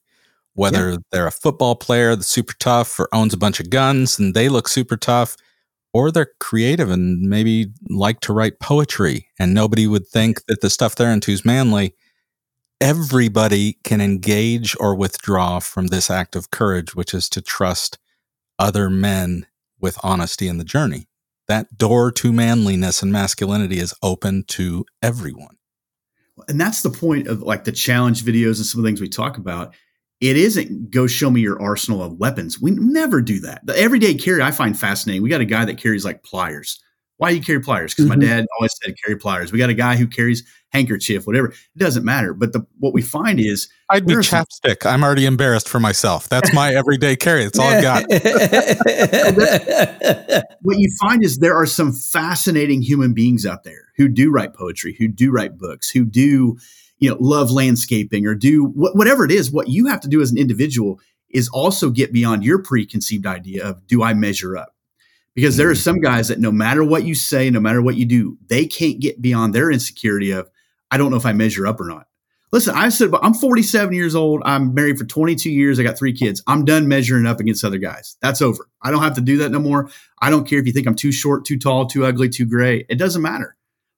whether 0.54 0.96
they're 1.10 1.26
a 1.26 1.32
football 1.32 1.74
player 1.74 2.14
that's 2.16 2.28
super 2.28 2.54
tough 2.58 2.98
or 2.98 3.08
owns 3.12 3.34
a 3.34 3.38
bunch 3.38 3.60
of 3.60 3.68
guns 3.68 4.18
and 4.18 4.34
they 4.34 4.48
look 4.48 4.68
super 4.68 4.96
tough, 4.96 5.36
or 5.92 6.10
they're 6.10 6.32
creative 6.38 6.90
and 6.90 7.22
maybe 7.22 7.72
like 7.88 8.20
to 8.20 8.32
write 8.32 8.60
poetry 8.60 9.26
and 9.38 9.52
nobody 9.54 9.86
would 9.86 10.06
think 10.06 10.46
that 10.46 10.60
the 10.60 10.70
stuff 10.70 10.94
they're 10.94 11.12
into 11.12 11.32
is 11.32 11.44
manly. 11.44 11.94
Everybody 12.80 13.78
can 13.84 14.00
engage 14.00 14.76
or 14.80 14.94
withdraw 14.94 15.58
from 15.58 15.88
this 15.88 16.10
act 16.10 16.34
of 16.34 16.50
courage, 16.50 16.94
which 16.94 17.12
is 17.12 17.28
to 17.30 17.42
trust 17.42 17.98
other 18.58 18.88
men 18.88 19.46
with 19.78 19.98
honesty 20.02 20.48
in 20.48 20.58
the 20.58 20.64
journey 20.64 21.08
that 21.50 21.76
door 21.76 22.12
to 22.12 22.32
manliness 22.32 23.02
and 23.02 23.10
masculinity 23.10 23.80
is 23.80 23.92
open 24.04 24.44
to 24.46 24.84
everyone. 25.02 25.56
And 26.46 26.60
that's 26.60 26.82
the 26.82 26.90
point 26.90 27.26
of 27.26 27.42
like 27.42 27.64
the 27.64 27.72
challenge 27.72 28.24
videos 28.24 28.58
and 28.58 28.66
some 28.66 28.78
of 28.78 28.84
the 28.84 28.88
things 28.88 29.00
we 29.00 29.08
talk 29.08 29.36
about. 29.36 29.74
It 30.20 30.36
isn't 30.36 30.90
go 30.90 31.06
show 31.06 31.30
me 31.30 31.40
your 31.40 31.60
arsenal 31.62 32.02
of 32.02 32.18
weapons. 32.18 32.60
We 32.60 32.72
never 32.72 33.22
do 33.22 33.40
that. 33.40 33.64
The 33.64 33.78
everyday 33.78 34.14
carry 34.14 34.42
I 34.42 34.50
find 34.50 34.78
fascinating. 34.78 35.22
We 35.22 35.30
got 35.30 35.40
a 35.40 35.46
guy 35.46 35.64
that 35.64 35.78
carries 35.78 36.04
like 36.04 36.22
pliers. 36.22 36.78
Why 37.16 37.30
do 37.30 37.36
you 37.36 37.42
carry 37.42 37.60
pliers? 37.60 37.94
Because 37.94 38.06
Mhm. 38.06 38.08
my 38.08 38.16
dad 38.16 38.46
always 38.58 38.72
said 38.82 38.94
carry 39.04 39.16
pliers. 39.16 39.52
We 39.52 39.58
got 39.58 39.70
a 39.70 39.74
guy 39.74 39.96
who 39.96 40.06
carries 40.06 40.42
handkerchief, 40.72 41.26
whatever. 41.26 41.48
It 41.48 41.78
doesn't 41.78 42.04
matter. 42.04 42.32
But 42.34 42.52
the 42.52 42.64
what 42.78 42.92
we 42.94 43.02
find 43.02 43.40
is 43.40 43.68
I'd 43.90 44.06
be 44.06 44.12
There 44.12 44.20
are 44.20 44.22
some- 44.22 44.44
chapstick. 44.46 44.86
I'm 44.86 45.02
already 45.02 45.26
embarrassed 45.26 45.68
for 45.68 45.80
myself. 45.80 46.28
That's 46.28 46.52
my 46.54 46.72
everyday 46.74 47.16
carry. 47.16 47.44
That's 47.44 47.58
all 47.58 47.66
I've 47.68 47.82
got. 47.82 48.04
what 50.62 50.78
you 50.78 50.90
find 51.00 51.24
is 51.24 51.38
there 51.38 51.56
are 51.56 51.66
some 51.66 51.92
fascinating 51.92 52.82
human 52.82 53.12
beings 53.14 53.46
out 53.46 53.64
there 53.64 53.88
who 53.96 54.08
do 54.08 54.30
write 54.30 54.54
poetry, 54.54 54.94
who 54.98 55.08
do 55.08 55.30
write 55.30 55.58
books, 55.58 55.90
who 55.90 56.04
do, 56.04 56.56
you 57.00 57.10
know, 57.10 57.16
love 57.18 57.50
landscaping 57.50 58.26
or 58.26 58.34
do 58.34 58.66
wh- 58.66 58.94
whatever 58.94 59.24
it 59.24 59.32
is. 59.32 59.50
What 59.50 59.68
you 59.68 59.86
have 59.86 60.00
to 60.02 60.08
do 60.08 60.20
as 60.20 60.30
an 60.30 60.38
individual 60.38 61.00
is 61.30 61.48
also 61.48 61.90
get 61.90 62.12
beyond 62.12 62.44
your 62.44 62.62
preconceived 62.62 63.26
idea 63.26 63.66
of 63.66 63.86
do 63.86 64.02
I 64.02 64.14
measure 64.14 64.56
up? 64.56 64.74
Because 65.34 65.56
there 65.56 65.68
are 65.68 65.72
mm-hmm. 65.72 65.80
some 65.80 66.00
guys 66.00 66.28
that 66.28 66.40
no 66.40 66.52
matter 66.52 66.84
what 66.84 67.04
you 67.04 67.14
say, 67.14 67.50
no 67.50 67.60
matter 67.60 67.82
what 67.82 67.96
you 67.96 68.04
do, 68.04 68.36
they 68.48 68.66
can't 68.66 69.00
get 69.00 69.22
beyond 69.22 69.54
their 69.54 69.70
insecurity 69.70 70.30
of 70.30 70.48
I 70.90 70.96
don't 70.96 71.10
know 71.10 71.16
if 71.16 71.26
I 71.26 71.32
measure 71.32 71.66
up 71.66 71.80
or 71.80 71.86
not. 71.86 72.06
Listen, 72.52 72.74
I 72.74 72.88
said, 72.88 73.10
I'm 73.22 73.32
47 73.32 73.94
years 73.94 74.16
old. 74.16 74.42
I'm 74.44 74.74
married 74.74 74.98
for 74.98 75.04
22 75.04 75.50
years. 75.50 75.78
I 75.78 75.84
got 75.84 75.96
three 75.96 76.12
kids. 76.12 76.42
I'm 76.48 76.64
done 76.64 76.88
measuring 76.88 77.24
up 77.24 77.38
against 77.38 77.64
other 77.64 77.78
guys. 77.78 78.16
That's 78.20 78.42
over. 78.42 78.66
I 78.82 78.90
don't 78.90 79.02
have 79.02 79.14
to 79.14 79.20
do 79.20 79.38
that 79.38 79.52
no 79.52 79.60
more. 79.60 79.88
I 80.20 80.30
don't 80.30 80.48
care 80.48 80.58
if 80.58 80.66
you 80.66 80.72
think 80.72 80.88
I'm 80.88 80.96
too 80.96 81.12
short, 81.12 81.44
too 81.44 81.58
tall, 81.58 81.86
too 81.86 82.04
ugly, 82.04 82.28
too 82.28 82.46
gray. 82.46 82.84
It 82.88 82.96
doesn't 82.96 83.22
matter. 83.22 83.56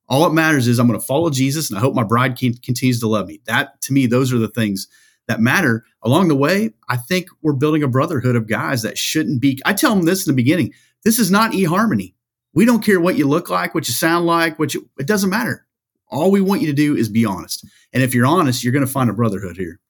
All 0.08 0.26
it 0.26 0.32
matters 0.32 0.68
is 0.68 0.78
I'm 0.78 0.86
going 0.86 0.98
to 0.98 1.06
follow 1.06 1.30
Jesus 1.30 1.70
and 1.70 1.78
I 1.78 1.80
hope 1.80 1.94
my 1.94 2.02
bride 2.02 2.36
can, 2.36 2.54
continues 2.54 3.00
to 3.00 3.08
love 3.08 3.26
me. 3.26 3.40
That 3.46 3.80
to 3.82 3.92
me, 3.92 4.06
those 4.06 4.32
are 4.32 4.38
the 4.38 4.48
things 4.48 4.88
that 5.28 5.40
matter. 5.40 5.84
Along 6.02 6.28
the 6.28 6.36
way, 6.36 6.70
I 6.88 6.96
think 6.96 7.28
we're 7.42 7.52
building 7.52 7.82
a 7.82 7.88
brotherhood 7.88 8.36
of 8.36 8.48
guys 8.48 8.82
that 8.82 8.98
shouldn't 8.98 9.40
be. 9.40 9.60
I 9.64 9.72
tell 9.72 9.94
them 9.94 10.04
this 10.04 10.26
in 10.26 10.32
the 10.32 10.36
beginning. 10.36 10.72
This 11.04 11.18
is 11.18 11.30
not 11.30 11.52
eHarmony. 11.52 12.14
We 12.54 12.64
don't 12.64 12.84
care 12.84 13.00
what 13.00 13.16
you 13.16 13.26
look 13.26 13.48
like, 13.48 13.74
what 13.74 13.88
you 13.88 13.94
sound 13.94 14.26
like, 14.26 14.58
what 14.58 14.74
you, 14.74 14.88
it 14.98 15.06
doesn't 15.06 15.30
matter. 15.30 15.66
All 16.10 16.30
we 16.30 16.42
want 16.42 16.60
you 16.60 16.66
to 16.66 16.74
do 16.74 16.94
is 16.94 17.08
be 17.08 17.24
honest. 17.24 17.64
And 17.92 18.02
if 18.02 18.14
you're 18.14 18.26
honest, 18.26 18.62
you're 18.62 18.72
going 18.72 18.86
to 18.86 18.92
find 18.92 19.08
a 19.08 19.14
brotherhood 19.14 19.56
here. 19.56 19.80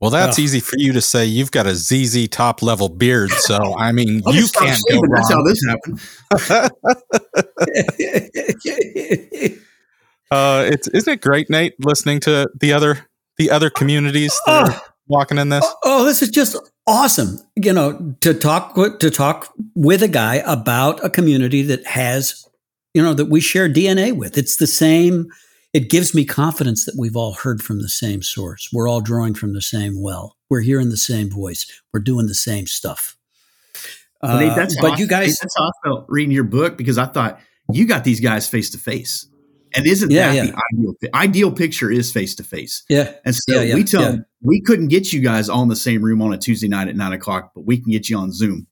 Well, 0.00 0.10
that's 0.10 0.38
Ugh. 0.38 0.44
easy 0.44 0.60
for 0.60 0.76
you 0.78 0.92
to 0.92 1.00
say. 1.00 1.24
You've 1.26 1.50
got 1.50 1.66
a 1.66 1.74
ZZ 1.74 2.28
top 2.28 2.62
level 2.62 2.88
beard. 2.88 3.30
So, 3.30 3.74
I 3.76 3.90
mean, 3.92 4.22
you 4.28 4.46
can't 4.54 4.80
go 4.88 4.94
shaving. 4.94 5.10
That's 5.10 5.28
how 5.32 5.38
wrong. 5.38 5.44
this 5.44 5.60
happened. 5.68 6.00
Uh, 10.30 10.62
it's, 10.70 10.88
isn't 10.88 11.14
it 11.14 11.20
great, 11.22 11.48
Nate, 11.48 11.72
listening 11.82 12.20
to 12.20 12.50
the 12.60 12.70
other, 12.70 12.98
the 13.38 13.50
other 13.50 13.70
communities 13.70 14.38
that 14.44 14.68
are 14.68 14.74
Oh. 14.74 14.80
walking 15.06 15.38
in 15.38 15.48
this? 15.48 15.64
Oh, 15.84 16.04
this 16.04 16.20
is 16.20 16.28
just 16.28 16.54
awesome. 16.86 17.38
You 17.56 17.72
know, 17.72 18.14
to 18.20 18.34
talk 18.34 18.74
to 18.74 19.10
talk 19.10 19.50
with 19.74 20.02
a 20.02 20.08
guy 20.08 20.42
about 20.44 21.02
a 21.02 21.08
community 21.08 21.62
that 21.62 21.82
has, 21.86 22.46
you 22.92 23.02
know, 23.02 23.14
that 23.14 23.30
we 23.30 23.40
share 23.40 23.70
DNA 23.70 24.12
with. 24.14 24.36
It's 24.36 24.56
the 24.56 24.66
same. 24.66 25.28
It 25.78 25.90
gives 25.90 26.12
me 26.12 26.24
confidence 26.24 26.84
that 26.86 26.96
we've 26.98 27.14
all 27.14 27.34
heard 27.34 27.62
from 27.62 27.82
the 27.82 27.88
same 27.88 28.20
source. 28.20 28.68
We're 28.72 28.88
all 28.88 29.00
drawing 29.00 29.34
from 29.34 29.52
the 29.54 29.62
same 29.62 30.02
well. 30.02 30.36
We're 30.50 30.62
hearing 30.62 30.88
the 30.88 30.96
same 30.96 31.30
voice. 31.30 31.70
We're 31.92 32.00
doing 32.00 32.26
the 32.26 32.34
same 32.34 32.66
stuff. 32.66 33.16
Uh, 34.20 34.56
that's 34.56 34.74
how 34.76 34.82
but 34.82 34.92
I- 34.94 34.96
you 34.96 35.06
guys, 35.06 35.38
that's 35.40 35.54
how 35.56 35.66
I 35.68 35.70
felt 35.84 36.06
reading 36.08 36.32
your 36.32 36.42
book 36.42 36.76
because 36.76 36.98
I 36.98 37.06
thought 37.06 37.38
you 37.72 37.86
got 37.86 38.02
these 38.02 38.18
guys 38.18 38.48
face 38.48 38.70
to 38.70 38.78
face. 38.78 39.28
And 39.76 39.86
isn't 39.86 40.10
Yeah, 40.10 40.32
that 40.32 40.34
yeah. 40.34 40.44
the 40.46 40.56
ideal 40.74 40.94
ideal 41.14 41.52
picture 41.52 41.92
is 41.92 42.10
face 42.10 42.34
to 42.36 42.42
face? 42.42 42.82
yeah, 42.88 43.12
And 43.24 43.36
so 43.36 43.60
Yeah, 43.60 43.76
we 43.76 43.84
tell 43.84 44.02
them 44.02 44.24
we 44.42 44.60
couldn't 44.62 44.88
get 44.88 45.12
you 45.12 45.20
guys 45.20 45.48
on 45.48 45.68
the 45.68 45.76
same 45.76 46.02
room 46.02 46.20
on 46.22 46.32
a 46.32 46.38
Tuesday 46.38 46.66
night 46.66 46.88
at 46.88 46.96
nine 46.96 47.12
o'clock, 47.12 47.52
but 47.54 47.66
we 47.66 47.76
can 47.80 47.92
get 47.92 48.08
you 48.08 48.16
on 48.18 48.32
Zoom. 48.32 48.66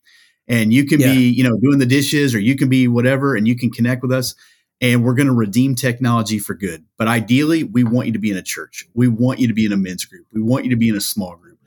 And 0.48 0.72
you 0.72 0.84
can 0.86 0.98
be, 0.98 1.28
you 1.28 1.44
know, 1.44 1.56
doing 1.62 1.78
the 1.78 1.86
dishes 1.86 2.34
or 2.34 2.40
you 2.40 2.56
can 2.56 2.68
be 2.68 2.88
whatever 2.88 3.36
and 3.36 3.46
you 3.46 3.54
can 3.56 3.70
connect 3.70 4.02
with 4.02 4.10
us. 4.10 4.34
And 4.80 5.04
we're 5.04 5.14
going 5.14 5.28
to 5.28 5.32
redeem 5.32 5.74
technology 5.74 6.38
for 6.38 6.54
good. 6.54 6.84
But 6.98 7.08
ideally, 7.08 7.64
we 7.64 7.82
want 7.82 8.08
you 8.08 8.12
to 8.12 8.18
be 8.18 8.30
in 8.30 8.36
a 8.36 8.42
church. 8.42 8.84
We 8.94 9.08
want 9.08 9.38
you 9.38 9.48
to 9.48 9.54
be 9.54 9.64
in 9.64 9.72
a 9.72 9.76
men's 9.76 10.04
group. 10.04 10.26
We 10.32 10.42
want 10.42 10.64
you 10.64 10.70
to 10.70 10.76
be 10.76 10.88
in 10.88 10.96
a 10.96 11.00
small 11.00 11.34
group. 11.36 11.58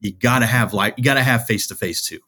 You 0.00 0.12
got 0.12 0.40
to 0.40 0.46
have 0.46 0.72
like, 0.72 0.94
you 0.96 1.02
got 1.02 1.14
to 1.14 1.22
have 1.22 1.46
face 1.46 1.66
to 1.68 1.74
face 1.74 2.06
too. 2.06 2.20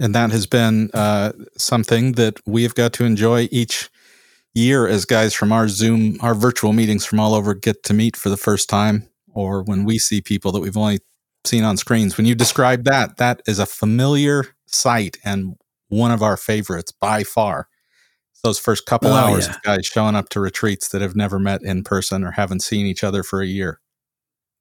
and 0.00 0.14
that 0.14 0.30
has 0.32 0.46
been 0.46 0.90
uh, 0.94 1.32
something 1.56 2.12
that 2.12 2.40
we 2.46 2.62
have 2.62 2.74
got 2.74 2.94
to 2.94 3.04
enjoy 3.04 3.48
each 3.52 3.90
year 4.54 4.88
as 4.88 5.04
guys 5.04 5.34
from 5.34 5.52
our 5.52 5.68
Zoom, 5.68 6.16
our 6.22 6.34
virtual 6.34 6.72
meetings 6.72 7.04
from 7.04 7.20
all 7.20 7.34
over 7.34 7.54
get 7.54 7.84
to 7.84 7.94
meet 7.94 8.16
for 8.16 8.30
the 8.30 8.36
first 8.36 8.68
time, 8.68 9.08
or 9.32 9.62
when 9.62 9.84
we 9.84 9.98
see 9.98 10.22
people 10.22 10.50
that 10.52 10.60
we've 10.60 10.76
only 10.76 10.98
seen 11.44 11.64
on 11.64 11.76
screens. 11.76 12.16
When 12.16 12.26
you 12.26 12.34
describe 12.34 12.84
that, 12.84 13.18
that 13.18 13.42
is 13.46 13.58
a 13.58 13.66
familiar 13.66 14.46
sight 14.66 15.18
and 15.22 15.56
one 15.90 16.10
of 16.10 16.22
our 16.22 16.36
favorites 16.36 16.92
by 16.92 17.22
far. 17.22 17.68
Those 18.42 18.58
first 18.58 18.86
couple 18.86 19.10
Oh, 19.10 19.14
hours 19.14 19.46
yeah. 19.46 19.54
of 19.56 19.62
guys 19.62 19.86
showing 19.86 20.16
up 20.16 20.30
to 20.30 20.40
retreats 20.40 20.88
that 20.88 21.02
have 21.02 21.14
never 21.14 21.38
met 21.38 21.62
in 21.62 21.84
person 21.84 22.24
or 22.24 22.30
haven't 22.30 22.60
seen 22.60 22.86
each 22.86 23.04
other 23.04 23.22
for 23.22 23.42
a 23.42 23.46
year. 23.46 23.80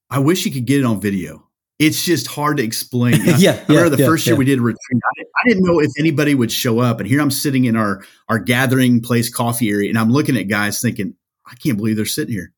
I 0.10 0.20
wish 0.20 0.46
you 0.46 0.52
could 0.52 0.66
get 0.66 0.80
it 0.82 0.86
on 0.86 1.00
video. 1.00 1.46
It's 1.78 2.04
just 2.04 2.28
hard 2.28 2.58
to 2.58 2.64
explain. 2.64 3.14
yeah, 3.24 3.32
I 3.32 3.38
yeah, 3.38 3.62
remember 3.70 3.90
the 3.96 3.98
yeah, 4.04 4.06
first 4.06 4.28
year 4.28 4.36
we 4.36 4.44
did 4.44 4.60
a 4.60 4.62
retreat. 4.62 5.02
I 5.02 5.12
didn't, 5.16 5.30
I 5.34 5.48
didn't 5.48 5.64
know 5.64 5.80
if 5.80 5.92
anybody 5.98 6.36
would 6.36 6.52
show 6.52 6.80
up, 6.80 7.00
and 7.00 7.08
here 7.08 7.22
I'm 7.22 7.32
sitting 7.32 7.64
in 7.66 7.78
our 7.78 8.04
our 8.28 8.38
gathering 8.38 9.00
place 9.00 9.34
coffee 9.34 9.70
area, 9.70 9.88
and 9.90 9.98
I'm 9.98 10.12
looking 10.12 10.36
at 10.36 10.50
guys 10.50 10.82
thinking, 10.82 11.16
I 11.50 11.56
can't 11.56 11.78
believe 11.78 11.96
they're 11.96 12.06
sitting 12.06 12.34
here. 12.34 12.52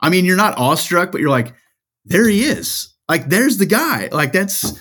I 0.00 0.10
mean, 0.10 0.24
you're 0.24 0.36
not 0.36 0.58
awestruck, 0.58 1.12
but 1.12 1.20
you're 1.20 1.30
like, 1.30 1.54
there 2.04 2.28
he 2.28 2.44
is. 2.44 2.88
Like, 3.08 3.28
there's 3.28 3.58
the 3.58 3.66
guy. 3.66 4.08
Like, 4.10 4.32
that's 4.32 4.76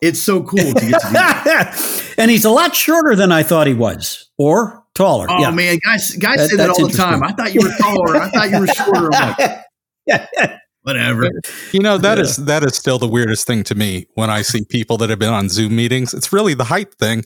it's 0.00 0.22
so 0.22 0.42
cool 0.42 0.58
to 0.58 0.72
get 0.72 1.00
to 1.00 1.06
do 1.06 1.12
that. 1.12 2.14
and 2.18 2.30
he's 2.30 2.44
a 2.44 2.50
lot 2.50 2.74
shorter 2.74 3.14
than 3.16 3.32
I 3.32 3.42
thought 3.42 3.66
he 3.66 3.74
was, 3.74 4.30
or 4.38 4.84
taller. 4.94 5.26
Oh 5.28 5.40
yeah. 5.40 5.50
man, 5.50 5.78
guys, 5.84 6.12
guys 6.16 6.36
That- 6.38 6.50
say 6.50 6.56
that 6.56 6.70
all 6.70 6.86
the 6.88 6.96
time. 6.96 7.22
I 7.22 7.32
thought 7.32 7.54
you 7.54 7.60
were 7.62 7.74
taller. 7.80 8.16
I 8.16 8.30
thought 8.30 8.50
you 8.50 8.60
were 8.60 8.66
shorter. 8.68 9.10
I'm 9.12 9.36
like, 9.38 9.64
whatever. 10.82 11.28
You 11.72 11.80
know 11.80 11.98
that 11.98 12.18
Yeah. 12.18 12.24
is 12.24 12.36
that 12.36 12.62
is 12.64 12.76
still 12.76 12.98
the 12.98 13.08
weirdest 13.08 13.46
thing 13.46 13.62
to 13.64 13.74
me 13.74 14.06
when 14.14 14.30
I 14.30 14.42
see 14.42 14.64
people 14.64 14.96
that 14.98 15.10
have 15.10 15.18
been 15.18 15.32
on 15.32 15.48
Zoom 15.48 15.76
meetings. 15.76 16.14
It's 16.14 16.32
really 16.32 16.54
the 16.54 16.64
height 16.64 16.94
thing, 16.94 17.24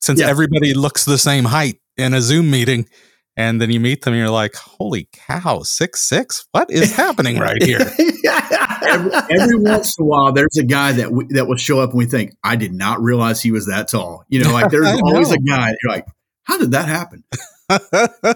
since 0.00 0.20
Yeah. 0.20 0.28
everybody 0.28 0.74
looks 0.74 1.04
the 1.04 1.18
same 1.18 1.44
height 1.44 1.76
in 1.96 2.14
a 2.14 2.20
Zoom 2.22 2.50
meeting, 2.50 2.88
and 3.36 3.60
then 3.60 3.70
you 3.70 3.80
meet 3.80 4.02
them, 4.02 4.14
and 4.14 4.20
you're 4.20 4.30
like, 4.30 4.54
"Holy 4.54 5.08
cow, 5.12 5.62
six 5.62 6.00
six! 6.00 6.46
What 6.52 6.70
is 6.70 6.94
happening 6.96 7.38
right 7.38 7.62
here?" 7.62 7.80
every, 8.82 9.12
every 9.40 9.58
once 9.58 9.98
in 9.98 10.04
a 10.04 10.06
while, 10.06 10.32
there's 10.32 10.56
a 10.58 10.64
guy 10.64 10.92
that 10.92 11.12
we, 11.12 11.26
that 11.30 11.46
will 11.46 11.56
show 11.56 11.80
up 11.80 11.90
and 11.90 11.98
we 11.98 12.06
think, 12.06 12.34
I 12.44 12.56
did 12.56 12.72
not 12.72 13.00
realize 13.00 13.40
he 13.40 13.50
was 13.50 13.66
that 13.66 13.88
tall. 13.88 14.24
You 14.28 14.42
know, 14.42 14.52
like 14.52 14.70
there's 14.70 14.86
always 15.02 15.30
know. 15.30 15.34
a 15.34 15.38
guy. 15.38 15.74
You're 15.82 15.92
like, 15.92 16.06
how 16.44 16.58
did 16.58 16.72
that 16.72 16.88
happen? 16.88 17.24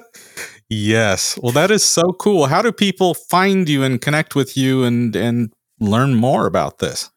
yes. 0.68 1.38
Well, 1.42 1.53
that 1.53 1.70
is 1.70 1.84
so 1.84 2.12
cool. 2.12 2.47
How 2.47 2.62
do 2.62 2.72
people 2.72 3.14
find 3.14 3.68
you 3.68 3.82
and 3.82 4.01
connect 4.01 4.34
with 4.34 4.57
you 4.57 4.84
and 4.84 5.14
and 5.16 5.53
learn 5.80 6.14
more 6.14 6.47
about 6.47 6.78
this? 6.78 7.11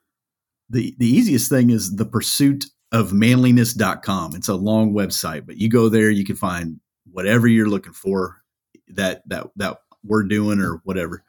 The 0.69 0.95
the 0.97 1.07
easiest 1.07 1.49
thing 1.49 1.69
is 1.69 1.95
the 1.95 2.05
pursuit 2.05 2.65
of 2.91 3.13
manliness.com. 3.13 4.35
It's 4.35 4.47
a 4.47 4.55
long 4.55 4.93
website, 4.93 5.45
but 5.45 5.57
you 5.57 5.69
go 5.69 5.89
there, 5.89 6.09
you 6.09 6.25
can 6.25 6.35
find 6.35 6.79
whatever 7.11 7.47
you're 7.47 7.69
looking 7.69 7.93
for 7.93 8.41
that 8.89 9.21
that 9.27 9.47
that 9.55 9.77
we're 10.03 10.23
doing 10.23 10.59
or 10.59 10.81
whatever. 10.83 11.23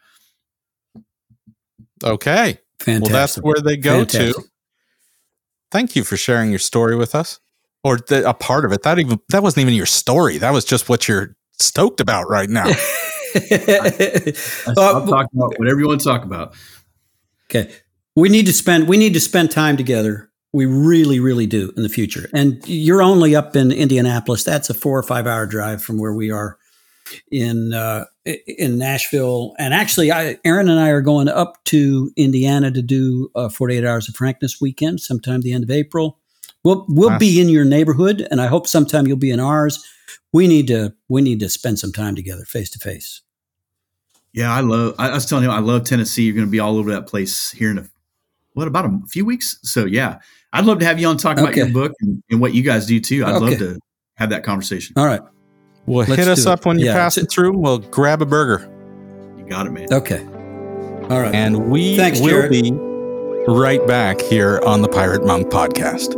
Okay. 2.05 2.59
Fantastic. 2.81 3.13
Well, 3.13 3.21
that's 3.21 3.37
where 3.37 3.61
they 3.63 3.77
go 3.77 3.99
Fantastic. 4.01 4.35
to. 4.37 4.49
Thank 5.71 5.95
you 5.95 6.03
for 6.05 6.17
sharing 6.17 6.51
your 6.51 6.59
story 6.59 6.97
with 6.97 7.15
us, 7.15 7.39
or 7.85 7.99
the, 7.99 8.29
a 8.29 8.35
part 8.35 8.65
of 8.65 8.73
it. 8.73 8.83
That 8.83 8.99
even 8.99 9.21
that 9.29 9.43
wasn't 9.43 9.63
even 9.63 9.75
your 9.75 9.87
story. 9.87 10.39
That 10.39 10.53
was 10.53 10.65
just 10.65 10.89
what 10.89 11.07
you're 11.09 11.37
stoked 11.59 12.01
about 12.01 12.29
right 12.29 12.49
now. 12.49 12.65
I 13.35 14.35
Uh, 14.67 15.01
will 15.01 15.07
talk 15.07 15.27
about 15.33 15.55
whatever 15.59 15.79
you 15.79 15.87
want 15.89 16.01
to 16.01 16.09
talk 16.09 16.25
about. 16.25 16.55
Okay. 17.51 17.71
We 18.17 18.29
need 18.29 18.47
to 18.47 18.53
spend 18.53 18.89
we 18.89 18.97
need 18.97 19.15
to 19.15 19.21
spend 19.21 19.51
time 19.51 19.77
together. 19.77 20.31
We 20.53 20.67
really, 20.67 21.21
really 21.21 21.47
do 21.47 21.73
in 21.77 21.85
the 21.85 21.89
future. 21.89 22.29
And 22.35 22.61
you're 22.67 23.03
only 23.03 23.37
up 23.37 23.55
in 23.55 23.71
Indianapolis. 23.71 24.43
That's 24.43 24.69
a 24.69 24.75
four 24.75 24.99
or 24.99 25.03
five 25.05 25.29
hour 25.29 25.47
drive 25.47 25.81
from 25.83 25.99
where 25.99 26.13
we 26.13 26.33
are 26.33 26.57
in 27.31 27.73
uh, 27.73 28.07
in 28.47 28.79
Nashville. 28.79 29.55
And 29.59 29.75
actually, 29.75 30.13
I, 30.13 30.39
Aaron 30.45 30.69
and 30.69 30.81
I 30.81 30.91
are 30.91 31.01
going 31.01 31.29
up 31.29 31.63
to 31.67 32.13
Indiana 32.17 32.71
to 32.71 32.83
do 32.83 33.31
uh, 33.35 33.49
48 33.49 33.85
Hours 33.85 34.09
of 34.09 34.15
Frankness 34.15 34.61
weekend, 34.61 35.01
sometime 35.01 35.41
the 35.41 35.53
end 35.53 35.65
of 35.65 35.71
April. 35.71 36.19
We'll 36.63 36.85
we'll 36.89 37.11
Nice. 37.11 37.21
be 37.21 37.41
in 37.41 37.49
your 37.49 37.65
neighborhood, 37.65 38.27
and 38.31 38.41
I 38.41 38.47
hope 38.47 38.67
sometime 38.67 39.07
you'll 39.07 39.17
be 39.17 39.31
in 39.31 39.41
ours. 39.41 39.83
We 40.33 40.47
need 40.47 40.67
to 40.69 40.95
we 41.09 41.23
need 41.23 41.41
to 41.41 41.49
spend 41.49 41.79
some 41.79 41.93
time 41.93 42.15
together, 42.15 42.45
face 42.45 42.71
to 42.71 42.79
face. 42.79 43.23
Yeah, 44.33 44.53
I 44.53 44.61
love. 44.61 44.95
I, 44.99 45.09
I 45.09 45.15
was 45.15 45.27
telling 45.27 45.45
you, 45.45 45.51
I 45.51 45.61
love 45.61 45.85
Tennessee. 45.85 46.25
You're 46.25 46.35
going 46.35 46.47
to 46.47 46.51
be 46.51 46.61
all 46.61 46.77
over 46.77 46.91
that 46.93 47.07
place 47.07 47.51
here 47.51 47.71
in 47.71 47.79
a 47.79 47.89
what 48.53 48.69
about 48.69 48.85
a 48.85 49.01
few 49.09 49.25
weeks? 49.25 49.59
So 49.63 49.87
yeah, 49.87 50.19
I'd 50.53 50.65
love 50.65 50.81
to 50.81 50.85
have 50.85 51.01
you 51.01 51.07
on 51.09 51.17
talk 51.17 51.39
about 51.39 51.57
your 51.57 51.71
book 51.71 51.93
and, 52.01 52.23
and 52.31 52.41
what 52.41 52.53
you 52.53 52.63
guys 52.63 52.87
do 52.87 53.01
too. 53.01 53.25
I'd 53.25 53.41
love 53.41 53.59
to 53.59 53.79
have 54.17 54.31
that 54.31 54.45
conversation. 54.45 54.95
All 54.97 55.07
right. 55.07 55.21
Well, 55.87 56.07
Let's 56.07 56.15
hit 56.17 56.29
us 56.29 56.45
do 56.45 56.51
it. 56.51 56.53
up 56.53 56.67
when 56.67 56.79
you're 56.79 56.89
Yeah, 56.89 56.95
passing 56.95 57.23
it's- 57.23 57.35
through. 57.35 57.57
We'll 57.57 57.79
grab 57.79 58.23
a 58.23 58.27
burger, 58.27 58.69
You 59.39 59.45
got 59.49 59.67
it, 59.67 59.71
man. 59.71 59.87
Okay. 59.93 60.21
All 61.11 61.21
right. 61.21 61.35
and 61.35 61.71
we 61.71 61.97
Thanks, 61.97 62.21
will 62.21 62.29
Jarrett. 62.29 62.53
be 62.53 62.73
right 63.49 63.85
back 63.87 64.21
here 64.21 64.61
on 64.65 64.83
the 64.83 64.89
Pirate 64.89 65.27
Monk 65.27 65.49
podcast. 65.49 66.15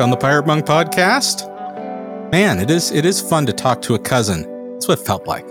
Back 0.00 0.04
on 0.04 0.10
the 0.10 0.16
Pirate 0.16 0.46
Monk 0.46 0.64
podcast. 0.64 1.46
Man, 2.32 2.58
it 2.58 2.70
is 2.70 2.90
it 2.90 3.04
is 3.04 3.20
fun 3.20 3.44
to 3.44 3.52
talk 3.52 3.82
to 3.82 3.94
a 3.94 3.98
cousin. 3.98 4.42
That's 4.72 4.88
what 4.88 4.98
it 4.98 5.04
felt 5.04 5.26
like. 5.26 5.46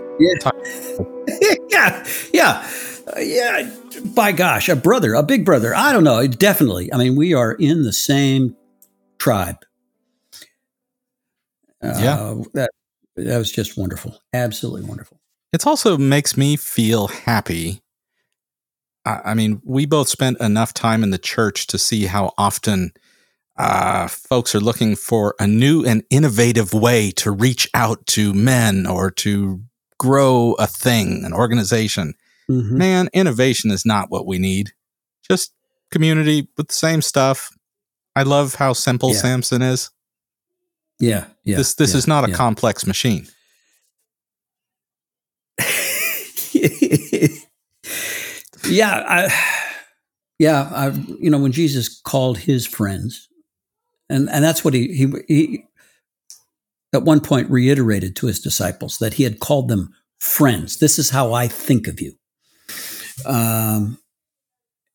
yeah, 1.69 2.03
yeah, 2.33 2.67
Uh, 3.15 3.19
yeah. 3.19 3.69
By 4.15 4.31
gosh, 4.31 4.67
a 4.67 4.75
brother, 4.75 5.13
a 5.13 5.21
big 5.21 5.45
brother. 5.45 5.75
I 5.75 5.91
don't 5.93 6.03
know. 6.03 6.25
Definitely. 6.25 6.91
I 6.91 6.97
mean, 6.97 7.15
we 7.15 7.33
are 7.35 7.51
in 7.53 7.83
the 7.83 7.93
same 7.93 8.55
tribe. 9.19 9.57
Uh, 11.83 11.99
Yeah. 12.01 12.35
that 12.55 12.71
that 13.17 13.37
was 13.37 13.51
just 13.51 13.77
wonderful. 13.77 14.17
Absolutely 14.33 14.87
wonderful. 14.87 15.19
It 15.53 15.67
also 15.67 15.95
makes 15.95 16.35
me 16.37 16.55
feel 16.55 17.07
happy. 17.07 17.81
I, 19.05 19.21
I 19.25 19.33
mean, 19.35 19.61
we 19.63 19.85
both 19.85 20.09
spent 20.09 20.39
enough 20.39 20.73
time 20.73 21.03
in 21.03 21.11
the 21.11 21.17
church 21.19 21.67
to 21.67 21.77
see 21.77 22.05
how 22.05 22.33
often 22.37 22.93
uh, 23.59 24.07
folks 24.07 24.55
are 24.55 24.61
looking 24.61 24.95
for 24.95 25.35
a 25.37 25.45
new 25.45 25.85
and 25.85 26.03
innovative 26.09 26.73
way 26.73 27.11
to 27.11 27.29
reach 27.29 27.69
out 27.73 28.05
to 28.07 28.33
men 28.33 28.87
or 28.87 29.11
to 29.11 29.61
grow 29.97 30.53
a 30.53 30.65
thing, 30.65 31.25
an 31.25 31.33
organization. 31.33 32.13
Mhm. 32.49 32.71
Man, 32.71 33.09
innovation 33.13 33.69
is 33.69 33.85
not 33.85 34.09
what 34.09 34.25
we 34.25 34.39
need. 34.39 34.71
Just 35.29 35.51
community 35.91 36.47
with 36.55 36.69
the 36.69 36.73
same 36.73 37.01
stuff. 37.01 37.51
I 38.15 38.23
love 38.23 38.55
how 38.55 38.71
simple 38.73 39.11
Yeah. 39.11 39.19
Samson 39.19 39.61
is. 39.61 39.89
Yeah, 40.99 41.25
yeah. 41.43 41.57
this 41.57 41.75
this 41.75 41.91
yeah, 41.91 41.97
is 41.97 42.07
not 42.07 42.23
a 42.25 42.29
yeah. 42.29 42.35
complex 42.35 42.85
machine. 42.87 43.27
yeah, 48.65 49.03
I, 49.07 49.33
yeah. 50.39 50.69
I, 50.73 50.87
you 51.19 51.29
know, 51.29 51.39
when 51.39 51.51
Jesus 51.51 51.99
called 52.01 52.37
his 52.39 52.65
friends, 52.65 53.28
and 54.09 54.29
and 54.29 54.43
that's 54.43 54.63
what 54.63 54.73
he 54.73 54.87
he 54.93 55.13
he 55.27 55.65
at 56.93 57.03
one 57.03 57.19
point 57.19 57.49
reiterated 57.49 58.15
to 58.15 58.27
his 58.27 58.39
disciples 58.39 58.97
that 58.97 59.13
he 59.13 59.23
had 59.23 59.39
called 59.39 59.67
them 59.67 59.93
friends. 60.19 60.77
This 60.77 60.97
is 60.97 61.09
how 61.11 61.33
I 61.33 61.47
think 61.47 61.87
of 61.87 62.01
you. 62.01 62.13
Um, 63.25 63.99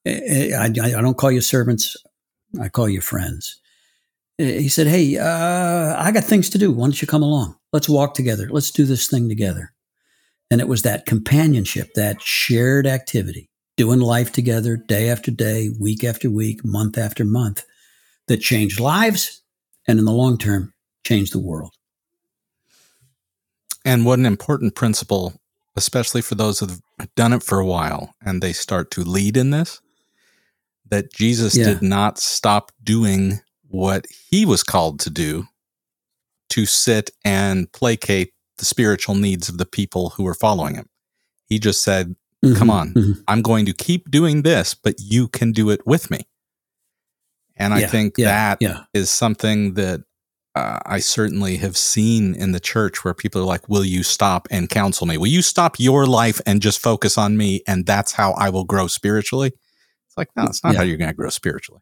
I, 0.07 0.51
I, 0.57 0.65
I 0.65 1.03
don't 1.03 1.17
call 1.17 1.31
you 1.31 1.41
servants. 1.41 1.97
I 2.61 2.69
call 2.69 2.89
you 2.89 3.01
friends. 3.01 3.61
He 4.39 4.69
said, 4.69 4.89
"Hey, 4.89 5.17
uh, 5.17 5.95
I 5.97 6.11
got 6.13 6.25
things 6.25 6.51
to 6.51 6.59
do. 6.59 6.73
Why 6.73 6.87
don't 6.87 7.01
you 7.01 7.07
come 7.07 7.23
along? 7.23 7.57
Let's 7.73 7.89
walk 7.89 8.15
together. 8.15 8.49
Let's 8.51 8.71
do 8.71 8.85
this 8.85 9.09
thing 9.09 9.29
together." 9.29 9.73
And 10.51 10.61
it 10.61 10.69
was 10.69 10.83
that 10.83 11.07
companionship, 11.07 11.95
that 11.95 12.21
shared 12.21 12.87
activity, 12.87 13.49
doing 13.77 14.01
life 14.01 14.33
together 14.33 14.77
day 14.77 15.09
after 15.09 15.31
day, 15.31 15.71
week 15.81 16.05
after 16.05 16.31
week, 16.31 16.65
month 16.65 16.99
after 16.99 17.25
month, 17.25 17.65
that 18.27 18.39
changed 18.39 18.81
lives 18.81 19.43
and 19.87 19.99
in 19.99 20.05
the 20.05 20.13
long 20.13 20.39
term 20.39 20.73
changed 21.05 21.33
the 21.33 21.39
world. 21.39 21.73
And 23.85 24.07
what 24.07 24.19
an 24.19 24.27
important 24.27 24.75
principle, 24.75 25.35
especially 25.77 26.23
for 26.23 26.35
those 26.35 26.61
that 26.61 26.71
have 26.99 27.15
done 27.17 27.33
it 27.33 27.43
for 27.43 27.59
a 27.59 27.67
while 27.67 28.15
and 28.25 28.43
they 28.43 28.53
start 28.53 28.91
to 28.93 29.03
lead 29.03 29.37
in 29.37 29.51
this, 29.51 29.81
that 30.89 31.13
Jesus 31.13 31.55
Yeah. 31.57 31.65
did 31.65 31.83
not 31.83 32.19
stop 32.19 32.73
doing 32.83 33.41
what 33.69 34.07
he 34.31 34.47
was 34.47 34.63
called 34.63 35.01
to 35.01 35.11
do 35.11 35.47
to 36.51 36.65
sit 36.67 37.11
and 37.25 37.71
placate 37.73 38.33
the 38.59 38.65
spiritual 38.65 39.15
needs 39.17 39.49
of 39.49 39.59
the 39.59 39.67
people 39.67 40.11
who 40.11 40.23
were 40.23 40.35
following 40.35 40.77
him. 40.77 40.89
He 41.47 41.59
just 41.59 41.83
said, 41.83 42.15
Come 42.57 42.69
Mhm, 42.69 42.71
on. 42.71 42.95
mhm. 42.95 43.25
I'm 43.27 43.41
going 43.41 43.65
to 43.67 43.73
keep 43.73 44.11
doing 44.11 44.43
this, 44.43 44.75
but 44.75 44.97
you 45.01 45.29
can 45.29 45.51
do 45.51 45.71
it 45.71 45.87
with 45.87 46.11
me. 46.11 46.27
And 47.57 47.73
I 47.75 47.81
Yeah, 47.81 47.87
think 47.89 48.15
yeah, 48.19 48.27
that 48.27 48.59
yeah. 48.61 48.85
is 48.93 49.11
something 49.11 49.75
that 49.75 50.01
uh, 50.55 50.79
I 50.87 50.99
certainly 51.01 51.57
have 51.57 51.77
seen 51.77 52.35
in 52.35 52.53
the 52.53 52.61
church 52.61 53.05
where 53.05 53.15
people 53.15 53.41
are 53.41 53.45
like, 53.47 53.69
Will 53.69 53.85
you 53.85 54.03
stop 54.03 54.47
and 54.51 54.69
counsel 54.69 55.07
me? 55.07 55.17
Will 55.19 55.27
you 55.29 55.43
stop 55.43 55.77
your 55.79 56.07
life 56.07 56.41
and 56.47 56.61
just 56.63 56.81
focus 56.81 57.19
on 57.19 57.37
me? 57.37 57.63
And 57.67 57.87
that's 57.87 58.13
how 58.13 58.33
I 58.33 58.51
will 58.51 58.65
grow 58.65 58.87
spiritually? 58.87 59.49
It's 60.07 60.17
like, 60.17 60.29
no, 60.37 60.45
it's 60.45 60.63
not 60.63 60.75
how 60.77 60.83
you're 60.83 60.97
going 60.97 61.11
to 61.11 61.15
grow 61.15 61.31
spiritually. 61.31 61.81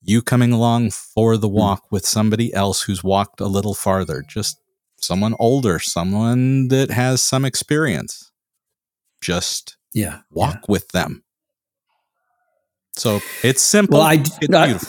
You 0.00 0.22
coming 0.22 0.52
along 0.52 0.90
for 0.90 1.36
the 1.36 1.48
walk 1.48 1.90
with 1.92 2.04
somebody 2.06 2.52
else 2.54 2.82
who's 2.82 3.02
walked 3.04 3.40
a 3.40 3.46
little 3.46 3.74
farther, 3.74 4.22
just 4.28 4.60
someone 4.96 5.34
older, 5.38 5.78
someone 5.78 6.68
that 6.68 6.90
has 6.90 7.22
some 7.22 7.44
experience. 7.44 8.30
Just 9.20 9.76
Yeah. 9.92 10.20
walk 10.30 10.68
with 10.68 10.88
them. 10.88 11.22
So 12.94 13.20
it's 13.42 13.62
simple. 13.62 13.98
Well, 13.98 14.06
I, 14.06 14.14
it's 14.14 14.54
I- 14.54 14.66
beautiful. 14.66 14.88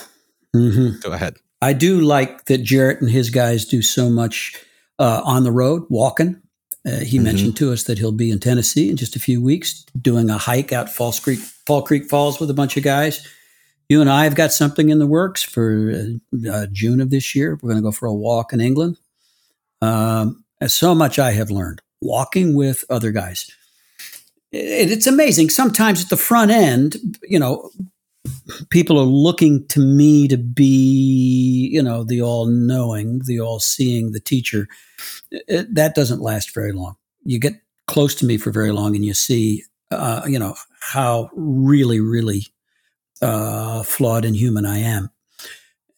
Mhm. 0.56 1.02
Go 1.02 1.12
ahead. 1.12 1.36
I 1.62 1.74
do 1.74 2.02
like 2.02 2.46
that 2.46 2.60
Jarrett 2.60 3.02
and 3.02 3.10
his 3.10 3.30
guys 3.30 3.66
do 3.66 3.82
so 3.82 4.10
much 4.10 4.54
uh, 5.00 5.22
on 5.24 5.44
the 5.44 5.52
road, 5.52 5.84
walking. 5.90 6.40
Uh, 6.86 7.00
he 7.00 7.18
Mhm. 7.18 7.24
mentioned 7.24 7.58
to 7.58 7.72
us 7.72 7.84
that 7.84 7.98
he'll 7.98 8.12
be 8.12 8.30
in 8.30 8.40
Tennessee 8.40 8.90
in 8.90 8.98
just 8.98 9.16
a 9.16 9.20
few 9.20 9.42
weeks 9.42 9.86
doing 10.00 10.30
a 10.30 10.38
hike 10.38 10.72
out 10.74 10.94
Falls 10.94 11.20
Creek, 11.20 11.40
Fall 11.40 11.82
Creek 11.82 12.10
Falls 12.10 12.40
with 12.40 12.50
a 12.50 12.54
bunch 12.54 12.76
of 12.78 12.84
guys. 12.84 13.26
You 13.90 14.02
and 14.02 14.10
I 14.10 14.26
have 14.26 14.36
got 14.36 14.52
something 14.52 14.90
in 14.90 15.00
the 15.00 15.08
works 15.08 15.42
for 15.42 15.92
uh, 16.46 16.50
uh, 16.52 16.66
June 16.72 17.00
of 17.02 17.10
this 17.10 17.34
year. 17.34 17.58
We're 17.62 17.70
going 17.72 17.82
to 17.82 17.88
go 17.88 17.92
for 17.92 18.06
a 18.08 18.14
walk 18.14 18.52
in 18.54 18.60
England. 18.62 18.98
Um, 19.82 20.44
so 20.68 20.94
much 20.94 21.18
I 21.20 21.32
have 21.32 21.50
learned 21.52 21.82
walking 22.02 22.54
with 22.54 22.84
other 22.90 23.12
guys. 23.12 23.50
It, 24.52 24.92
it's 24.92 25.08
amazing. 25.08 25.50
Sometimes 25.50 26.04
at 26.04 26.10
the 26.10 26.18
front 26.18 26.52
end, 26.52 26.98
you 27.24 27.40
know, 27.40 27.72
people 28.70 29.00
are 29.00 29.06
looking 29.06 29.68
to 29.68 29.80
me 29.80 30.28
to 30.28 30.38
be, 30.38 31.70
you 31.72 31.82
know, 31.82 32.04
the 32.04 32.22
all 32.22 32.46
knowing, 32.46 33.22
the 33.26 33.40
all 33.40 33.60
seeing, 33.60 34.12
the 34.12 34.20
teacher. 34.20 34.68
It- 35.32 35.74
that 35.76 35.96
doesn't 35.96 36.22
last 36.22 36.54
very 36.54 36.72
long. 36.72 36.96
You 37.24 37.40
get 37.40 37.62
close 37.88 38.16
to 38.16 38.26
me 38.26 38.38
for 38.38 38.52
very 38.52 38.72
long 38.72 38.96
and 38.96 39.06
you 39.06 39.14
see, 39.14 39.64
uh, 39.92 40.24
you 40.28 40.40
know, 40.40 40.56
how 40.80 41.30
really, 41.34 42.00
really 42.00 42.48
uh, 43.22 43.84
flawed 43.84 44.26
and 44.26 44.36
human 44.36 44.66
I 44.66 44.80
am. 44.80 45.10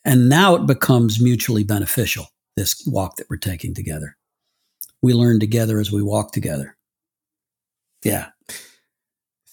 And 0.04 0.30
now 0.30 0.56
it 0.56 0.68
becomes 0.68 1.20
mutually 1.20 1.64
beneficial, 1.64 2.28
this 2.56 2.86
walk 2.86 3.16
that 3.16 3.28
we're 3.30 3.38
taking 3.38 3.74
together. 3.74 4.18
We 5.02 5.14
learn 5.14 5.40
together 5.40 5.80
as 5.80 5.92
we 5.92 6.04
walk 6.04 6.32
together. 6.32 6.78
Yeah. 8.04 8.30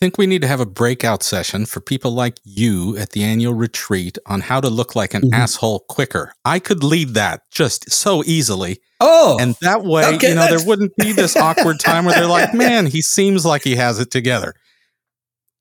I 0.03 0.05
think 0.05 0.18
we 0.18 0.26
need 0.26 0.42
to 0.42 0.48
have 0.48 0.59
a 0.59 0.66
breakout 0.66 1.22
session 1.22 1.64
for 1.64 1.78
people 1.80 2.11
like 2.11 2.40
you 2.42 2.96
at 2.96 3.11
the 3.11 3.22
annual 3.22 3.55
retreat 3.55 4.18
on 4.26 4.40
how 4.40 4.61
to 4.61 4.68
look 4.68 4.96
like 4.96 5.14
an 5.14 5.22
Mhm. 5.22 5.32
asshole 5.32 5.84
quicker. 5.88 6.34
I 6.44 6.59
could 6.59 6.82
lead 6.82 7.14
that 7.14 7.42
just 7.53 7.88
so 7.88 8.24
easily. 8.26 8.80
Oh, 8.98 9.38
And 9.40 9.55
that 9.61 9.84
way, 9.84 10.05
Okay, 10.16 10.30
you 10.30 10.34
know, 10.34 10.40
that's- 10.40 10.59
there 10.62 10.66
wouldn't 10.68 10.96
be 10.96 11.12
this 11.12 11.36
awkward 11.36 11.78
time 11.78 12.05
where 12.05 12.16
they're 12.16 12.26
like, 12.26 12.53
man, 12.53 12.86
he 12.86 13.00
seems 13.00 13.44
like 13.46 13.62
he 13.62 13.76
has 13.76 14.00
it 14.00 14.11
together. 14.11 14.55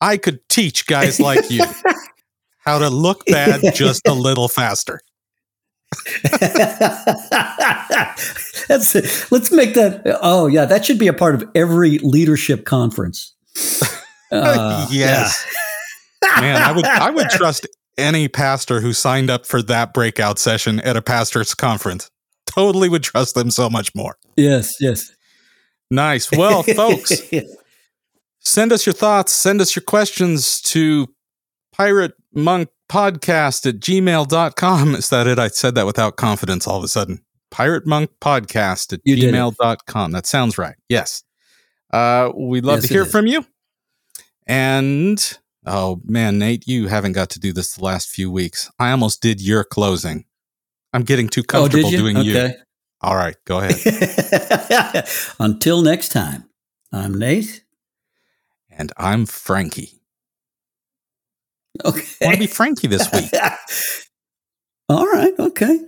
I 0.02 0.18
could 0.18 0.39
teach 0.50 0.88
guys 0.88 1.20
like 1.20 1.52
you 1.52 1.64
how 2.66 2.80
to 2.80 2.89
look 2.89 3.24
bad 3.28 3.62
just 3.76 4.08
a 4.08 4.14
little 4.16 4.48
faster. 4.48 5.02
That's 8.68 8.96
it. 8.96 9.28
Let's 9.30 9.52
make 9.52 9.76
that. 9.76 10.02
Oh, 10.24 10.48
yeah. 10.48 10.66
That 10.66 10.84
should 10.84 10.98
be 10.98 11.08
a 11.10 11.14
part 11.14 11.36
of 11.36 11.48
every 11.54 12.00
leadership 12.00 12.66
conference. 12.66 13.36
Uh, 14.32 14.88
yes. 14.92 15.46
Man, 16.40 16.62
I 16.62 16.72
would 16.72 16.86
I 16.86 17.10
would 17.10 17.30
trust 17.30 17.68
any 17.98 18.28
pastor 18.28 18.82
who 18.82 18.94
signed 18.94 19.30
up 19.30 19.46
for 19.46 19.62
that 19.64 19.94
breakout 19.94 20.40
session 20.40 20.80
at 20.82 20.96
a 20.96 21.02
pastor's 21.02 21.54
conference. 21.54 22.10
Totally 22.46 22.90
would 22.90 23.04
trust 23.04 23.36
them 23.36 23.52
so 23.52 23.70
much 23.70 23.94
more. 23.96 24.18
Yes, 24.36 24.80
yes. 24.80 25.12
Nice. 25.90 26.32
Well, 26.32 26.64
folks, 26.76 27.22
send 28.40 28.72
us 28.72 28.86
your 28.86 28.94
thoughts, 28.94 29.32
send 29.32 29.62
us 29.62 29.76
your 29.76 29.84
questions 29.84 30.62
to 30.62 31.08
pirate 31.74 32.14
monk 32.34 32.70
podcast 32.90 33.68
at 33.68 33.80
gmail.com. 33.80 34.96
Is 34.96 35.10
that 35.10 35.28
it? 35.28 35.40
I 35.40 35.48
said 35.48 35.76
that 35.76 35.86
without 35.86 36.18
confidence 36.18 36.68
all 36.68 36.78
of 36.78 36.84
a 36.84 36.88
sudden. 36.88 37.22
Pirate 37.50 37.86
monk 37.86 38.12
podcast 38.22 38.94
at 38.94 39.02
You 39.04 39.16
gmail.com. 39.18 40.12
That 40.12 40.26
sounds 40.26 40.58
right. 40.58 40.76
Yes. 40.90 41.24
Uh, 41.92 42.32
we'd 42.36 42.64
love 42.64 42.78
Yes, 42.78 42.88
to 42.88 42.94
hear 42.94 43.06
from 43.06 43.28
you. 43.28 43.46
And 44.52 45.38
oh 45.66 46.02
man, 46.04 46.38
Nate, 46.38 46.68
you 46.68 46.88
haven't 46.88 47.14
got 47.14 47.30
to 47.30 47.39
do 47.39 47.54
this 47.54 47.76
the 47.76 47.86
last 47.86 48.10
few 48.10 48.30
weeks. 48.30 48.70
I 48.78 48.91
almost 48.91 49.22
did 49.22 49.39
your 49.39 49.64
closing. 49.64 50.26
I'm 50.91 51.04
getting 51.04 51.30
too 51.30 51.39
oh, 51.39 51.43
comfortable 51.47 51.89
did 51.89 51.93
you? 51.93 52.12
doing 52.12 52.18
you. 52.18 52.49
All 52.99 53.16
right, 53.16 53.38
go 53.45 53.62
ahead. 53.62 55.08
Until 55.39 55.82
next 55.82 56.10
time, 56.10 56.49
I'm 56.91 57.18
Nate. 57.18 57.64
and 58.70 58.91
I'm 58.97 59.26
Frankie. 59.26 60.02
Okay. 61.86 62.04
I 62.22 62.26
want 62.26 62.36
to 62.36 62.39
be 62.41 62.47
Frankie 62.47 62.88
this 62.88 63.10
week. 63.14 63.32
All 64.89 65.06
right. 65.06 65.34
Okay. 65.39 65.80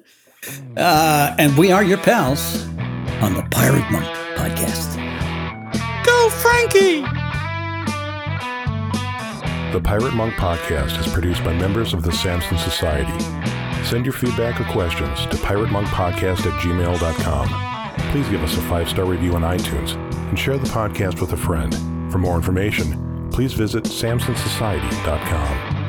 Uh, 0.77 1.35
and 1.37 1.57
we 1.57 1.73
are 1.73 1.83
your 1.83 1.97
pals 1.97 2.63
on 3.21 3.33
the 3.33 3.45
Pirate 3.51 3.91
Monk 3.91 4.05
podcast. 4.37 4.95
Go, 6.05 6.29
Frankie! 6.29 7.32
The 9.73 9.81
Pirate 9.81 10.13
Monk 10.13 10.35
Podcast 10.35 10.99
is 10.99 11.11
produced 11.11 11.43
by 11.43 11.51
members 11.51 11.95
of 11.95 12.03
the 12.03 12.11
Samson 12.11 12.59
Society. 12.59 13.11
Send 13.83 14.05
your 14.05 14.13
feedback 14.13 14.61
or 14.61 14.65
questions 14.65 15.25
to 15.25 15.35
piratemonkpodcast 15.37 16.45
at 16.45 16.61
gmail.com. 16.61 18.11
Please 18.11 18.29
give 18.29 18.43
us 18.43 18.55
a 18.55 18.61
five 18.61 18.87
star 18.87 19.05
review 19.05 19.33
on 19.33 19.41
iTunes 19.41 19.95
and 20.29 20.37
share 20.37 20.59
the 20.59 20.69
podcast 20.69 21.19
with 21.19 21.33
a 21.33 21.37
friend. 21.37 21.73
For 22.11 22.19
more 22.19 22.35
information, 22.35 23.29
please 23.31 23.53
visit 23.53 23.85
samsonsociety.com. 23.85 25.82